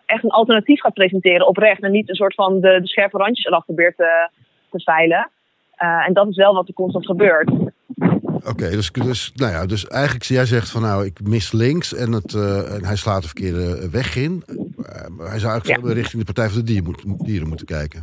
echt 0.05 0.23
een 0.23 0.29
alternatief 0.29 0.81
gaat 0.81 0.93
presenteren 0.93 1.47
oprecht. 1.47 1.81
En 1.81 1.91
niet 1.91 2.09
een 2.09 2.15
soort 2.15 2.35
van 2.35 2.59
de, 2.59 2.81
de 2.81 2.87
scherpe 2.87 3.17
randjes 3.17 3.45
erachter 3.45 3.73
probeert 3.73 3.97
te 3.97 4.81
veilen. 4.83 5.29
Uh, 5.77 6.07
en 6.07 6.13
dat 6.13 6.27
is 6.27 6.35
wel 6.35 6.53
wat 6.53 6.67
er 6.67 6.73
constant 6.73 7.05
gebeurt. 7.05 7.49
Oké, 7.49 8.49
okay, 8.49 8.69
dus, 8.69 8.91
dus, 8.91 9.31
nou 9.35 9.51
ja, 9.51 9.65
dus 9.65 9.87
eigenlijk 9.87 10.25
jij 10.25 10.45
zegt 10.45 10.71
van 10.71 10.81
nou, 10.81 11.05
ik 11.05 11.19
mis 11.23 11.51
links 11.51 11.93
en, 11.93 12.11
het, 12.11 12.33
uh, 12.33 12.75
en 12.75 12.85
hij 12.85 12.95
slaat 12.95 13.21
de 13.21 13.27
verkeerde 13.27 13.89
weg 13.89 14.15
in. 14.15 14.43
Uh, 14.47 15.27
hij 15.29 15.39
zou 15.39 15.51
eigenlijk 15.51 15.87
ja. 15.87 15.93
richting 15.93 16.25
de 16.25 16.33
Partij 16.33 16.49
voor 16.49 16.59
de 16.59 16.65
Dieren, 16.65 16.83
moet, 16.83 17.25
dieren 17.25 17.47
moeten 17.47 17.65
kijken. 17.65 18.01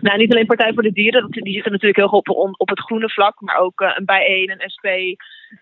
Nou, 0.00 0.18
niet 0.18 0.32
alleen 0.32 0.46
Partij 0.46 0.72
voor 0.72 0.82
de 0.82 0.92
Dieren, 0.92 1.30
die 1.30 1.52
zitten 1.52 1.72
natuurlijk 1.72 1.98
heel 1.98 2.08
goed 2.08 2.28
op, 2.28 2.54
op 2.56 2.68
het 2.68 2.80
groene 2.80 3.10
vlak, 3.10 3.40
maar 3.40 3.58
ook 3.58 3.80
een 3.80 4.04
Bijeen, 4.04 4.50
een 4.50 4.70
SP. 4.74 4.86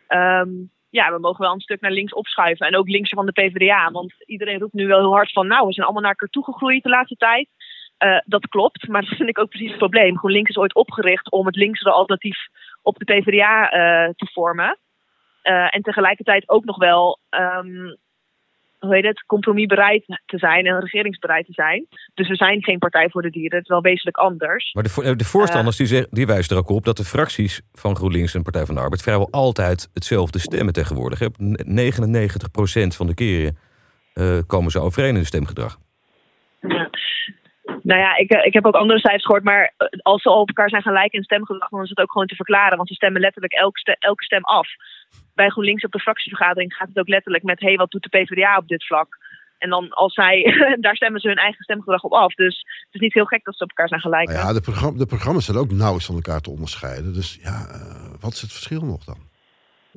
Um, 0.09 0.71
ja, 0.90 1.12
we 1.12 1.18
mogen 1.18 1.44
wel 1.44 1.53
een 1.53 1.61
stuk 1.61 1.81
naar 1.81 1.90
links 1.90 2.12
opschuiven. 2.12 2.66
En 2.66 2.77
ook 2.77 2.88
links 2.88 3.11
van 3.11 3.27
de 3.27 3.33
PvdA. 3.33 3.90
Want 3.90 4.14
iedereen 4.27 4.59
roept 4.59 4.73
nu 4.73 4.87
wel 4.87 4.99
heel 4.99 5.12
hard 5.12 5.33
van, 5.33 5.47
nou, 5.47 5.66
we 5.66 5.73
zijn 5.73 5.87
allemaal 5.87 6.03
naar 6.03 6.16
elkaar 6.16 6.29
toegegroeid 6.29 6.83
de 6.83 6.88
laatste 6.88 7.16
tijd. 7.16 7.49
Uh, 7.99 8.19
dat 8.25 8.49
klopt, 8.49 8.89
maar 8.89 9.03
dat 9.03 9.17
vind 9.17 9.29
ik 9.29 9.39
ook 9.39 9.49
precies 9.49 9.69
het 9.69 9.79
probleem. 9.79 10.19
GroenLinks 10.19 10.51
is 10.51 10.57
ooit 10.57 10.75
opgericht 10.75 11.31
om 11.31 11.47
het 11.47 11.57
linkse 11.57 11.91
alternatief 11.91 12.39
op 12.83 12.99
de 12.99 13.05
PvdA 13.05 13.63
uh, 13.63 14.13
te 14.17 14.31
vormen. 14.33 14.79
Uh, 15.43 15.75
en 15.75 15.83
tegelijkertijd 15.83 16.49
ook 16.49 16.65
nog 16.65 16.79
wel, 16.79 17.19
um, 17.31 17.97
hoe 18.79 18.95
heet 18.95 19.05
het, 19.05 19.25
compromisbereid 19.27 20.05
te 20.27 20.39
zijn 20.39 20.67
en 20.67 20.81
regeringsbereid 20.81 21.47
te 21.47 21.53
zijn. 21.53 21.87
Dus 22.15 22.29
we 22.29 22.35
zijn 22.35 22.63
geen 22.63 22.79
partij 22.79 23.09
voor 23.11 23.23
de 23.23 23.31
dieren, 23.31 23.57
het 23.57 23.67
is 23.67 23.73
wel 23.73 23.81
wezenlijk 23.81 24.17
anders. 24.17 24.73
Maar 24.73 24.83
de, 24.83 25.17
de 25.17 25.25
voorstanders 25.25 25.77
die, 25.77 25.87
zeg, 25.87 26.09
die 26.09 26.27
wijzen 26.27 26.57
er 26.57 26.63
ook 26.63 26.71
op 26.71 26.85
dat 26.85 26.97
de 26.97 27.05
fracties 27.05 27.63
van 27.73 27.97
GroenLinks 27.97 28.35
en 28.35 28.43
Partij 28.43 28.67
van 28.67 28.75
de 28.75 28.81
Arbeid 28.81 29.03
vrijwel 29.03 29.29
altijd 29.31 29.91
hetzelfde 29.93 30.39
stemmen 30.39 30.73
tegenwoordig. 30.73 31.21
99% 31.21 31.27
van 32.97 33.07
de 33.07 33.15
keren 33.15 33.57
komen 34.47 34.71
ze 34.71 34.81
overeen 34.81 35.09
in 35.09 35.15
het 35.17 35.27
stemgedrag. 35.27 35.79
Ja. 36.61 36.91
Nou 37.90 38.01
ja, 38.01 38.16
ik, 38.16 38.31
ik 38.31 38.53
heb 38.53 38.66
ook 38.66 38.74
andere 38.74 38.98
cijfers 38.98 39.24
gehoord, 39.24 39.44
maar 39.44 39.74
als 40.03 40.22
ze 40.22 40.31
op 40.31 40.48
elkaar 40.48 40.68
zijn 40.68 40.83
gaan 40.83 40.92
lijken 40.92 41.18
in 41.18 41.24
stemgedrag, 41.24 41.68
dan 41.68 41.83
is 41.83 41.88
het 41.88 41.98
ook 41.98 42.12
gewoon 42.12 42.27
te 42.27 42.35
verklaren. 42.35 42.77
Want 42.77 42.88
ze 42.88 42.94
stemmen 42.94 43.20
letterlijk 43.20 43.53
elke 43.53 43.79
stem, 43.79 43.96
elke 43.98 44.24
stem 44.24 44.44
af. 44.44 44.68
Bij 45.35 45.48
GroenLinks 45.48 45.85
op 45.85 45.92
de 45.92 46.01
fractievergadering 46.01 46.74
gaat 46.74 46.88
het 46.88 46.98
ook 46.98 47.09
letterlijk 47.09 47.44
met: 47.44 47.61
hé, 47.61 47.66
hey, 47.66 47.77
wat 47.77 47.90
doet 47.90 48.03
de 48.03 48.18
PvdA 48.18 48.57
op 48.57 48.68
dit 48.68 48.87
vlak? 48.87 49.18
En 49.59 49.70
dan 49.70 49.90
als 49.90 50.14
zij, 50.14 50.42
daar 50.85 50.96
stemmen 50.96 51.20
ze 51.20 51.29
hun 51.29 51.37
eigen 51.37 51.62
stemgedrag 51.62 52.03
op 52.03 52.12
af. 52.12 52.35
Dus 52.35 52.57
het 52.57 52.94
is 52.94 53.01
niet 53.01 53.14
heel 53.14 53.24
gek 53.24 53.44
dat 53.44 53.57
ze 53.57 53.62
op 53.62 53.68
elkaar 53.68 53.88
zijn 53.88 54.01
gelijk. 54.01 54.29
Nou 54.29 54.46
ja, 54.46 54.53
de, 54.53 54.61
programma, 54.61 54.98
de 54.98 55.07
programma's 55.07 55.44
zijn 55.44 55.59
ook 55.59 55.70
nauwelijks 55.70 56.07
van 56.07 56.14
elkaar 56.14 56.40
te 56.40 56.51
onderscheiden. 56.51 57.14
Dus 57.14 57.38
ja, 57.42 57.66
uh, 57.70 58.20
wat 58.20 58.33
is 58.33 58.40
het 58.40 58.53
verschil 58.53 58.85
nog 58.85 59.05
dan? 59.05 59.28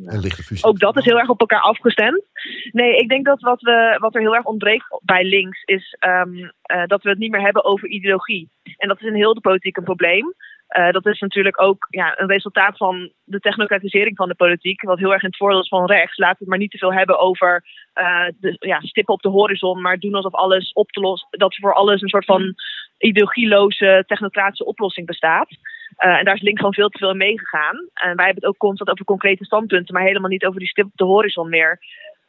En 0.06 0.20
ligt 0.20 0.64
ook 0.66 0.80
dat 0.80 0.98
is 0.98 1.06
heel 1.06 1.20
erg 1.20 1.30
op 1.30 1.40
elkaar 1.40 1.62
afgestemd. 1.62 2.24
Nee, 2.72 2.96
ik 2.96 3.10
denk 3.10 3.26
dat 3.26 3.42
wat, 3.42 3.62
we, 3.62 3.98
wat 4.00 4.16
er 4.16 4.22
heel 4.22 4.36
erg 4.36 4.46
ontbreekt 4.46 5.00
bij 5.04 5.24
links 5.24 5.64
is 5.64 5.98
um, 6.00 6.38
uh, 6.38 6.86
dat 6.86 7.04
we 7.04 7.10
het 7.10 7.18
niet 7.18 7.32
meer 7.32 7.42
hebben 7.42 7.64
over 7.64 7.88
ideologie. 7.88 8.50
En 8.78 8.88
dat 8.88 9.02
is 9.02 9.08
in 9.08 9.16
heel 9.16 9.34
de 9.34 9.42
politiek 9.42 9.78
een 9.78 9.84
probleem. 9.84 10.34
Uh, 10.78 10.92
dat 10.92 11.06
is 11.06 11.20
natuurlijk 11.20 11.62
ook 11.62 11.88
ja, 11.90 12.20
een 12.20 12.28
resultaat 12.28 12.78
van 12.78 13.12
de 13.24 13.40
technocratisering 13.40 14.16
van 14.16 14.28
de 14.28 14.36
politiek, 14.36 14.82
wat 14.82 15.00
heel 15.00 15.14
erg 15.14 15.22
in 15.22 15.28
het 15.28 15.38
voordeel 15.38 15.62
is 15.62 15.68
van 15.68 15.86
rechts. 15.86 16.18
Laten 16.18 16.38
we 16.38 16.44
het 16.44 16.50
maar 16.50 16.58
niet 16.58 16.72
te 16.72 16.78
veel 16.78 16.94
hebben 16.94 17.20
over 17.20 17.64
uh, 17.96 18.26
de, 18.40 18.56
ja, 18.60 18.80
stippen 18.80 19.14
op 19.14 19.22
de 19.22 19.30
horizon, 19.30 19.82
maar 19.82 19.98
doen 19.98 20.16
alsof 20.16 20.34
alles 20.34 20.74
op 20.74 20.92
te 20.92 21.00
lossen, 21.00 21.28
dat 21.32 21.56
voor 21.56 21.74
alles 21.74 22.02
een 22.02 22.10
soort 22.10 22.26
van 22.26 22.56
ideologieloze 22.98 24.04
technocratische 24.08 24.66
oplossing 24.66 25.08
bestaat. 25.08 25.50
Uh, 25.98 26.18
en 26.18 26.26
daar 26.26 26.36
is 26.36 26.42
links 26.42 26.60
gewoon 26.60 26.74
veel 26.74 26.90
te 26.90 26.98
veel 26.98 27.10
in 27.10 27.18
meegegaan. 27.18 27.76
En 27.94 28.16
wij 28.16 28.26
hebben 28.26 28.44
het 28.44 28.46
ook 28.46 28.58
constant 28.58 28.90
over 28.90 29.06
concrete 29.06 29.46
standpunten, 29.46 29.94
maar 29.94 30.04
helemaal 30.04 30.30
niet 30.30 30.46
over 30.46 30.60
die 30.60 30.70
stip 30.70 30.86
op 30.86 30.96
de 30.96 31.04
horizon 31.04 31.50
meer. 31.50 31.80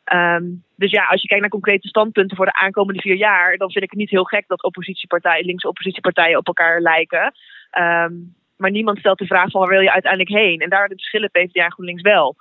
Ehm, 0.05 0.44
dus 0.77 0.90
ja, 0.90 1.05
als 1.05 1.20
je 1.20 1.27
kijkt 1.27 1.42
naar 1.42 1.51
concrete 1.53 1.88
standpunten 1.88 2.37
voor 2.37 2.46
de 2.46 2.55
aankomende 2.61 3.01
vier 3.01 3.16
jaar, 3.16 3.57
dan 3.57 3.70
vind 3.70 3.85
ik 3.85 3.90
het 3.90 3.98
niet 3.98 4.11
heel 4.11 4.25
gek 4.25 4.44
dat 4.46 4.62
oppositiepartijen, 4.62 5.44
linkse 5.44 5.68
oppositiepartijen 5.68 6.38
op 6.38 6.46
elkaar 6.46 6.81
lijken. 6.81 7.33
Ehm, 7.70 8.12
maar 8.57 8.70
niemand 8.70 8.98
stelt 8.98 9.18
de 9.18 9.27
vraag 9.27 9.51
van 9.51 9.61
waar 9.61 9.70
wil 9.70 9.81
je 9.81 9.92
uiteindelijk 9.92 10.33
heen? 10.33 10.61
En 10.61 10.68
daar 10.70 10.88
de 10.88 10.94
verschillen 10.94 11.31
PvdA 11.31 11.64
en 11.64 11.72
GroenLinks 11.72 12.03
wel. 12.03 12.37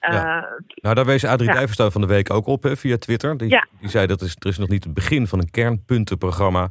Ja. 0.00 0.36
Uh, 0.36 0.44
Nou, 0.74 0.94
daar 0.94 1.04
wees 1.04 1.24
Adrie 1.24 1.52
Ja. 1.52 1.90
Van 1.90 2.00
de 2.00 2.06
week 2.06 2.30
ook 2.30 2.46
op 2.46 2.62
hè, 2.62 2.76
via 2.76 2.96
Twitter. 2.96 3.36
Die, 3.36 3.50
Ja. 3.50 3.66
die 3.80 3.88
zei 3.88 4.06
dat 4.06 4.20
is, 4.20 4.36
er 4.38 4.48
is 4.48 4.58
nog 4.58 4.68
niet 4.68 4.84
het 4.84 4.94
begin 4.94 5.26
van 5.26 5.38
een 5.38 5.50
kernpuntenprogramma 5.50 6.68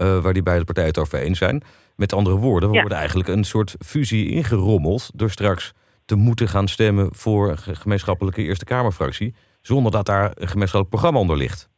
eh, 0.00 0.22
waar 0.22 0.32
die 0.32 0.42
beide 0.42 0.64
partijen 0.64 0.88
het 0.90 0.98
over 0.98 1.18
eens 1.18 1.38
zijn. 1.38 1.62
Met 1.96 2.12
andere 2.12 2.36
woorden, 2.36 2.68
we 2.68 2.74
Ja. 2.74 2.80
worden 2.80 2.98
eigenlijk 2.98 3.28
een 3.28 3.44
soort 3.44 3.74
fusie 3.78 4.28
ingerommeld 4.30 5.10
door 5.18 5.30
straks 5.30 5.72
te 6.04 6.16
moeten 6.16 6.48
gaan 6.48 6.68
stemmen 6.68 7.14
voor 7.14 7.50
een 7.50 7.58
ge- 7.58 7.74
gemeenschappelijke 7.74 8.42
Eerste 8.42 8.64
Kamerfractie. 8.64 9.34
Zonder 9.60 9.92
dat 9.92 10.06
daar 10.06 10.24
een 10.24 10.48
gemeenschappelijk 10.48 10.88
programma 10.90 11.18
onder 11.20 11.36
ligt. 11.36 11.68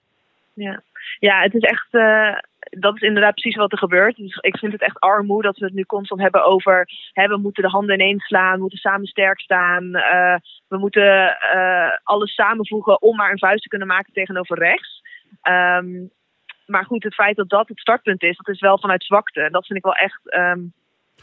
Ja. 0.54 0.82
ja, 1.18 1.40
het 1.42 1.54
is 1.54 1.62
echt. 1.62 1.87
eh, 1.90 2.35
dat 2.78 2.94
is 2.94 3.00
inderdaad 3.00 3.35
precies 3.35 3.56
wat 3.56 3.72
er 3.72 3.78
gebeurt. 3.78 4.16
Dus 4.16 4.37
ik 4.37 4.58
vind 4.58 4.72
het 4.72 4.82
echt 4.82 5.00
armoe 5.00 5.42
dat 5.42 5.56
we 5.58 5.64
het 5.64 5.74
nu 5.74 5.85
constant 5.85 6.20
hebben 6.20 6.44
over. 6.44 6.88
Hè, 7.12 7.26
we 7.26 7.37
moeten 7.37 7.62
de 7.62 7.68
handen 7.68 7.94
ineens 7.94 8.24
slaan, 8.26 8.54
we 8.54 8.61
moeten 8.61 8.78
samen 8.78 9.06
sterk 9.06 9.40
staan. 9.40 9.94
eh, 9.94 10.35
we 10.68 10.78
moeten 10.78 11.37
alles 12.02 12.35
samenvoegen 12.35 13.02
om 13.02 13.16
maar 13.16 13.30
een 13.30 13.38
vuist 13.38 13.62
te 13.62 13.68
kunnen 13.68 13.88
maken 13.88 14.12
tegenover 14.12 14.58
rechts. 14.58 15.02
Ehm, 15.42 15.87
maar 16.66 16.85
goed, 16.85 17.03
het 17.03 17.14
feit 17.14 17.37
dat 17.37 17.48
dat 17.48 17.68
het 17.68 17.79
startpunt 17.81 18.22
is, 18.22 18.37
dat 18.37 18.55
is 18.55 18.61
wel 18.61 18.79
vanuit 18.79 19.05
zwakte. 19.05 19.40
En 19.40 19.53
dat 19.53 19.66
vind 19.66 19.79
ik 19.79 19.85
wel 19.85 19.94
echt 19.94 20.20
ehm, 20.25 20.59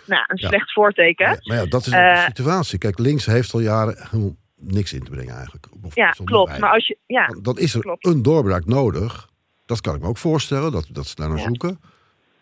nou, 0.06 0.24
een 0.28 0.38
Ja. 0.38 0.48
slecht 0.48 0.74
voorteken. 0.74 1.30
Ja, 1.30 1.38
maar 1.44 1.58
ja, 1.58 1.66
dat 1.66 1.86
is 1.86 1.92
Eh, 1.94 2.16
de 2.16 2.22
situatie. 2.22 2.78
Kijk, 2.78 3.00
links 3.00 3.26
heeft 3.26 3.54
al 3.54 3.60
jaren 3.60 3.96
helemaal 4.10 4.36
niks 4.56 4.94
in 4.94 5.04
te 5.04 5.12
brengen 5.12 5.34
eigenlijk. 5.36 5.66
Of 5.84 5.96
Ja, 5.96 6.10
klopt. 6.24 6.60
Maar 6.60 6.72
als 6.72 6.88
je. 6.88 6.98
Ja, 7.06 7.28
Dan- 7.28 7.44
Dan 7.44 7.58
is 7.58 7.74
er 7.74 7.82
klopt. 7.82 8.06
een 8.06 8.22
doorbraak 8.22 8.66
nodig. 8.66 9.28
Dat 9.66 9.82
kan 9.82 9.96
ik 9.96 10.02
me 10.02 10.08
ook 10.08 10.18
voorstellen, 10.18 10.72
dat, 10.72 10.88
dat 10.92 11.08
ze 11.08 11.16
daar 11.16 11.28
naar 11.30 11.38
Ja. 11.38 11.44
zoeken. 11.44 11.80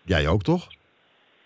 Jij 0.06 0.28
ook, 0.28 0.44
toch? 0.44 0.68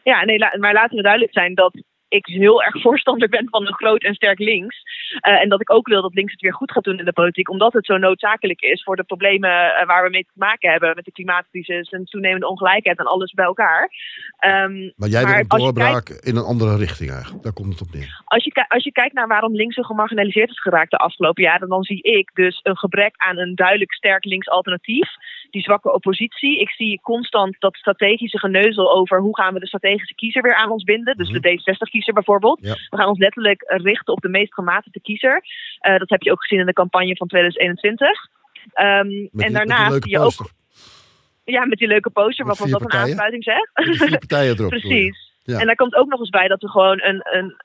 Ja, 0.03 0.23
nee, 0.25 0.37
maar 0.59 0.73
laten 0.73 0.95
we 0.95 1.01
duidelijk 1.01 1.33
zijn 1.33 1.55
dat 1.55 1.81
ik 2.11 2.25
heel 2.25 2.63
erg 2.63 2.81
voorstander 2.81 3.29
ben 3.29 3.49
van 3.49 3.67
een 3.67 3.73
groot 3.73 4.03
en 4.03 4.13
sterk 4.13 4.39
links. 4.39 4.77
Eh, 5.19 5.41
en 5.41 5.49
dat 5.49 5.61
ik 5.61 5.71
ook 5.71 5.87
wil 5.87 6.01
dat 6.01 6.13
links 6.13 6.31
het 6.31 6.41
weer 6.41 6.53
goed 6.53 6.71
gaat 6.71 6.83
doen 6.83 6.99
in 6.99 7.05
de 7.05 7.13
politiek, 7.13 7.49
omdat 7.49 7.73
het 7.73 7.85
zo 7.85 7.97
noodzakelijk 7.97 8.61
is 8.61 8.83
voor 8.83 8.95
de 8.95 9.03
problemen 9.03 9.75
eh, 9.75 9.87
waar 9.87 10.03
we 10.03 10.09
mee 10.09 10.23
te 10.23 10.31
maken 10.33 10.71
hebben 10.71 10.95
met 10.95 11.05
de 11.05 11.11
klimaatcrisis 11.11 11.89
en 11.89 12.05
toenemende 12.05 12.47
ongelijkheid 12.47 12.97
en 12.97 13.05
alles 13.05 13.31
bij 13.31 13.45
elkaar. 13.45 13.89
Ehm, 14.37 14.91
Maar 14.95 15.09
jij 15.09 15.25
wil 15.25 15.35
een 15.35 15.47
doorbraak 15.47 16.09
in 16.09 16.35
een 16.35 16.43
andere 16.43 16.77
richting 16.77 17.11
eigenlijk. 17.11 17.43
Daar 17.43 17.53
komt 17.53 17.73
het 17.73 17.81
op 17.81 17.93
neer. 17.93 18.21
als, 18.25 18.43
je, 18.43 18.65
als 18.67 18.83
je 18.83 18.91
kijkt 18.91 19.13
naar 19.13 19.27
waarom 19.27 19.55
links 19.55 19.75
zo 19.75 19.81
gemarginaliseerd 19.81 20.49
is 20.49 20.61
geraakt 20.61 20.91
de 20.91 20.97
afgelopen 20.97 21.43
jaren, 21.43 21.69
dan 21.69 21.83
zie 21.83 22.01
ik 22.01 22.31
dus 22.33 22.59
een 22.63 22.77
gebrek 22.77 23.13
aan 23.17 23.37
een 23.37 23.55
duidelijk 23.55 23.93
sterk 23.93 24.25
links 24.25 24.47
alternatief. 24.47 25.09
Die 25.49 25.61
zwakke 25.61 25.93
oppositie. 25.93 26.59
Ik 26.59 26.69
zie 26.69 26.99
constant 27.01 27.55
dat 27.59 27.75
strategische 27.75 28.39
geneuzel 28.39 28.93
over 28.93 29.19
hoe 29.19 29.35
gaan 29.35 29.53
we 29.53 29.59
de 29.59 29.67
strategische 29.67 30.15
kiezer 30.15 30.41
weer 30.41 30.55
aan 30.55 30.71
ons 30.71 30.83
binden. 30.83 31.17
Dus 31.17 31.29
de 31.29 31.39
D60-kiezer 31.39 32.00
bijvoorbeeld. 32.05 32.59
Ja. 32.61 32.73
We 32.89 32.97
gaan 32.97 33.07
ons 33.07 33.19
letterlijk 33.19 33.63
richten 33.67 34.13
op 34.13 34.21
de 34.21 34.29
meest 34.29 34.53
gematigde 34.53 35.01
kiezer. 35.01 35.43
Eh, 35.79 35.97
dat 35.97 36.09
heb 36.09 36.21
je 36.21 36.31
ook 36.31 36.41
gezien 36.41 36.59
in 36.59 36.65
de 36.65 36.73
campagne 36.73 37.15
van 37.15 37.27
2021. 37.27 38.09
Ehm, 38.73 39.07
die- 39.07 39.29
en 39.37 39.51
leuke 39.51 39.99
zie 40.01 40.11
je 40.11 40.19
ook 40.19 40.49
ja, 41.43 41.65
met 41.65 41.77
die 41.77 41.87
leuke 41.87 42.09
poster, 42.09 42.55
vier 42.55 42.71
dat 42.71 42.81
een 42.81 42.91
aansluiting 42.91 43.43
zeg? 43.43 43.69
Met 43.73 43.85
die 43.85 43.97
vier 43.97 44.17
partijen 44.17 44.57
erop. 44.57 44.69
Precies. 44.79 45.29
Ja. 45.43 45.59
En 45.59 45.65
daar 45.65 45.75
komt 45.75 45.95
ook 45.95 46.09
nog 46.09 46.19
eens 46.19 46.29
bij 46.29 46.47
dat 46.47 46.61
we 46.61 46.69
gewoon 46.69 47.01
een, 47.01 47.21
een 47.23 47.55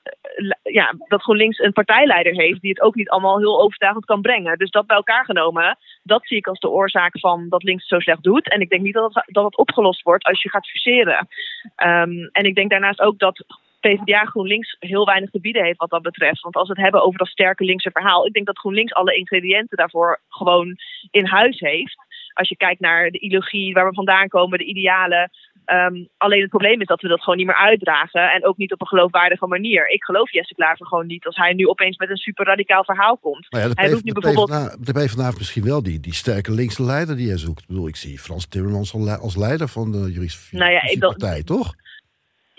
eh, 0.63 0.73
ja, 0.73 0.93
dat 1.07 1.21
GroenLinks 1.21 1.59
een 1.59 1.73
partijleider 1.73 2.33
heeft 2.33 2.61
die 2.61 2.69
het 2.69 2.81
ook 2.81 2.95
niet 2.95 3.09
allemaal 3.09 3.37
heel 3.37 3.61
overtuigend 3.61 4.05
kan 4.05 4.21
brengen. 4.21 4.57
Dus 4.57 4.69
dat 4.69 4.87
bij 4.87 4.95
elkaar 4.95 5.25
genomen, 5.25 5.77
dat 6.03 6.27
zie 6.27 6.37
ik 6.37 6.47
als 6.47 6.59
de 6.59 6.69
oorzaak 6.69 7.19
van 7.19 7.49
dat 7.49 7.63
links 7.63 7.81
het 7.81 7.91
zo 7.91 7.99
slecht 7.99 8.23
doet. 8.23 8.49
En 8.49 8.61
ik 8.61 8.69
denk 8.69 8.81
niet 8.81 8.93
dat 8.93 9.13
het, 9.13 9.23
dat 9.27 9.45
het 9.45 9.57
opgelost 9.57 10.01
wordt 10.01 10.23
als 10.23 10.41
je 10.41 10.49
gaat 10.49 10.67
fuseren. 10.67 11.27
Ehm, 11.75 12.27
en 12.31 12.43
ik 12.43 12.55
denk 12.55 12.69
daarnaast 12.69 13.01
ook 13.01 13.19
dat 13.19 13.45
PvdA 13.79 14.25
GroenLinks 14.25 14.75
heel 14.79 15.05
weinig 15.05 15.29
te 15.29 15.39
bieden 15.39 15.63
heeft 15.63 15.79
wat 15.79 15.89
dat 15.89 16.01
betreft. 16.01 16.41
Want 16.41 16.55
als 16.55 16.67
we 16.67 16.73
het 16.73 16.83
hebben 16.83 17.03
over 17.03 17.17
dat 17.19 17.27
sterke 17.27 17.63
linkse 17.63 17.91
verhaal, 17.91 18.25
ik 18.25 18.33
denk 18.33 18.45
dat 18.45 18.57
GroenLinks 18.59 18.93
alle 18.93 19.15
ingrediënten 19.15 19.77
daarvoor 19.77 20.21
gewoon 20.29 20.75
in 21.11 21.25
huis 21.25 21.59
heeft. 21.59 21.95
Als 22.33 22.49
je 22.49 22.57
kijkt 22.57 22.79
naar 22.79 23.09
de 23.09 23.19
ideologie, 23.19 23.73
waar 23.73 23.87
we 23.87 23.93
vandaan 23.93 24.27
komen, 24.27 24.57
de 24.57 24.65
idealen. 24.65 25.29
Ehm, 25.65 26.03
alleen 26.17 26.41
het 26.41 26.49
probleem 26.49 26.81
is 26.81 26.87
dat 26.87 27.01
we 27.01 27.07
dat 27.07 27.21
gewoon 27.21 27.37
niet 27.37 27.45
meer 27.45 27.55
uitdragen. 27.55 28.31
En 28.33 28.45
ook 28.45 28.57
niet 28.57 28.73
op 28.73 28.81
een 28.81 28.87
geloofwaardige 28.87 29.47
manier. 29.47 29.89
Ik 29.89 30.03
geloof 30.03 30.31
Jesse 30.31 30.53
Klaver 30.55 30.85
gewoon 30.85 31.07
niet 31.07 31.25
als 31.25 31.35
hij 31.35 31.53
nu 31.53 31.67
opeens 31.67 31.97
met 31.97 32.09
een 32.09 32.17
super 32.17 32.45
radicaal 32.45 32.83
verhaal 32.83 33.17
komt. 33.17 33.45
Nou 33.51 33.63
ja, 33.63 33.71
Hij 33.73 33.89
roept 33.91 34.03
nu 34.03 34.11
de, 34.11 34.19
bijvoorbeeld- 34.19 34.59
PvdA, 34.69 34.77
de 34.79 34.91
PvdA 35.05 35.23
heeft 35.23 35.37
misschien 35.37 35.63
wel 35.63 35.83
die, 35.83 35.99
die 35.99 36.13
sterke 36.13 36.51
linkse 36.51 36.83
leider 36.83 37.15
die 37.17 37.27
hij 37.27 37.37
zoekt. 37.37 37.61
Ik 37.61 37.67
bedoel, 37.67 37.87
ik 37.87 37.95
zie 37.95 38.19
Frans 38.19 38.47
Timmermans 38.47 38.93
als 39.21 39.35
leider 39.35 39.67
van 39.67 39.91
de 39.91 39.97
juridische 39.97 40.55
Nou 40.55 40.71
ja, 40.71 40.81
ik- 40.89 40.99
dat- 40.99 41.17
partij, 41.17 41.43
toch? 41.43 41.73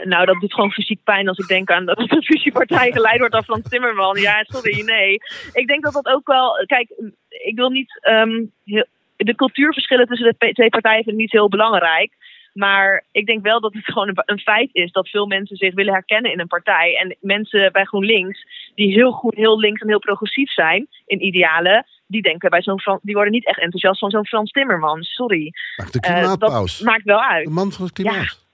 Nou, 0.04 0.26
dat 0.26 0.40
doet 0.40 0.54
gewoon 0.54 0.72
fysiek 0.72 1.02
pijn 1.04 1.28
als 1.28 1.38
ik 1.38 1.46
denk 1.46 1.70
aan 1.70 1.84
dat 1.86 1.98
een 1.98 2.22
fusiepartij 2.22 2.92
geleid 2.92 3.18
wordt 3.18 3.32
door 3.34 3.42
Frans 3.42 3.68
Timmerman. 3.68 4.20
Ja, 4.20 4.44
sorry, 4.46 4.80
nee. 4.84 5.14
Ik 5.52 5.66
denk 5.66 5.84
dat 5.84 5.92
dat 5.92 6.06
ook 6.06 6.26
wel. 6.26 6.64
Kijk, 6.66 6.88
ik 7.28 7.56
wil 7.56 7.70
niet. 7.70 7.98
ehm, 8.00 8.44
heel- 8.64 8.86
de 9.16 9.34
cultuurverschillen 9.34 10.06
tussen 10.06 10.36
de 10.38 10.52
twee 10.52 10.68
partijen 10.68 11.02
vind 11.04 11.14
ik 11.16 11.20
niet 11.22 11.32
heel 11.32 11.48
belangrijk. 11.48 12.12
Maar 12.52 13.04
ik 13.12 13.26
denk 13.26 13.42
wel 13.42 13.60
dat 13.60 13.72
het 13.72 13.84
gewoon 13.84 14.18
een, 14.24 14.38
feit 14.38 14.68
is 14.72 14.92
dat 14.92 15.08
veel 15.08 15.26
mensen 15.26 15.56
zich 15.56 15.74
willen 15.74 15.92
herkennen 15.92 16.32
in 16.32 16.40
een 16.40 16.46
partij. 16.46 16.96
En 16.96 17.16
mensen 17.20 17.72
bij 17.72 17.84
GroenLinks, 17.84 18.46
die 18.74 18.92
heel 18.92 19.10
goed, 19.12 19.34
heel 19.34 19.58
links 19.58 19.80
en 19.80 19.88
heel 19.88 19.98
progressief 19.98 20.52
zijn 20.52 20.86
in 21.06 21.24
idealen, 21.24 21.86
die 22.06 22.22
denken 22.22 22.50
bij 22.50 22.62
zo'n 22.62 22.80
die 23.02 23.14
worden 23.14 23.32
niet 23.32 23.46
echt 23.46 23.58
enthousiast 23.60 23.98
van 23.98 24.10
zo'n 24.10 24.26
Frans 24.26 24.50
Timmerman. 24.50 25.02
Sorry. 25.02 25.52
Maakt 25.76 25.92
de 25.92 26.00
Eh, 26.00 26.12
klimaatpaus. 26.14 26.78
dat 26.78 26.86
maakt 26.86 27.04
wel 27.04 27.22
uit. 27.22 27.44
de 27.44 27.50
man 27.50 27.72
van 27.72 27.84
het 27.84 27.94
klimaat. 27.94 28.46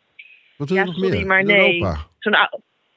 Wat 0.57 0.69
wil 0.69 0.77
je 0.79 0.83
Ja, 0.85 0.88
nog 0.90 0.99
sorry, 0.99 1.17
meer? 1.17 1.27
maar 1.27 1.45
nee. 1.45 1.79
Europa. 1.81 1.97
Zo'n 2.19 2.37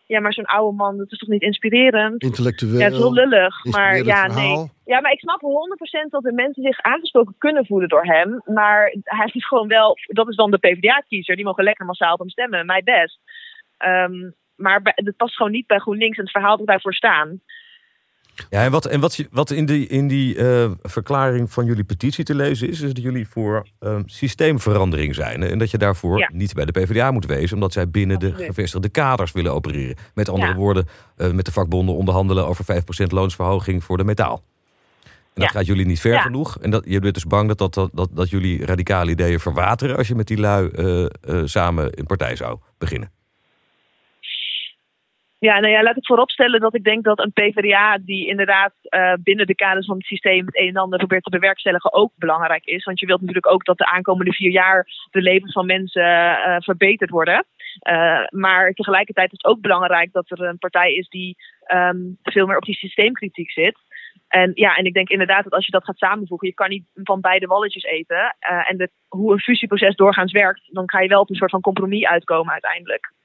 ja, 0.06 0.20
maar 0.20 0.34
zo'n 0.34 0.46
oude 0.46 0.78
man, 0.78 0.98
dat 0.98 1.12
is 1.12 1.18
toch 1.18 1.30
niet 1.30 1.42
inspirerend? 1.42 2.24
Intellectueel. 2.24 2.78
Ja, 2.78 2.84
het 2.84 2.94
is 2.94 3.00
heel 3.00 3.14
lullig. 3.14 3.66
Maar 3.66 4.04
ja, 4.04 4.24
verhaal. 4.30 4.58
nee. 4.58 4.70
Ja, 4.86 5.02
maar 5.02 5.12
ik 5.12 5.20
snap 5.20 5.42
100% 5.42 6.10
dat 6.10 6.24
de 6.24 6.32
mensen 6.32 6.64
zich 6.64 6.82
aangesproken 6.82 7.36
kunnen 7.38 7.66
voelen 7.66 7.90
door 7.90 8.06
hem. 8.06 8.42
Maar 8.46 8.96
hij 9.04 9.30
is 9.34 9.48
gewoon 9.48 9.68
wel, 9.68 9.98
dat 10.08 10.30
is 10.30 10.36
dan 10.36 10.52
de 10.52 10.58
PvdA-kiezer. 10.58 11.36
Die 11.36 11.46
mogen 11.46 11.64
lekker 11.64 11.86
massaal 11.86 12.14
op 12.14 12.20
hem 12.20 12.30
stemmen, 12.30 12.66
mij 12.66 12.82
best. 12.84 13.20
Ehm, 13.78 14.32
maar 14.56 14.80
het 14.84 15.16
past 15.18 15.36
gewoon 15.36 15.52
niet 15.52 15.68
bij 15.68 15.80
GroenLinks 15.80 16.18
en 16.18 16.24
het 16.24 16.32
verhaal 16.32 16.58
dat 16.58 16.66
wij 16.66 16.80
voor 16.80 16.94
staan. 16.94 17.42
Ja, 18.50 18.64
en 18.64 18.72
wat, 18.72 18.86
en 18.86 19.00
wat, 19.32 19.52
in 19.52 19.66
die, 19.66 19.88
in 19.88 20.08
die 20.08 20.36
eh, 20.36 20.72
verklaring 20.82 21.52
van 21.52 21.66
jullie 21.66 21.84
petitie 21.84 22.24
te 22.24 22.36
lezen 22.36 22.70
is, 22.70 22.82
is 22.82 22.94
dat 22.94 23.04
jullie 23.04 23.28
voor 23.28 23.68
ehm, 23.80 24.02
systeemverandering 24.06 25.16
zijn. 25.16 25.44
En 25.44 25.58
dat 25.58 25.72
je 25.72 25.78
daarvoor 25.78 26.20
Ja. 26.20 26.30
niet 26.34 26.54
bij 26.54 26.66
de 26.66 26.72
PvdA 26.72 27.12
moet 27.12 27.26
wezen, 27.26 27.54
omdat 27.56 27.74
zij 27.74 27.90
binnen 27.90 28.20
de 28.20 28.34
gevestigde 28.36 28.90
kaders 28.90 29.32
willen 29.32 29.54
opereren. 29.54 29.96
Met 30.14 30.30
andere 30.30 30.52
Ja. 30.52 30.58
woorden, 30.58 30.88
eh, 31.16 31.32
met 31.32 31.46
de 31.46 31.52
vakbonden 31.52 31.96
onderhandelen 31.96 32.48
over 32.48 32.66
5% 32.66 33.12
loonsverhoging 33.12 33.84
voor 33.84 33.98
de 33.98 34.04
metaal. 34.04 34.44
En 35.04 35.44
dat 35.44 35.52
Ja. 35.54 35.58
gaat 35.60 35.66
jullie 35.68 35.86
niet 35.86 36.00
ver 36.00 36.20
genoeg. 36.20 36.58
En 36.62 36.70
dat, 36.70 36.84
je 36.88 37.00
bent 37.00 37.14
dus 37.14 37.26
bang 37.26 37.48
dat, 37.54 37.74
dat, 37.74 37.90
dat, 37.94 38.10
dat, 38.14 38.30
jullie 38.30 38.66
radicale 38.66 39.12
ideeën 39.12 39.40
verwateren 39.40 39.98
als 39.98 40.08
je 40.08 40.16
met 40.16 40.28
die 40.28 40.38
lui 40.40 40.68
eh, 40.70 41.42
samen 41.46 42.00
een 42.00 42.06
partij 42.06 42.36
zou 42.36 42.58
beginnen. 42.78 43.12
Ja, 45.40 45.60
nou 45.60 45.74
ja, 45.74 45.84
laat 45.84 45.98
ik 45.98 46.06
vooropstellen 46.06 46.60
dat 46.60 46.76
ik 46.76 46.84
denk 46.84 47.04
dat 47.04 47.20
een 47.20 47.32
PvdA 47.32 47.98
die 47.98 48.28
inderdaad 48.28 48.74
eh, 48.82 49.14
binnen 49.24 49.48
de 49.48 49.56
kaders 49.56 49.86
van 49.86 49.98
het 49.98 50.06
systeem 50.06 50.46
het 50.46 50.58
een 50.58 50.68
en 50.68 50.76
ander 50.76 51.00
probeert 51.00 51.24
te 51.24 51.30
bewerkstelligen 51.30 51.94
ook 51.94 52.12
belangrijk 52.16 52.66
is. 52.66 52.84
Want 52.84 53.00
je 53.00 53.06
wilt 53.06 53.20
natuurlijk 53.20 53.52
ook 53.52 53.66
dat 53.66 53.78
de 53.78 53.86
aankomende 53.86 54.34
vier 54.34 54.52
jaar 54.52 54.88
de 55.12 55.22
levens 55.22 55.52
van 55.52 55.66
mensen 55.66 56.04
eh, 56.04 56.56
verbeterd 56.60 57.10
worden. 57.10 57.46
Eh, 57.80 58.24
maar 58.30 58.72
tegelijkertijd 58.72 59.32
is 59.32 59.38
het 59.42 59.52
ook 59.52 59.62
belangrijk 59.62 60.12
dat 60.12 60.32
er 60.32 60.42
een 60.42 60.58
partij 60.58 60.94
is 60.94 61.08
die 61.08 61.36
ehm, 61.64 61.98
veel 62.24 62.46
meer 62.46 62.58
op 62.58 62.66
die 62.66 62.76
systeemkritiek 62.76 63.52
zit. 63.52 63.78
En 64.28 64.52
ja, 64.54 64.76
en 64.76 64.86
ik 64.86 64.94
denk 64.94 65.10
inderdaad 65.10 65.44
dat 65.44 65.54
als 65.54 65.66
je 65.66 65.72
dat 65.72 65.84
gaat 65.84 65.98
samenvoegen, 65.98 66.48
je 66.48 66.54
kan 66.54 66.70
niet 66.70 66.86
van 66.94 67.22
beide 67.22 67.48
walletjes 67.48 67.84
eten. 67.84 68.36
En 68.40 68.78
de, 68.78 68.90
hoe 69.08 69.32
een 69.34 69.40
fusieproces 69.40 69.96
doorgaans 69.96 70.32
werkt, 70.32 70.62
dan 70.74 70.90
ga 70.90 71.00
je 71.00 71.08
wel 71.08 71.22
op 71.22 71.30
een 71.30 71.36
soort 71.36 71.52
van 71.52 71.62
compromis 71.62 72.06
uitkomen 72.06 72.52
uiteindelijk. 72.52 73.16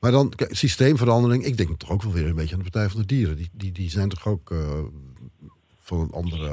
Maar 0.00 0.10
dan, 0.10 0.32
systeemverandering. 0.36 1.44
Ik 1.44 1.56
denk 1.56 1.78
toch 1.78 1.90
ook 1.90 2.02
wel 2.02 2.12
weer 2.12 2.26
een 2.26 2.34
beetje 2.34 2.54
aan 2.54 2.62
de 2.62 2.70
Partij 2.70 2.88
van 2.88 3.00
de 3.00 3.06
Dieren. 3.06 3.36
Die, 3.36 3.50
die, 3.52 3.72
die 3.72 3.90
zijn 3.90 4.08
toch 4.08 4.26
ook 4.26 4.50
eh, 4.50 4.82
van 5.80 6.00
een 6.00 6.10
andere, 6.10 6.48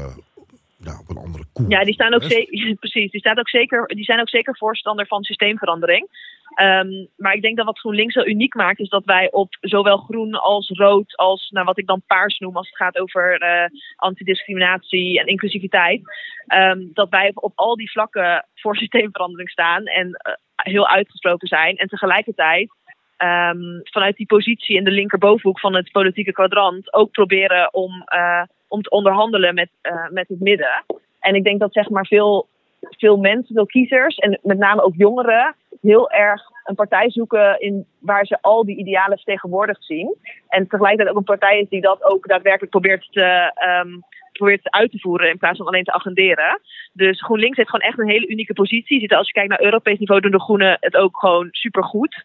ja, 0.78 1.00
op 1.00 1.10
een 1.10 1.24
andere 1.24 1.44
koer. 1.54 1.70
Ja, 1.70 1.84
die 1.84 1.94
staan 1.94 2.14
ook 2.14 2.24
zeker, 2.24 2.76
precies. 2.86 3.12
Die, 3.12 3.20
staat 3.20 3.38
ook 3.38 3.50
zeker, 3.50 3.88
die 3.88 4.04
zijn 4.04 4.20
ook 4.20 4.30
zeker 4.30 4.58
voorstander 4.58 5.08
van 5.08 5.24
systeemverandering. 5.24 6.08
Ehm, 6.56 7.06
maar 7.16 7.34
ik 7.34 7.42
denk 7.42 7.58
dat 7.58 7.66
wat 7.66 7.80
GroenLinks 7.80 8.14
zo 8.14 8.24
uniek 8.24 8.56
maakt, 8.56 8.80
is 8.80 8.90
dat 8.90 9.06
wij 9.06 9.32
op 9.32 9.58
zowel 9.60 9.98
groen 9.98 10.34
als 10.34 10.70
rood, 10.70 11.18
als 11.18 11.50
nou, 11.50 11.66
wat 11.66 11.78
ik 11.78 11.88
dan 11.88 12.02
paars 12.08 12.40
noem 12.40 12.58
als 12.58 12.68
het 12.68 12.78
gaat 12.78 12.98
over 12.98 13.42
eh, 13.42 13.70
antidiscriminatie 13.96 15.20
en 15.20 15.26
inclusiviteit, 15.28 16.02
ehm, 16.48 16.80
dat 16.94 17.10
wij 17.10 17.32
op 17.34 17.52
al 17.56 17.76
die 17.76 17.92
vlakken 17.92 18.48
voor 18.56 18.76
systeemverandering 18.76 19.50
staan 19.50 19.86
en 19.86 20.12
eh, 20.14 20.34
heel 20.56 20.88
uitgesproken 20.88 21.48
zijn. 21.48 21.78
En 21.78 21.88
tegelijkertijd 21.88 22.77
ehm, 23.18 23.80
vanuit 23.84 24.16
die 24.16 24.26
positie 24.26 24.76
in 24.76 24.84
de 24.84 24.92
linkerbovenhoek 24.92 25.60
van 25.60 25.76
het 25.76 25.92
politieke 25.92 26.32
kwadrant 26.32 26.94
ook 26.94 27.12
proberen 27.12 27.74
om, 27.74 28.04
eh, 28.06 28.42
om 28.68 28.82
te 28.82 28.90
onderhandelen 28.90 29.54
met, 29.54 29.70
eh, 29.82 30.10
met 30.10 30.28
het 30.28 30.40
midden. 30.40 30.84
En 31.20 31.36
ik 31.36 31.44
denk 31.44 31.60
dat 31.60 31.74
zeg 31.74 31.90
maar 31.90 32.06
veel, 32.06 32.48
veel 32.82 33.18
mensen, 33.18 33.56
veel 33.56 33.66
kiezers 33.66 34.16
en 34.16 34.40
met 34.44 34.58
name 34.58 34.82
ook 34.82 34.96
jongeren 34.96 35.56
heel 35.82 36.12
erg 36.12 36.42
een 36.64 36.76
partij 36.76 37.12
zoeken 37.12 37.60
in 37.60 37.86
waar 38.00 38.26
ze 38.26 38.38
al 38.42 38.66
die 38.66 38.78
idealen 38.78 39.18
vertegenwoordigd 39.18 39.84
zien. 39.84 40.16
En 40.48 40.68
tegelijkertijd 40.68 41.10
ook 41.10 41.18
een 41.18 41.38
partij 41.38 41.60
is 41.60 41.70
die 41.70 41.82
dat 41.82 42.04
ook 42.04 42.28
daadwerkelijk 42.28 42.72
probeert 42.72 43.08
te, 43.12 43.52
ehm, 43.54 43.90
probeert 44.32 44.72
uit 44.72 44.92
te 44.92 45.00
voeren 45.00 45.30
in 45.30 45.38
plaats 45.38 45.58
van 45.58 45.68
alleen 45.68 45.84
te 45.84 45.94
agenderen. 45.94 46.62
Dus 46.94 47.22
GroenLinks 47.24 47.58
heeft 47.58 47.70
gewoon 47.70 47.88
echt 47.90 48.00
een 48.00 48.10
hele 48.10 48.28
unieke 48.28 48.54
positie. 48.54 49.00
Ziet, 49.00 49.14
Als 49.14 49.28
je 49.28 49.34
kijkt 49.34 49.50
naar 49.50 49.64
Europees 49.64 50.00
niveau 50.00 50.22
doen 50.22 50.32
de 50.32 50.40
Groenen 50.42 50.78
het 50.80 50.96
ook 50.96 51.20
gewoon 51.20 51.48
supergoed. 51.52 52.16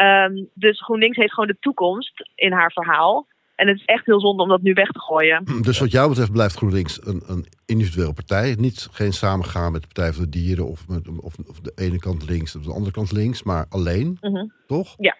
Um, 0.00 0.48
dus 0.54 0.82
GroenLinks 0.82 1.16
heeft 1.16 1.32
gewoon 1.32 1.48
de 1.48 1.56
toekomst 1.60 2.30
in 2.34 2.52
haar 2.52 2.72
verhaal. 2.72 3.26
En 3.54 3.68
het 3.68 3.76
is 3.76 3.84
echt 3.84 4.06
heel 4.06 4.20
zonde 4.20 4.42
om 4.42 4.48
dat 4.48 4.62
nu 4.62 4.72
weg 4.72 4.88
te 4.90 5.00
gooien. 5.00 5.44
Dus 5.62 5.78
wat 5.78 5.90
jou 5.90 6.08
betreft 6.08 6.32
blijft 6.32 6.56
GroenLinks 6.56 7.06
een, 7.06 7.22
een 7.26 7.46
individuele 7.66 8.12
partij. 8.12 8.54
Niet 8.58 8.88
geen 8.92 9.12
samengaan 9.12 9.72
met 9.72 9.80
de 9.80 9.86
Partij 9.86 10.12
voor 10.12 10.24
de 10.24 10.30
Dieren 10.30 10.66
of, 10.66 10.88
met, 10.88 11.08
of, 11.20 11.34
of 11.48 11.60
de 11.60 11.72
ene 11.74 11.98
kant 11.98 12.28
links 12.28 12.56
of 12.56 12.62
de 12.62 12.72
andere 12.72 12.90
kant 12.92 13.12
links, 13.12 13.42
maar 13.42 13.66
alleen, 13.68 14.18
Mhm. 14.20 14.46
toch? 14.66 14.94
Ja. 14.98 15.16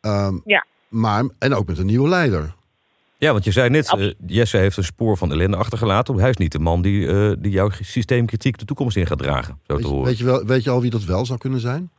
Ehm, 0.00 0.34
Ja. 0.44 0.66
Maar, 0.88 1.24
en 1.38 1.54
ook 1.54 1.66
met 1.66 1.78
een 1.78 1.86
nieuwe 1.86 2.08
leider. 2.08 2.54
Ja, 3.18 3.32
want 3.32 3.44
je 3.44 3.50
zei 3.50 3.68
net, 3.70 3.96
eh, 3.98 4.10
Jesse 4.26 4.56
heeft 4.56 4.76
een 4.76 4.84
spoor 4.84 5.16
van 5.16 5.32
ellende 5.32 5.56
achtergelaten. 5.56 6.18
Hij 6.18 6.30
is 6.30 6.36
niet 6.36 6.52
de 6.52 6.58
man 6.58 6.82
die, 6.82 7.08
eh, 7.08 7.32
die 7.38 7.52
jouw 7.52 7.70
systeemkritiek 7.70 8.58
de 8.58 8.64
toekomst 8.64 8.96
in 8.96 9.06
gaat 9.06 9.18
dragen. 9.18 9.60
Zo 9.66 9.74
Weet 9.74 9.82
te 9.82 9.88
je, 9.88 9.94
horen. 9.94 10.06
weet, 10.08 10.18
je 10.18 10.24
wel, 10.24 10.44
weet 10.44 10.64
je 10.64 10.70
al 10.70 10.80
wie 10.80 10.90
dat 10.90 11.04
wel 11.04 11.24
zou 11.24 11.38
kunnen 11.38 11.60
zijn? 11.60 11.90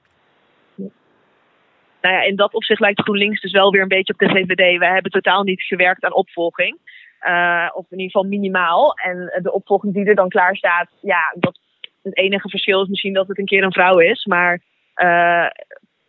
nou 2.01 2.17
ja, 2.17 2.23
in 2.23 2.35
dat 2.35 2.53
opzicht 2.53 2.79
lijkt 2.79 3.01
GroenLinks 3.01 3.41
dus 3.41 3.51
wel 3.51 3.71
weer 3.71 3.81
een 3.81 3.87
beetje 3.87 4.13
op 4.13 4.19
de 4.19 4.29
VVD. 4.29 4.79
We 4.79 4.85
hebben 4.85 5.11
totaal 5.11 5.43
niet 5.43 5.61
gewerkt 5.61 6.03
aan 6.03 6.13
opvolging. 6.13 6.77
Eh, 7.19 7.69
of 7.73 7.85
in 7.89 7.97
ieder 7.99 8.11
geval 8.11 8.29
minimaal. 8.29 8.93
En 8.93 9.39
de 9.41 9.51
opvolging 9.51 9.93
die 9.93 10.05
er 10.05 10.15
dan 10.15 10.29
klaar 10.29 10.55
staat, 10.55 10.89
ja, 11.01 11.35
dat, 11.39 11.59
het 12.03 12.17
enige 12.17 12.49
verschil 12.49 12.81
is 12.81 12.87
misschien 12.87 13.13
dat 13.13 13.27
het 13.27 13.39
een 13.39 13.45
keer 13.45 13.63
een 13.63 13.71
vrouw 13.71 13.97
is. 13.97 14.25
Maar 14.25 14.61
eh, 14.93 15.45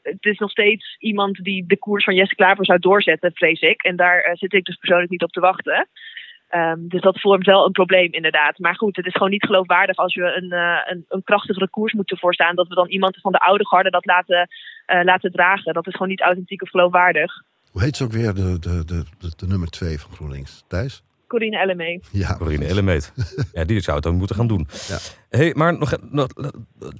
het 0.07 0.25
is 0.25 0.39
nog 0.39 0.51
steeds 0.51 0.97
iemand 0.99 1.45
die 1.45 1.65
de 1.67 1.79
koers 1.79 2.05
van 2.05 2.15
Jesse 2.15 2.35
Klaver 2.35 2.65
zou 2.65 2.79
doorzetten, 2.79 3.33
vrees 3.35 3.61
ik. 3.61 3.83
En 3.83 3.97
daar 3.97 4.21
eh, 4.21 4.35
zit 4.35 4.53
ik 4.53 4.65
dus 4.65 4.77
persoonlijk 4.77 5.11
niet 5.11 5.23
op 5.23 5.33
te 5.33 5.41
wachten. 5.41 5.89
Ehm, 6.49 6.89
dus 6.89 7.01
dat 7.01 7.21
vormt 7.21 7.47
wel 7.47 7.67
een 7.67 7.73
probleem, 7.73 8.13
inderdaad. 8.13 8.59
Maar 8.59 8.77
goed, 8.77 8.97
het 8.97 9.07
is 9.07 9.13
gewoon 9.13 9.31
niet 9.31 9.47
geloofwaardig 9.47 9.97
als 9.97 10.15
we 10.15 10.37
een, 10.37 10.51
eh, 10.53 10.93
een, 10.93 11.05
een 11.09 11.25
krachtigere 11.25 11.69
koers 11.69 11.93
moeten 11.93 12.19
voorstaan. 12.19 12.55
Dat 12.55 12.69
we 12.69 12.75
dan 12.75 12.89
iemand 12.89 13.19
van 13.21 13.33
de 13.33 13.39
oude 13.39 13.67
garde 13.67 13.91
dat 13.91 14.07
laten, 14.07 14.49
eh, 14.87 15.05
laten 15.05 15.33
dragen. 15.33 15.75
Dat 15.75 15.87
is 15.87 15.93
gewoon 15.93 16.09
niet 16.09 16.21
authentiek 16.21 16.63
of 16.63 16.71
geloofwaardig. 16.71 17.43
Hoe 17.73 17.83
heet 17.83 17.97
ze 17.97 18.05
ook 18.05 18.13
weer, 18.13 18.35
de, 18.35 18.59
de, 18.59 18.85
de, 18.85 19.05
de 19.37 19.47
nummer 19.47 19.69
twee 19.69 20.01
van 20.01 20.11
GroenLinks? 20.11 20.65
Thijs? 20.69 21.03
Corine 21.27 21.59
Ellemee. 21.59 22.01
Ja, 22.11 22.37
Corine 22.39 22.65
Ellemeet. 22.65 23.13
ja, 23.53 23.65
die 23.65 23.81
zou 23.81 23.97
het 23.97 24.05
dan 24.05 24.15
moeten 24.17 24.37
gaan 24.37 24.47
doen. 24.47 24.69
Ja. 24.89 24.99
Hey, 25.29 25.53
maar 25.57 25.79
nog, 25.79 25.93
nog, 26.11 26.27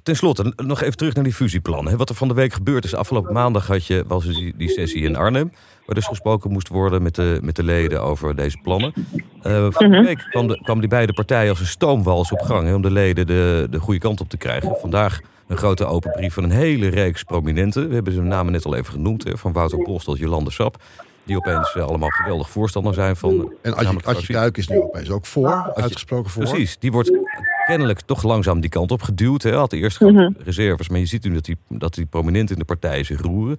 ten 0.03 0.15
slotte, 0.15 0.53
nog 0.55 0.81
even 0.81 0.97
terug 0.97 1.13
naar 1.13 1.23
die 1.23 1.33
fusieplannen. 1.33 1.91
hè. 1.91 1.97
Wat 1.97 2.09
er 2.09 2.15
van 2.15 2.27
de 2.27 2.33
week 2.33 2.53
gebeurd 2.53 2.83
is, 2.85 2.95
afgelopen 2.95 3.33
maandag 3.33 3.67
had 3.67 3.85
je, 3.85 4.03
was 4.07 4.25
er 4.27 4.33
die, 4.33 4.53
die 4.57 4.69
sessie 4.69 5.01
in 5.03 5.15
Arnhem. 5.15 5.51
Waar 5.85 5.95
dus 5.95 6.05
gesproken 6.07 6.51
moest 6.51 6.67
worden 6.67 7.01
met 7.01 7.15
de, 7.15 7.39
met 7.41 7.55
de 7.55 7.63
leden 7.63 8.01
over 8.01 8.35
deze 8.35 8.57
plannen. 8.63 8.93
Eh 9.41 9.67
van 9.69 9.91
de 9.91 10.01
week 10.03 10.27
kwam, 10.29 10.47
de, 10.47 10.61
kwam 10.63 10.79
die 10.79 10.89
beide 10.89 11.13
partijen 11.13 11.49
als 11.49 11.59
een 11.59 11.65
stoomwals 11.65 12.31
op 12.31 12.39
gang 12.41 12.67
hè, 12.67 12.73
om 12.73 12.81
de 12.81 12.91
leden 12.91 13.27
de, 13.27 13.67
de 13.69 13.79
goede 13.79 13.99
kant 13.99 14.21
op 14.21 14.29
te 14.29 14.37
krijgen. 14.37 14.75
Vandaag 14.79 15.19
een 15.47 15.57
grote 15.57 15.85
open 15.85 16.11
brief 16.11 16.33
van 16.33 16.43
een 16.43 16.51
hele 16.51 16.87
reeks 16.87 17.23
prominenten. 17.23 17.87
We 17.87 17.93
hebben 17.93 18.13
ze 18.13 18.21
namen 18.21 18.51
net 18.51 18.65
al 18.65 18.75
even 18.75 18.93
genoemd. 18.93 19.23
Hè, 19.23 19.37
van 19.37 19.51
Wouter 19.53 19.77
Bos 19.83 20.03
tot 20.03 20.17
Jolande 20.17 20.51
Sap. 20.51 20.83
Die 21.27 21.37
opeens 21.37 21.75
eh, 21.75 21.83
allemaal 21.83 22.09
geweldig 22.09 22.49
voorstander 22.49 22.93
zijn 22.93 23.15
van. 23.15 23.31
en 23.31 23.39
gezamenlijke 23.41 23.79
Adje, 23.79 23.87
Adje 23.87 23.99
fractie. 23.99 24.35
Kuik 24.35 24.57
is 24.57 24.67
nu 24.67 24.77
opeens 24.77 25.09
ook 25.09 25.25
voor, 25.25 25.71
uitgesproken 25.73 26.31
voor. 26.31 26.43
Precies, 26.43 26.79
die 26.79 26.91
wordt 26.91 27.11
kennelijk 27.65 28.01
toch 28.01 28.23
langzaam 28.23 28.59
die 28.59 28.69
kant 28.69 28.91
op 28.91 29.01
geduwd. 29.01 29.43
Hij 29.43 29.51
had 29.51 29.73
eerst 29.73 29.97
grote 29.97 30.33
reserves, 30.43 30.89
maar 30.89 30.99
je 30.99 31.05
ziet 31.05 31.23
nu 31.23 31.33
dat 31.33 31.45
die, 31.45 31.57
dat 31.69 31.93
die 31.93 32.05
prominenten 32.05 32.55
in 32.55 32.59
de 32.59 32.65
partij 32.65 33.03
zich 33.03 33.21
roeren. 33.21 33.57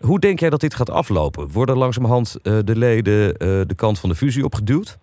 Hoe 0.00 0.18
denk 0.18 0.40
jij 0.40 0.50
dat 0.50 0.60
dit 0.60 0.74
gaat 0.74 0.90
aflopen? 0.90 1.50
Worden 1.52 1.76
langzamerhand 1.76 2.38
eh, 2.42 2.58
de 2.64 2.78
leden 2.78 3.36
eh, 3.36 3.60
de 3.66 3.74
kant 3.76 4.00
van 4.00 4.08
de 4.08 4.14
fusie 4.14 4.44
opgeduwd? 4.44 4.98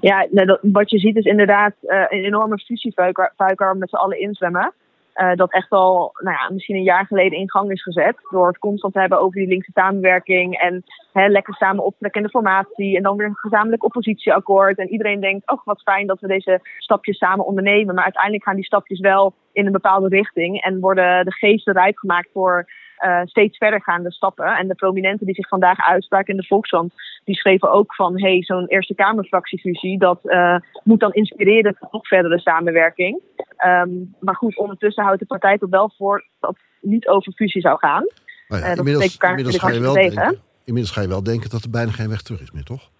Ja, 0.00 0.26
dat, 0.30 0.58
wat 0.62 0.90
je 0.90 0.98
ziet 0.98 1.16
is 1.16 1.24
inderdaad 1.24 1.72
eh, 1.80 1.98
een 2.08 2.24
enorme 2.24 2.58
fusievuiker 2.58 3.32
met 3.76 3.88
z'n 3.88 3.96
allen 3.96 4.20
inzwemmen. 4.20 4.72
Eh, 5.14 5.34
dat 5.34 5.52
echt 5.52 5.70
al 5.70 6.10
nou 6.18 6.36
ja, 6.36 6.52
misschien 6.52 6.76
een 6.76 6.82
jaar 6.82 7.06
geleden 7.06 7.38
in 7.38 7.50
gang 7.50 7.70
is 7.70 7.82
gezet. 7.82 8.16
Door 8.30 8.46
het 8.46 8.58
constant 8.58 8.92
te 8.92 9.00
hebben 9.00 9.20
over 9.20 9.38
die 9.38 9.48
linkse 9.48 9.70
samenwerking. 9.74 10.58
En 10.58 10.84
hè, 11.12 11.26
lekker 11.26 11.54
samen 11.54 11.84
optrekken 11.84 12.20
in 12.20 12.26
de 12.26 12.32
formatie. 12.32 12.96
En 12.96 13.02
dan 13.02 13.16
weer 13.16 13.26
een 13.26 13.36
gezamenlijk 13.36 13.84
oppositieakkoord. 13.84 14.78
En 14.78 14.88
iedereen 14.88 15.20
denkt, 15.20 15.50
oh 15.50 15.64
wat 15.64 15.82
fijn 15.82 16.06
dat 16.06 16.20
we 16.20 16.26
deze 16.26 16.60
stapjes 16.78 17.18
samen 17.18 17.46
ondernemen. 17.46 17.94
Maar 17.94 18.04
uiteindelijk 18.04 18.44
gaan 18.44 18.56
die 18.56 18.64
stapjes 18.64 19.00
wel 19.00 19.34
in 19.52 19.66
een 19.66 19.72
bepaalde 19.72 20.08
richting. 20.08 20.62
En 20.62 20.80
worden 20.80 21.24
de 21.24 21.32
geesten 21.32 21.72
rijp 21.72 21.96
gemaakt 21.96 22.28
voor 22.32 22.66
eh, 22.96 23.20
steeds 23.24 23.56
verdergaande 23.58 24.12
stappen. 24.12 24.46
En 24.46 24.68
de 24.68 24.74
prominenten 24.74 25.26
die 25.26 25.34
zich 25.34 25.48
vandaag 25.48 25.88
uitspraken 25.88 26.34
in 26.34 26.40
de 26.40 26.46
Volkskrant, 26.46 26.92
die 27.24 27.34
schreven 27.34 27.72
ook 27.72 27.94
van 27.94 28.20
hey, 28.20 28.42
zo'n 28.42 28.66
Eerste 28.66 28.94
Kamerfractiefusie, 28.94 29.98
dat 29.98 30.20
eh, 30.22 30.56
moet 30.84 31.00
dan 31.00 31.12
inspireren 31.12 31.76
tot 31.80 31.92
nog 31.92 32.06
verdere 32.06 32.38
samenwerking. 32.38 33.20
Ehm, 33.56 33.90
maar 34.20 34.34
goed, 34.34 34.56
ondertussen 34.56 35.04
houdt 35.04 35.20
de 35.20 35.26
partij 35.26 35.58
toch 35.58 35.70
wel 35.70 35.92
voor 35.96 36.24
dat 36.40 36.50
het 36.50 36.90
niet 36.90 37.08
over 37.08 37.32
fusie 37.32 37.60
zou 37.60 37.78
gaan. 37.78 38.04
Nou 38.48 38.62
ja, 38.62 38.68
Eh, 38.68 38.76
dat 38.76 38.78
inmiddels, 38.78 39.16
ga 39.58 39.68
je 39.70 39.80
wel 39.80 39.92
denken, 39.92 40.40
inmiddels 40.64 40.94
ga 40.94 41.00
je 41.00 41.08
wel 41.08 41.22
denken 41.22 41.50
dat 41.50 41.62
er 41.62 41.70
bijna 41.70 41.90
geen 41.90 42.08
weg 42.08 42.22
terug 42.22 42.40
is 42.40 42.52
meer, 42.52 42.64
toch? 42.64 42.90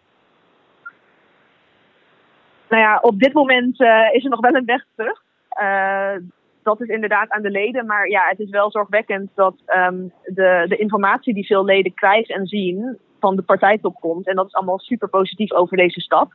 Nou 2.69 2.83
ja, 2.83 2.99
op 3.03 3.19
dit 3.19 3.33
moment 3.33 3.81
is 4.13 4.25
er 4.25 4.31
nog 4.31 4.41
wel 4.41 4.55
een 4.55 4.65
weg 4.65 4.85
terug. 4.97 5.23
Dat 6.65 6.81
is 6.81 6.89
inderdaad 6.89 7.31
aan 7.31 7.43
de 7.43 7.51
leden. 7.51 7.87
Maar 7.87 8.09
ja, 8.09 8.23
het 8.29 8.39
is 8.39 8.51
wel 8.51 8.71
zorgwekkend 8.71 9.31
dat 9.35 9.55
ehm, 9.67 10.09
de, 10.23 10.65
de 10.69 10.77
informatie 10.77 11.35
die 11.35 11.47
veel 11.47 11.65
leden 11.65 11.95
krijgen 11.95 12.35
en 12.35 12.47
zien 12.47 12.99
van 13.21 13.37
de 13.37 13.43
partijtop 13.43 13.95
komt. 14.01 14.27
En 14.27 14.37
dat 14.37 14.47
is 14.47 14.55
allemaal 14.55 14.79
super 14.79 15.09
positief 15.09 15.53
over 15.53 15.77
deze 15.77 16.01
stap. 16.01 16.33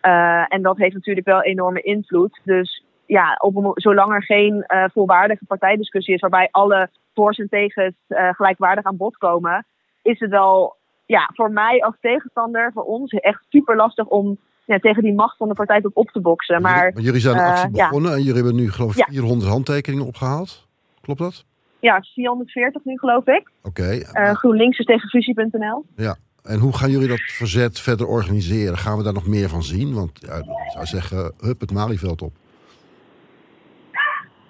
Eh, 0.00 0.44
en 0.48 0.62
dat 0.62 0.76
heeft 0.76 0.94
natuurlijk 0.94 1.26
wel 1.26 1.42
enorme 1.42 1.80
invloed. 1.80 2.40
Dus 2.44 2.84
ja, 3.06 3.36
op, 3.40 3.70
zolang 3.74 4.12
er 4.12 4.22
geen 4.22 4.62
eh, 4.62 4.84
volwaardige 4.92 5.44
partijdiscussie 5.44 6.14
is 6.14 6.20
waarbij 6.20 6.48
alle 6.50 6.88
voor's 7.14 7.38
en 7.38 7.48
tegens 7.48 7.94
eh, 8.06 8.28
gelijkwaardig 8.34 8.84
aan 8.84 8.96
bod 8.96 9.16
komen, 9.16 9.66
is 10.02 10.20
het 10.20 10.30
wel 10.30 10.76
ja, 11.06 11.30
voor 11.34 11.50
mij 11.50 11.82
als 11.82 11.96
tegenstander, 12.00 12.72
voor 12.72 12.82
ons, 12.82 13.12
echt 13.12 13.44
super 13.48 13.76
lastig 13.76 14.06
om 14.06 14.38
ja, 14.68 14.78
tegen 14.78 15.02
die 15.02 15.14
macht 15.14 15.36
van 15.36 15.48
de 15.48 15.54
partij 15.54 15.80
op 15.82 15.96
op 15.96 16.10
te 16.10 16.20
boksen. 16.20 16.62
Maar 16.62 16.88
jullie, 16.88 17.04
jullie 17.04 17.20
zijn 17.20 17.36
een 17.36 17.42
eh, 17.42 17.50
actie 17.50 17.70
begonnen 17.70 18.12
en 18.12 18.18
jullie 18.18 18.34
hebben 18.34 18.54
nu 18.54 18.70
geloof 18.70 18.90
ik 18.90 18.96
Ja. 18.96 19.06
400 19.10 19.50
handtekeningen 19.50 20.06
opgehaald. 20.06 20.66
Klopt 21.00 21.20
dat? 21.20 21.44
ja, 21.80 22.00
440 22.14 22.84
nu 22.84 22.98
geloof 22.98 23.26
ik. 23.26 23.50
Oké. 23.62 23.88
Eh, 23.88 24.34
GroenLinks 24.34 24.78
is 24.78 24.84
tegen 24.84 25.08
fusie.nl. 25.08 25.84
Ja. 25.96 26.16
En 26.42 26.58
hoe 26.58 26.76
gaan 26.76 26.90
jullie 26.90 27.08
dat 27.08 27.20
verzet 27.20 27.80
verder 27.80 28.06
organiseren? 28.06 28.78
Gaan 28.78 28.96
we 28.96 29.02
daar 29.02 29.12
nog 29.12 29.26
meer 29.26 29.48
van 29.48 29.62
zien? 29.62 29.94
Want 29.94 30.10
ja, 30.26 30.34
ik 30.36 30.70
zou 30.72 30.86
zeggen, 30.86 31.32
hup 31.40 31.60
het 31.60 31.72
Malieveld 31.72 32.22
op. 32.22 32.32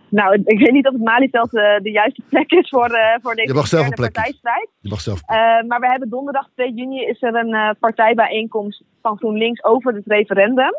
Nou, 0.08 0.42
ik 0.44 0.58
weet 0.58 0.72
niet 0.72 0.86
of 0.86 0.92
het 0.92 1.02
Malieveld 1.02 1.54
eh, 1.54 1.78
de 1.82 1.90
juiste 1.90 2.22
plek 2.28 2.50
is 2.50 2.68
voor, 2.68 2.90
eh, 2.90 3.18
voor 3.22 3.34
deze 3.34 3.48
Je 3.48 3.54
mag 3.54 3.66
zelf 3.66 3.84
een 3.84 3.90
interne 3.90 4.10
plek 4.10 4.24
kiezen. 4.24 4.40
partijstrijd. 4.42 4.68
Je 4.80 4.88
mag 4.88 5.00
zelf. 5.00 5.20
Eh, 5.26 5.68
maar 5.68 5.80
we 5.80 5.86
hebben 5.86 6.08
donderdag 6.08 6.48
2 6.54 6.72
juni 6.72 7.04
is 7.04 7.22
er 7.22 7.34
een 7.34 7.54
eh, 7.54 7.70
partijbijeenkomst 7.80 8.82
van 9.02 9.16
GroenLinks 9.16 9.64
over 9.64 9.94
het 9.94 10.06
referendum. 10.06 10.72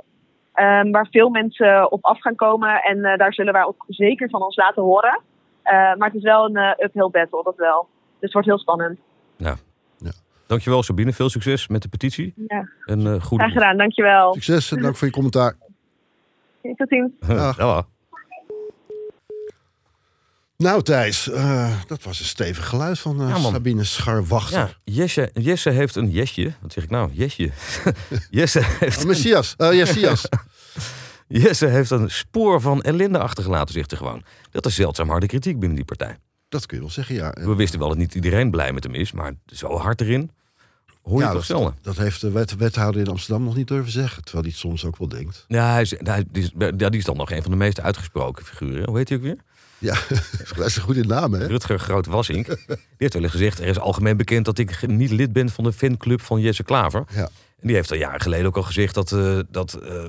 Ehm, 0.54 0.92
waar 0.92 1.08
veel 1.12 1.30
mensen 1.30 1.92
op 1.92 2.06
af 2.06 2.22
gaan 2.22 2.36
komen. 2.36 2.82
En 2.82 3.06
eh, 3.06 3.18
daar 3.18 3.34
zullen 3.34 3.54
wij 3.54 3.64
ook 3.64 3.86
zeker 3.88 4.30
van 4.30 4.44
ons 4.44 4.56
laten 4.56 4.84
horen. 4.84 5.22
Eh, 5.62 5.74
maar 5.74 6.08
het 6.08 6.16
is 6.16 6.24
wel 6.24 6.46
een 6.46 6.56
eh, 6.56 6.86
uphill 6.86 7.10
battle, 7.10 7.44
dat 7.44 7.56
wel. 7.56 7.88
Dus 7.92 8.20
het 8.20 8.34
wordt 8.34 8.48
heel 8.48 8.60
spannend. 8.60 9.00
Dankjewel 10.48 10.84
Sabine, 10.84 11.14
veel 11.14 11.30
succes 11.30 11.68
met 11.68 11.82
de 11.82 11.90
petitie. 11.90 12.34
Ja. 12.48 12.70
En 12.86 13.00
eh 13.00 13.22
goede 13.22 13.44
Graag 13.44 13.54
gedaan, 13.54 13.78
dankjewel. 13.78 14.34
Succes 14.34 14.72
en 14.72 14.82
dank 14.82 14.96
voor 14.96 15.08
je 15.08 15.14
commentaar. 15.14 15.56
Tot 16.76 16.88
ziens. 16.88 17.12
Dag. 17.28 17.58
Ja, 17.58 17.86
Nou 20.64 20.82
Thijs, 20.84 21.30
eh, 21.30 21.72
dat 21.88 22.04
was 22.04 22.20
een 22.20 22.26
stevig 22.26 22.68
geluid 22.68 23.00
van 23.00 23.22
eh, 23.22 23.30
Ja. 23.30 23.38
Sabine 23.40 23.84
Scharwachter. 23.84 24.58
ja 24.84 24.94
Jesse, 24.94 25.30
Jesse 25.34 25.70
heeft 25.70 25.96
een 25.96 26.10
jesje. 26.12 26.54
Wat 26.62 26.74
zeg 26.74 26.84
ik 26.84 26.90
nou? 26.90 27.10
Jesje. 27.14 27.52
Jesse, 28.30 28.62
heeft 28.64 28.96
Oh, 28.96 29.02
een, 29.02 29.08
Messias. 29.08 29.54
Eh 29.58 29.74
Jessias. 29.74 30.26
Jesse 31.28 31.66
heeft 31.66 31.92
een 31.92 32.12
spoor 32.12 32.62
van 32.62 32.82
ellende 32.82 33.20
achtergelaten, 33.20 33.74
zegt 33.74 33.90
hij 33.90 34.00
gewoon. 34.00 34.24
Dat 34.52 34.66
is 34.66 34.76
zeldzaam 34.76 35.10
harde 35.10 35.26
kritiek 35.26 35.60
binnen 35.60 35.76
die 35.78 35.86
partij. 35.86 36.18
dat 36.50 36.66
kun 36.66 36.78
je 36.78 36.84
wel 36.84 36.92
zeggen, 36.94 37.16
ja. 37.16 37.36
We 37.40 37.56
wisten 37.56 37.80
wel 37.80 37.88
dat 37.90 37.98
niet 37.98 38.16
iedereen 38.16 38.52
blij 38.52 38.74
met 38.74 38.84
hem 38.84 38.94
is, 38.94 39.12
maar 39.12 39.34
zo 39.46 39.78
hard 39.78 40.02
erin 40.02 40.32
hoor 41.02 41.20
je 41.20 41.26
ja, 41.26 41.32
toch 41.32 41.46
dat, 41.46 41.74
dat 41.82 41.98
heeft 41.98 42.22
de 42.22 42.32
wet, 42.32 42.56
wethouder 42.56 43.02
in 43.02 43.08
Amsterdam 43.08 43.44
nog 43.44 43.56
niet 43.56 43.68
durven 43.68 43.92
zeggen. 43.92 44.24
Terwijl 44.24 44.44
hij 44.44 44.52
het 44.52 44.62
soms 44.62 44.86
ook 44.86 44.98
wel 44.98 45.08
denkt. 45.08 45.46
Ja, 45.48 45.72
hij 45.72 45.82
is, 45.82 45.96
hij, 45.98 46.24
die, 46.32 46.44
is, 46.44 46.52
die 46.76 46.90
is 46.98 47.04
dan 47.06 47.18
nog 47.18 47.32
een 47.32 47.42
van 47.42 47.52
de 47.52 47.58
meest 47.58 47.82
uitgesproken 47.82 48.46
figuren. 48.46 48.86
Hoe 48.88 48.98
heet 48.98 49.10
hij 49.10 49.18
ook 49.18 49.24
weer? 49.24 49.38
Ja, 49.80 49.98
dat 50.56 50.66
is 50.66 50.76
een 50.76 50.82
goede 50.82 51.04
naam, 51.04 51.34
hè? 51.34 51.48
Rutger 51.48 51.80
Groot-Wassink. 51.80 52.46
Die 52.46 52.78
heeft 52.98 53.14
wel 53.14 53.24
eens 53.24 53.32
gezegd, 53.32 53.60
er 53.60 53.68
is 53.68 53.80
algemeen 53.80 54.18
bekend 54.18 54.46
dat 54.46 54.58
ik 54.58 54.88
niet 54.88 55.12
lid 55.12 55.34
ben 55.34 55.50
van 55.50 55.64
de 55.64 55.74
fanclub 55.74 56.22
van 56.22 56.42
Jesse 56.42 56.64
Klaver. 56.64 57.04
Ja. 57.14 57.30
En 57.62 57.68
die 57.68 57.76
heeft 57.76 57.92
al 57.92 57.98
jaren 57.98 58.22
geleden 58.22 58.46
ook 58.46 58.58
al 58.58 58.64
gezegd 58.64 58.94
dat, 58.94 59.12
eh, 59.12 59.40
dat, 59.52 59.74
eh, 59.74 60.04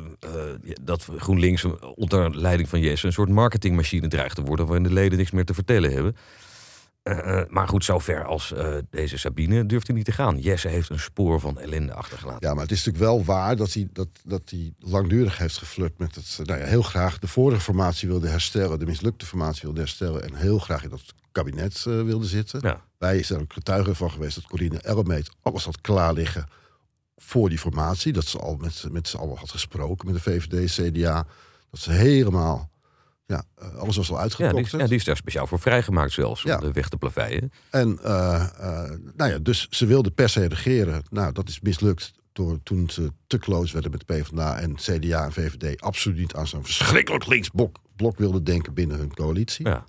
dat 0.83 1.09
GroenLinks 1.17 1.65
onder 1.95 2.37
leiding 2.37 2.69
van 2.69 2.81
Jesse 2.81 3.07
een 3.07 3.13
soort 3.13 3.29
marketingmachine 3.29 4.09
dreigt 4.09 4.35
te 4.35 4.43
worden 4.43 4.67
waarin 4.67 4.85
de 4.85 4.93
leden 4.93 5.19
niks 5.19 5.31
meer 5.31 5.45
te 5.45 5.55
vertellen 5.55 5.93
hebben. 5.93 6.17
Eh, 7.03 7.41
eh, 7.41 7.49
maar 7.49 7.69
goed, 7.69 7.85
zover 7.85 8.25
als 8.25 8.53
eh, 8.53 8.77
deze 8.91 9.19
Sabine 9.19 9.67
durft 9.67 9.87
hij 9.87 9.97
niet 9.97 10.05
te 10.05 10.13
gaan. 10.13 10.39
Jesse 10.39 10.69
heeft 10.69 10.91
een 10.91 10.99
spoor 10.99 11.41
van 11.41 11.59
ellende 11.59 11.95
achtergelaten. 11.95 12.49
Ja, 12.49 12.55
maar 12.55 12.63
het 12.63 12.73
is 12.73 12.85
natuurlijk 12.85 13.05
wel 13.05 13.25
waar 13.25 13.57
dat 13.57 13.73
hij, 13.73 13.89
dat, 13.93 14.09
dat 14.25 14.43
hij 14.51 14.73
langdurig 14.79 15.39
heeft 15.39 15.59
geflirt 15.59 15.99
met 15.99 16.15
het. 16.15 16.39
Nou 16.43 16.61
ja, 16.61 16.67
heel 16.67 16.83
graag 16.83 17.19
de 17.19 17.27
vorige 17.27 17.61
formatie 17.61 18.09
wilde 18.09 18.29
herstellen, 18.29 18.79
de 18.79 18.87
mislukte 18.87 19.27
formatie 19.27 19.63
wilde 19.63 19.81
herstellen. 19.81 20.23
En 20.23 20.35
heel 20.35 20.59
graag 20.59 20.83
in 20.83 20.91
dat 20.91 21.03
kabinet 21.33 21.83
wilde 21.83 22.27
zitten. 22.27 22.61
Ja. 22.63 22.85
Wij 22.99 23.23
zijn 23.23 23.41
ook 23.41 23.53
getuigen 23.53 23.97
van 23.97 24.11
geweest 24.11 24.35
dat 24.35 24.47
Corine 24.47 24.81
Ellemeet 24.81 25.31
alles 25.43 25.65
had 25.65 25.81
klaar 25.81 26.13
liggen 26.13 26.47
voor 27.17 27.49
die 27.49 27.59
formatie. 27.59 28.13
Dat 28.13 28.27
ze 28.27 28.39
al 28.39 28.57
met, 28.57 28.85
met 28.91 29.09
z'n 29.09 29.17
allen 29.17 29.37
had 29.37 29.51
gesproken 29.51 30.07
met 30.07 30.15
de 30.15 30.31
VVD, 30.31 30.73
CDA. 30.73 31.27
Dat 31.71 31.81
ze 31.81 31.93
helemaal, 31.93 32.70
ja, 33.31 33.45
eh, 33.59 33.75
alles 33.75 33.97
was 33.97 34.11
al 34.11 34.29
Ja, 34.37 34.53
die, 34.53 34.67
ja, 34.79 34.87
die 34.87 34.97
is 34.97 35.05
daar 35.05 35.17
speciaal 35.17 35.47
voor 35.47 35.59
vrijgemaakt 35.61 36.13
zelfs, 36.13 36.43
Ja. 36.43 36.55
om 36.57 36.61
de 36.61 36.73
weg 36.73 36.89
te 36.89 36.97
plaveien. 36.97 37.53
En 37.71 37.99
eh, 38.03 38.43
eh, 38.59 38.91
nou 39.17 39.31
ja, 39.31 39.39
dus 39.39 39.67
ze 39.71 39.87
wilden 39.87 40.15
per 40.15 40.29
se 40.29 40.49
regeren. 40.49 41.03
Nou, 41.11 41.33
dat 41.33 41.49
is 41.49 41.61
mislukt 41.61 42.13
door 42.33 42.63
toen 42.63 42.91
ze 42.91 43.13
te 43.27 43.39
close 43.39 43.73
werden 43.73 43.91
met 43.91 44.03
de 44.07 44.15
PvdA 44.15 44.59
en 44.59 44.75
CDA 44.75 45.25
en 45.25 45.33
VVD 45.33 45.81
absoluut 45.81 46.19
niet 46.19 46.35
aan 46.35 46.47
zo'n 46.47 46.65
verschrikkelijk 46.65 47.27
linksblok 47.27 47.77
blok 47.97 48.19
wilden 48.19 48.45
denken 48.45 48.75
binnen 48.75 48.99
hun 48.99 49.15
coalitie. 49.15 49.69
Ja. 49.69 49.85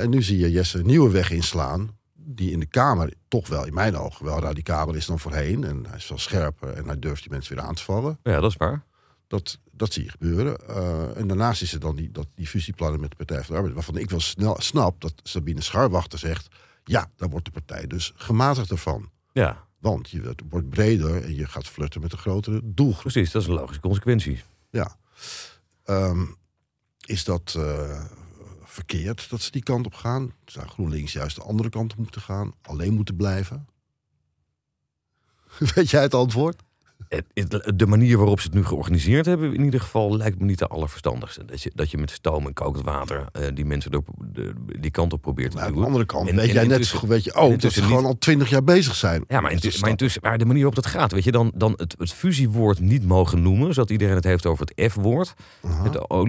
En 0.00 0.10
nu 0.10 0.22
zie 0.22 0.38
je 0.38 0.50
Jesse 0.50 0.78
een 0.78 0.86
nieuwe 0.86 1.10
weg 1.10 1.30
inslaan. 1.30 1.96
Die 2.14 2.50
in 2.50 2.60
de 2.60 2.66
Kamer 2.66 3.12
toch 3.28 3.48
wel, 3.48 3.66
in 3.66 3.74
mijn 3.74 3.96
ogen, 3.96 4.24
wel 4.24 4.40
radicaler 4.40 4.96
is 4.96 5.06
dan 5.06 5.18
voorheen. 5.18 5.64
En 5.64 5.84
hij 5.88 5.96
is 5.96 6.08
wel 6.08 6.18
scherper 6.18 6.72
en 6.72 6.86
hij 6.86 6.98
durft 6.98 7.22
die 7.22 7.30
mensen 7.30 7.54
weer 7.56 7.64
aan 7.64 7.74
te 7.74 7.82
vallen. 7.82 8.18
ja, 8.22 8.40
dat 8.40 8.50
is 8.50 8.56
waar. 8.56 8.84
Dat, 9.26 9.58
dat 9.72 9.92
zie 9.92 10.04
je 10.04 10.10
gebeuren. 10.10 10.68
Eh, 10.68 11.16
en 11.16 11.26
daarnaast 11.26 11.62
is 11.62 11.72
er 11.72 11.80
dan 11.80 11.96
die, 11.96 12.10
dat, 12.10 12.26
die 12.34 12.46
fusieplannen 12.46 13.00
met 13.00 13.10
de 13.10 13.16
Partij 13.16 13.36
van 13.36 13.46
de 13.46 13.54
Arbeid. 13.54 13.74
Waarvan 13.74 13.96
ik 13.96 14.10
wel 14.10 14.20
snel 14.20 14.56
snap 14.60 15.00
dat 15.00 15.14
Sabine 15.22 15.60
Scharwachter 15.60 16.18
zegt... 16.18 16.48
ja, 16.84 17.10
daar 17.16 17.28
wordt 17.28 17.44
de 17.44 17.50
partij 17.50 17.86
dus 17.86 18.12
gematigder 18.14 18.78
van. 18.78 19.10
Ja, 19.32 19.66
Want 19.78 20.10
je 20.10 20.22
wordt- 20.22 20.42
wordt 20.50 20.68
breder 20.70 21.24
en 21.24 21.34
je 21.34 21.46
gaat 21.46 21.66
flirten 21.68 22.00
met 22.00 22.12
een 22.12 22.18
grotere 22.18 22.60
doelgroep. 22.64 23.00
precies. 23.12 23.30
Dat 23.30 23.42
is 23.42 23.48
een 23.48 23.54
logische 23.54 23.80
consequentie. 23.80 24.42
Ja. 24.70 24.96
Ehm, 25.84 26.24
is 27.06 27.24
dat 27.24 27.54
eh, 27.56 28.04
verkeerd 28.62 29.30
dat 29.30 29.40
ze 29.40 29.50
die 29.50 29.62
kant 29.62 29.86
op 29.86 29.94
gaan? 29.94 30.32
Zou 30.44 30.66
GroenLinks 30.68 31.12
juist 31.12 31.36
de 31.36 31.42
andere 31.42 31.68
kant 31.68 31.92
op 31.92 31.98
moeten 31.98 32.20
gaan? 32.20 32.52
Alleen 32.62 32.94
moeten 32.94 33.16
blijven? 33.16 33.66
Weet 35.74 35.90
jij 35.90 36.02
het 36.02 36.14
antwoord? 36.14 36.62
De 37.76 37.86
manier 37.86 38.16
waarop 38.18 38.40
ze 38.40 38.46
het 38.46 38.54
nu 38.56 38.64
georganiseerd 38.64 39.26
hebben, 39.26 39.54
in 39.54 39.64
ieder 39.64 39.80
geval, 39.80 40.16
lijkt 40.16 40.38
me 40.38 40.44
niet 40.44 40.58
de 40.58 40.66
allerverstandigste. 40.66 41.44
Dat 41.44 41.62
je, 41.62 41.70
dat 41.74 41.90
je 41.90 41.98
met 41.98 42.10
stoom 42.10 42.46
en 42.46 42.52
kokend 42.52 42.84
water 42.84 43.26
eh, 43.32 43.46
die 43.54 43.64
mensen 43.64 43.90
door, 43.90 44.02
de, 44.32 44.52
die 44.80 44.90
kant 44.90 45.12
op 45.12 45.20
probeert 45.22 45.50
te 45.50 45.56
Maar 45.56 45.66
aan 45.66 45.72
de 45.74 45.84
andere 45.84 46.04
kant 46.06 46.28
En- 46.28 46.36
weet 46.36 46.48
en 46.48 46.54
jij 46.54 46.66
net 46.66 46.86
zo 46.86 47.06
weet 47.06 47.24
je 47.24 47.32
en 47.32 47.40
ook, 47.40 47.60
dat 47.60 47.72
ze 47.72 47.78
niet- 47.80 47.88
gewoon 47.88 48.04
al 48.04 48.18
twintig 48.18 48.48
jaar 48.50 48.64
bezig 48.64 48.94
zijn. 48.94 49.24
Ja, 49.28 49.40
maar, 49.40 49.52
intussen, 49.52 49.80
maar, 49.80 49.90
intussen, 49.90 50.20
maar 50.24 50.38
de 50.38 50.44
manier 50.44 50.62
waarop 50.64 50.82
dat 50.82 50.92
gaat, 50.92 51.12
weet 51.12 51.24
je, 51.24 51.32
dan, 51.32 51.52
dan 51.54 51.72
het, 51.76 51.94
het 51.98 52.12
fusiewoord 52.12 52.80
niet 52.80 53.06
mogen 53.06 53.42
noemen, 53.42 53.74
zodat 53.74 53.90
iedereen 53.90 54.14
het 54.14 54.24
heeft 54.24 54.46
over 54.46 54.66
het 54.74 54.92
F-woord. 54.92 55.34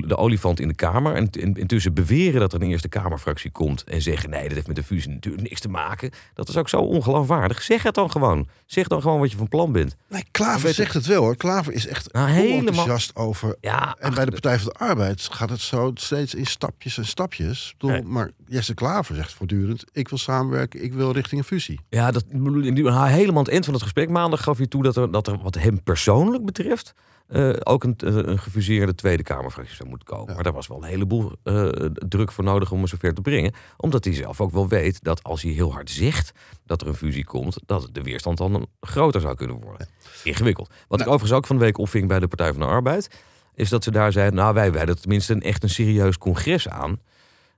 De 0.05 0.17
olifant 0.17 0.59
in 0.59 0.67
de 0.67 0.73
Kamer. 0.75 1.13
En 1.15 1.27
in- 1.31 1.53
intussen 1.55 1.93
beweren 1.93 2.39
dat 2.39 2.53
er 2.53 2.61
een 2.61 2.69
Eerste 2.69 2.87
Kamerfractie 2.89 3.51
komt 3.51 3.83
en 3.83 4.01
zeggen: 4.01 4.29
nee, 4.29 4.43
dat 4.43 4.53
heeft 4.53 4.67
met 4.67 4.75
de 4.75 4.83
fusie 4.83 5.09
natuurlijk 5.11 5.43
niks 5.49 5.59
te 5.61 5.69
maken. 5.69 6.11
Dat 6.33 6.49
is 6.49 6.57
ook 6.57 6.69
zo 6.69 6.77
ongeloofwaardig. 6.77 7.61
Zeg 7.61 7.83
het 7.83 7.95
dan 7.95 8.11
gewoon. 8.11 8.47
Zeg 8.65 8.87
dan 8.87 9.01
gewoon 9.01 9.19
wat 9.19 9.31
je 9.31 9.37
van 9.37 9.47
plan 9.47 9.71
bent. 9.71 9.95
Nee, 10.09 10.23
Klaver 10.63 10.83
zegt 10.83 10.93
het 10.93 11.05
wel 11.05 11.21
hoor. 11.21 11.35
Klaver 11.35 11.73
is 11.73 11.87
echt 11.87 12.13
Nou, 12.13 12.29
heel 12.29 12.41
helemaal- 12.41 12.67
enthousiast 12.67 13.15
over. 13.15 13.55
Ja, 13.61 13.95
En 13.99 14.13
bij 14.13 14.25
de 14.25 14.31
Partij 14.31 14.59
van 14.59 14.65
de 14.73 14.79
Arbeid 14.85 15.21
gaat 15.31 15.49
het 15.49 15.61
zo 15.61 15.91
steeds 15.93 16.33
in 16.35 16.45
stapjes 16.45 16.97
en 16.97 17.05
stapjes. 17.05 17.73
Bedoel, 17.77 17.95
Nee. 17.95 18.03
Maar 18.03 18.31
Jesse 18.47 18.73
Klaver 18.73 19.15
zegt 19.15 19.33
voortdurend: 19.33 19.83
ik 19.91 20.07
wil 20.09 20.17
samenwerken, 20.17 20.83
ik 20.83 20.93
wil 20.93 21.11
richting 21.11 21.41
een 21.41 21.47
fusie. 21.47 21.79
Ja, 21.89 22.11
dat, 22.11 22.23
helemaal 22.31 23.37
aan 23.37 23.43
het 23.43 23.47
eind 23.49 23.65
van 23.65 23.73
het 23.73 23.83
gesprek 23.83 24.09
maandag 24.09 24.43
gaf 24.43 24.57
hij 24.57 24.67
toe 24.67 24.83
dat 24.83 24.95
er, 24.97 25.11
dat 25.11 25.27
er 25.27 25.37
wat 25.37 25.55
hem 25.55 25.83
persoonlijk 25.83 26.45
betreft 26.45 26.93
eh, 27.27 27.49
ook 27.63 27.83
een, 27.83 27.95
eh, 27.97 28.15
een 28.15 28.39
gefuseerde 28.39 28.95
Tweede 28.95 29.23
Kamerfractie 29.23 29.75
zou 29.75 29.89
moeten 29.89 30.07
komen. 30.07 30.27
Ja. 30.27 30.33
Maar 30.33 30.43
daar 30.43 30.53
was 30.53 30.67
wel 30.67 30.77
een 30.77 30.89
heleboel 30.89 31.31
eh, 31.43 31.67
druk 31.93 32.31
voor 32.31 32.43
nodig 32.43 32.71
om 32.71 32.77
hem 32.77 32.87
zover 32.87 33.13
te 33.13 33.21
brengen. 33.21 33.53
Omdat 33.77 34.03
hij 34.03 34.13
zelf 34.13 34.41
ook 34.41 34.51
wel 34.51 34.67
weet 34.67 35.03
dat 35.03 35.23
als 35.23 35.41
hij 35.41 35.51
heel 35.51 35.73
hard 35.73 35.89
zegt 35.89 36.31
dat 36.65 36.81
er 36.81 36.87
een 36.87 36.95
fusie 36.95 37.25
komt, 37.25 37.57
dat 37.65 37.89
de 37.91 38.01
weerstand 38.01 38.37
dan 38.37 38.67
groter 38.81 39.21
zou 39.21 39.35
kunnen 39.35 39.59
worden. 39.59 39.87
Ingewikkeld. 40.23 40.69
Wat 40.87 40.99
ik 40.99 41.07
overigens 41.07 41.31
ook 41.31 41.45
van 41.45 41.57
de 41.57 41.63
week 41.63 41.77
opving 41.77 42.07
bij 42.07 42.19
de 42.19 42.27
Partij 42.27 42.51
van 42.51 42.59
de 42.59 42.65
Arbeid, 42.65 43.09
is 43.55 43.69
dat 43.69 43.83
ze 43.83 43.91
daar 43.91 44.11
zeiden, 44.11 44.35
nou 44.35 44.53
wij 44.53 44.71
wijden 44.71 45.01
tenminste 45.01 45.33
een, 45.33 45.41
echt 45.41 45.63
een 45.63 45.69
serieus 45.69 46.17
congres 46.17 46.69
aan. 46.69 46.99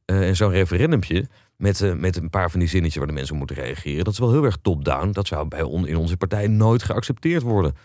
En 0.05 0.35
zo'n 0.35 0.51
referendumpje 0.51 1.27
met, 1.57 1.81
eh, 1.81 1.93
met 1.93 2.15
een 2.15 2.29
paar 2.29 2.51
van 2.51 2.59
die 2.59 2.69
zinnetjes 2.69 2.97
waar 2.97 3.07
de 3.07 3.13
mensen 3.13 3.33
op 3.33 3.39
moeten 3.39 3.55
reageren. 3.55 4.03
Dat 4.03 4.13
is 4.13 4.19
wel 4.19 4.31
heel 4.31 4.43
erg 4.43 4.57
top-down. 4.61 5.11
Dat 5.11 5.27
zou 5.27 5.47
bij 5.47 5.61
on, 5.61 5.87
in 5.87 5.97
onze 5.97 6.17
partij 6.17 6.47
nooit 6.47 6.83
geaccepteerd 6.83 7.41
worden. 7.41 7.75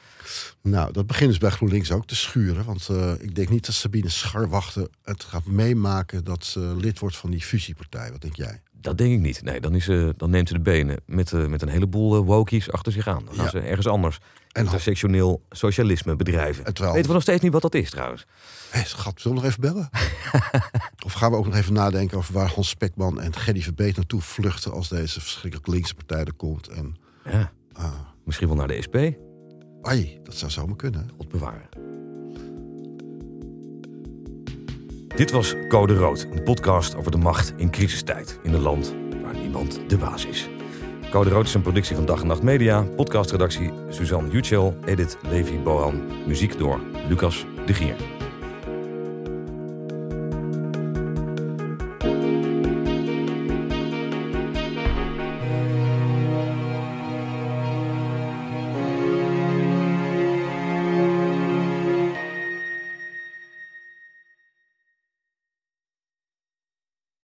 Nou, 0.62 0.92
dat 0.92 1.06
begint 1.06 1.30
dus 1.30 1.38
bij 1.38 1.50
GroenLinks 1.50 1.92
ook 1.92 2.06
te 2.06 2.16
schuren. 2.16 2.64
Want 2.64 2.88
eh, 2.88 3.12
ik 3.18 3.34
denk 3.34 3.48
niet 3.48 3.66
dat 3.66 3.74
Sabine 3.74 4.08
Scharwachter 4.08 4.88
het 5.02 5.24
gaat 5.24 5.46
meemaken 5.46 6.24
dat 6.24 6.44
ze 6.44 6.60
lid 6.60 6.98
wordt 6.98 7.16
van 7.16 7.30
die 7.30 7.42
fusiepartij. 7.42 8.10
Wat 8.10 8.20
denk 8.20 8.36
jij? 8.36 8.62
Dat 8.80 8.98
denk 8.98 9.12
ik 9.12 9.20
niet. 9.20 9.42
Nee, 9.42 9.60
dan, 9.60 9.74
is, 9.74 9.84
ze 9.84 10.14
dan 10.16 10.30
neemt 10.30 10.48
ze 10.48 10.54
de 10.54 10.60
benen 10.60 10.96
met, 11.06 11.32
eh, 11.32 11.46
met 11.46 11.62
een 11.62 11.68
heleboel 11.68 12.16
eh, 12.16 12.26
wokies 12.26 12.70
achter 12.72 12.92
zich 12.92 13.06
aan. 13.08 13.24
Dan 13.24 13.34
gaan 13.34 13.44
Ja. 13.44 13.50
ze 13.50 13.58
ergens 13.60 13.86
anders 13.86 14.18
En 14.52 14.64
intersectioneel 14.64 15.42
socialisme 15.50 16.16
bedrijven. 16.16 16.64
En 16.64 16.72
terwijl- 16.74 16.94
Weten 16.94 17.08
we 17.08 17.14
nog 17.14 17.22
steeds 17.24 17.42
niet 17.42 17.52
wat 17.52 17.62
dat 17.62 17.74
is 17.74 17.90
trouwens. 17.90 18.26
Hé, 18.70 18.84
schat, 18.84 19.20
zullen 19.20 19.36
we 19.36 19.42
nog 19.42 19.50
even 19.52 19.62
bellen? 19.72 19.90
of 21.06 21.12
gaan 21.12 21.30
we 21.30 21.36
ook 21.36 21.44
nog 21.46 21.54
even 21.56 21.72
nadenken 21.72 22.16
over 22.18 22.34
waar 22.34 22.52
Hans 22.54 22.68
Spekman 22.68 23.20
en 23.20 23.34
Gerdy 23.36 23.62
Verbeet 23.62 23.96
naartoe 23.96 24.20
vluchten 24.20 24.72
als 24.72 24.88
deze 24.88 25.20
verschrikkelijk 25.20 25.68
linkse 25.68 25.94
partij 25.94 26.24
er 26.24 26.32
komt? 26.32 26.68
En 26.68 26.96
Ja, 27.24 27.52
ah, 27.72 27.92
misschien 28.24 28.48
wel 28.48 28.56
naar 28.56 28.68
de 28.68 28.82
SP. 28.86 28.96
ai, 29.82 30.18
dat 30.22 30.34
zou 30.34 30.50
zomaar 30.50 30.76
kunnen. 30.76 31.10
God 31.16 31.28
bewaren. 31.28 31.89
Dit 35.20 35.30
was 35.30 35.54
Code 35.68 35.94
Rood, 35.94 36.26
een 36.32 36.42
podcast 36.42 36.94
over 36.96 37.10
de 37.10 37.16
macht 37.16 37.52
in 37.56 37.70
crisistijd 37.70 38.38
in 38.42 38.52
een 38.52 38.60
land 38.60 38.94
waar 39.22 39.34
niemand 39.34 39.80
de 39.88 39.96
baas 39.96 40.26
is. 40.26 40.48
Code 41.10 41.30
Rood 41.30 41.46
is 41.46 41.54
een 41.54 41.62
productie 41.62 41.96
van 41.96 42.04
Dag 42.04 42.20
en 42.20 42.26
Nacht 42.26 42.42
Media, 42.42 42.82
podcastredactie 42.82 43.70
Suzanne 43.88 44.30
Jutschel, 44.30 44.76
edit 44.84 45.18
Levi 45.28 45.58
Bohan, 45.58 46.02
muziek 46.26 46.58
door 46.58 46.80
Lucas 47.08 47.46
de 47.66 47.74
Gier. 47.74 48.19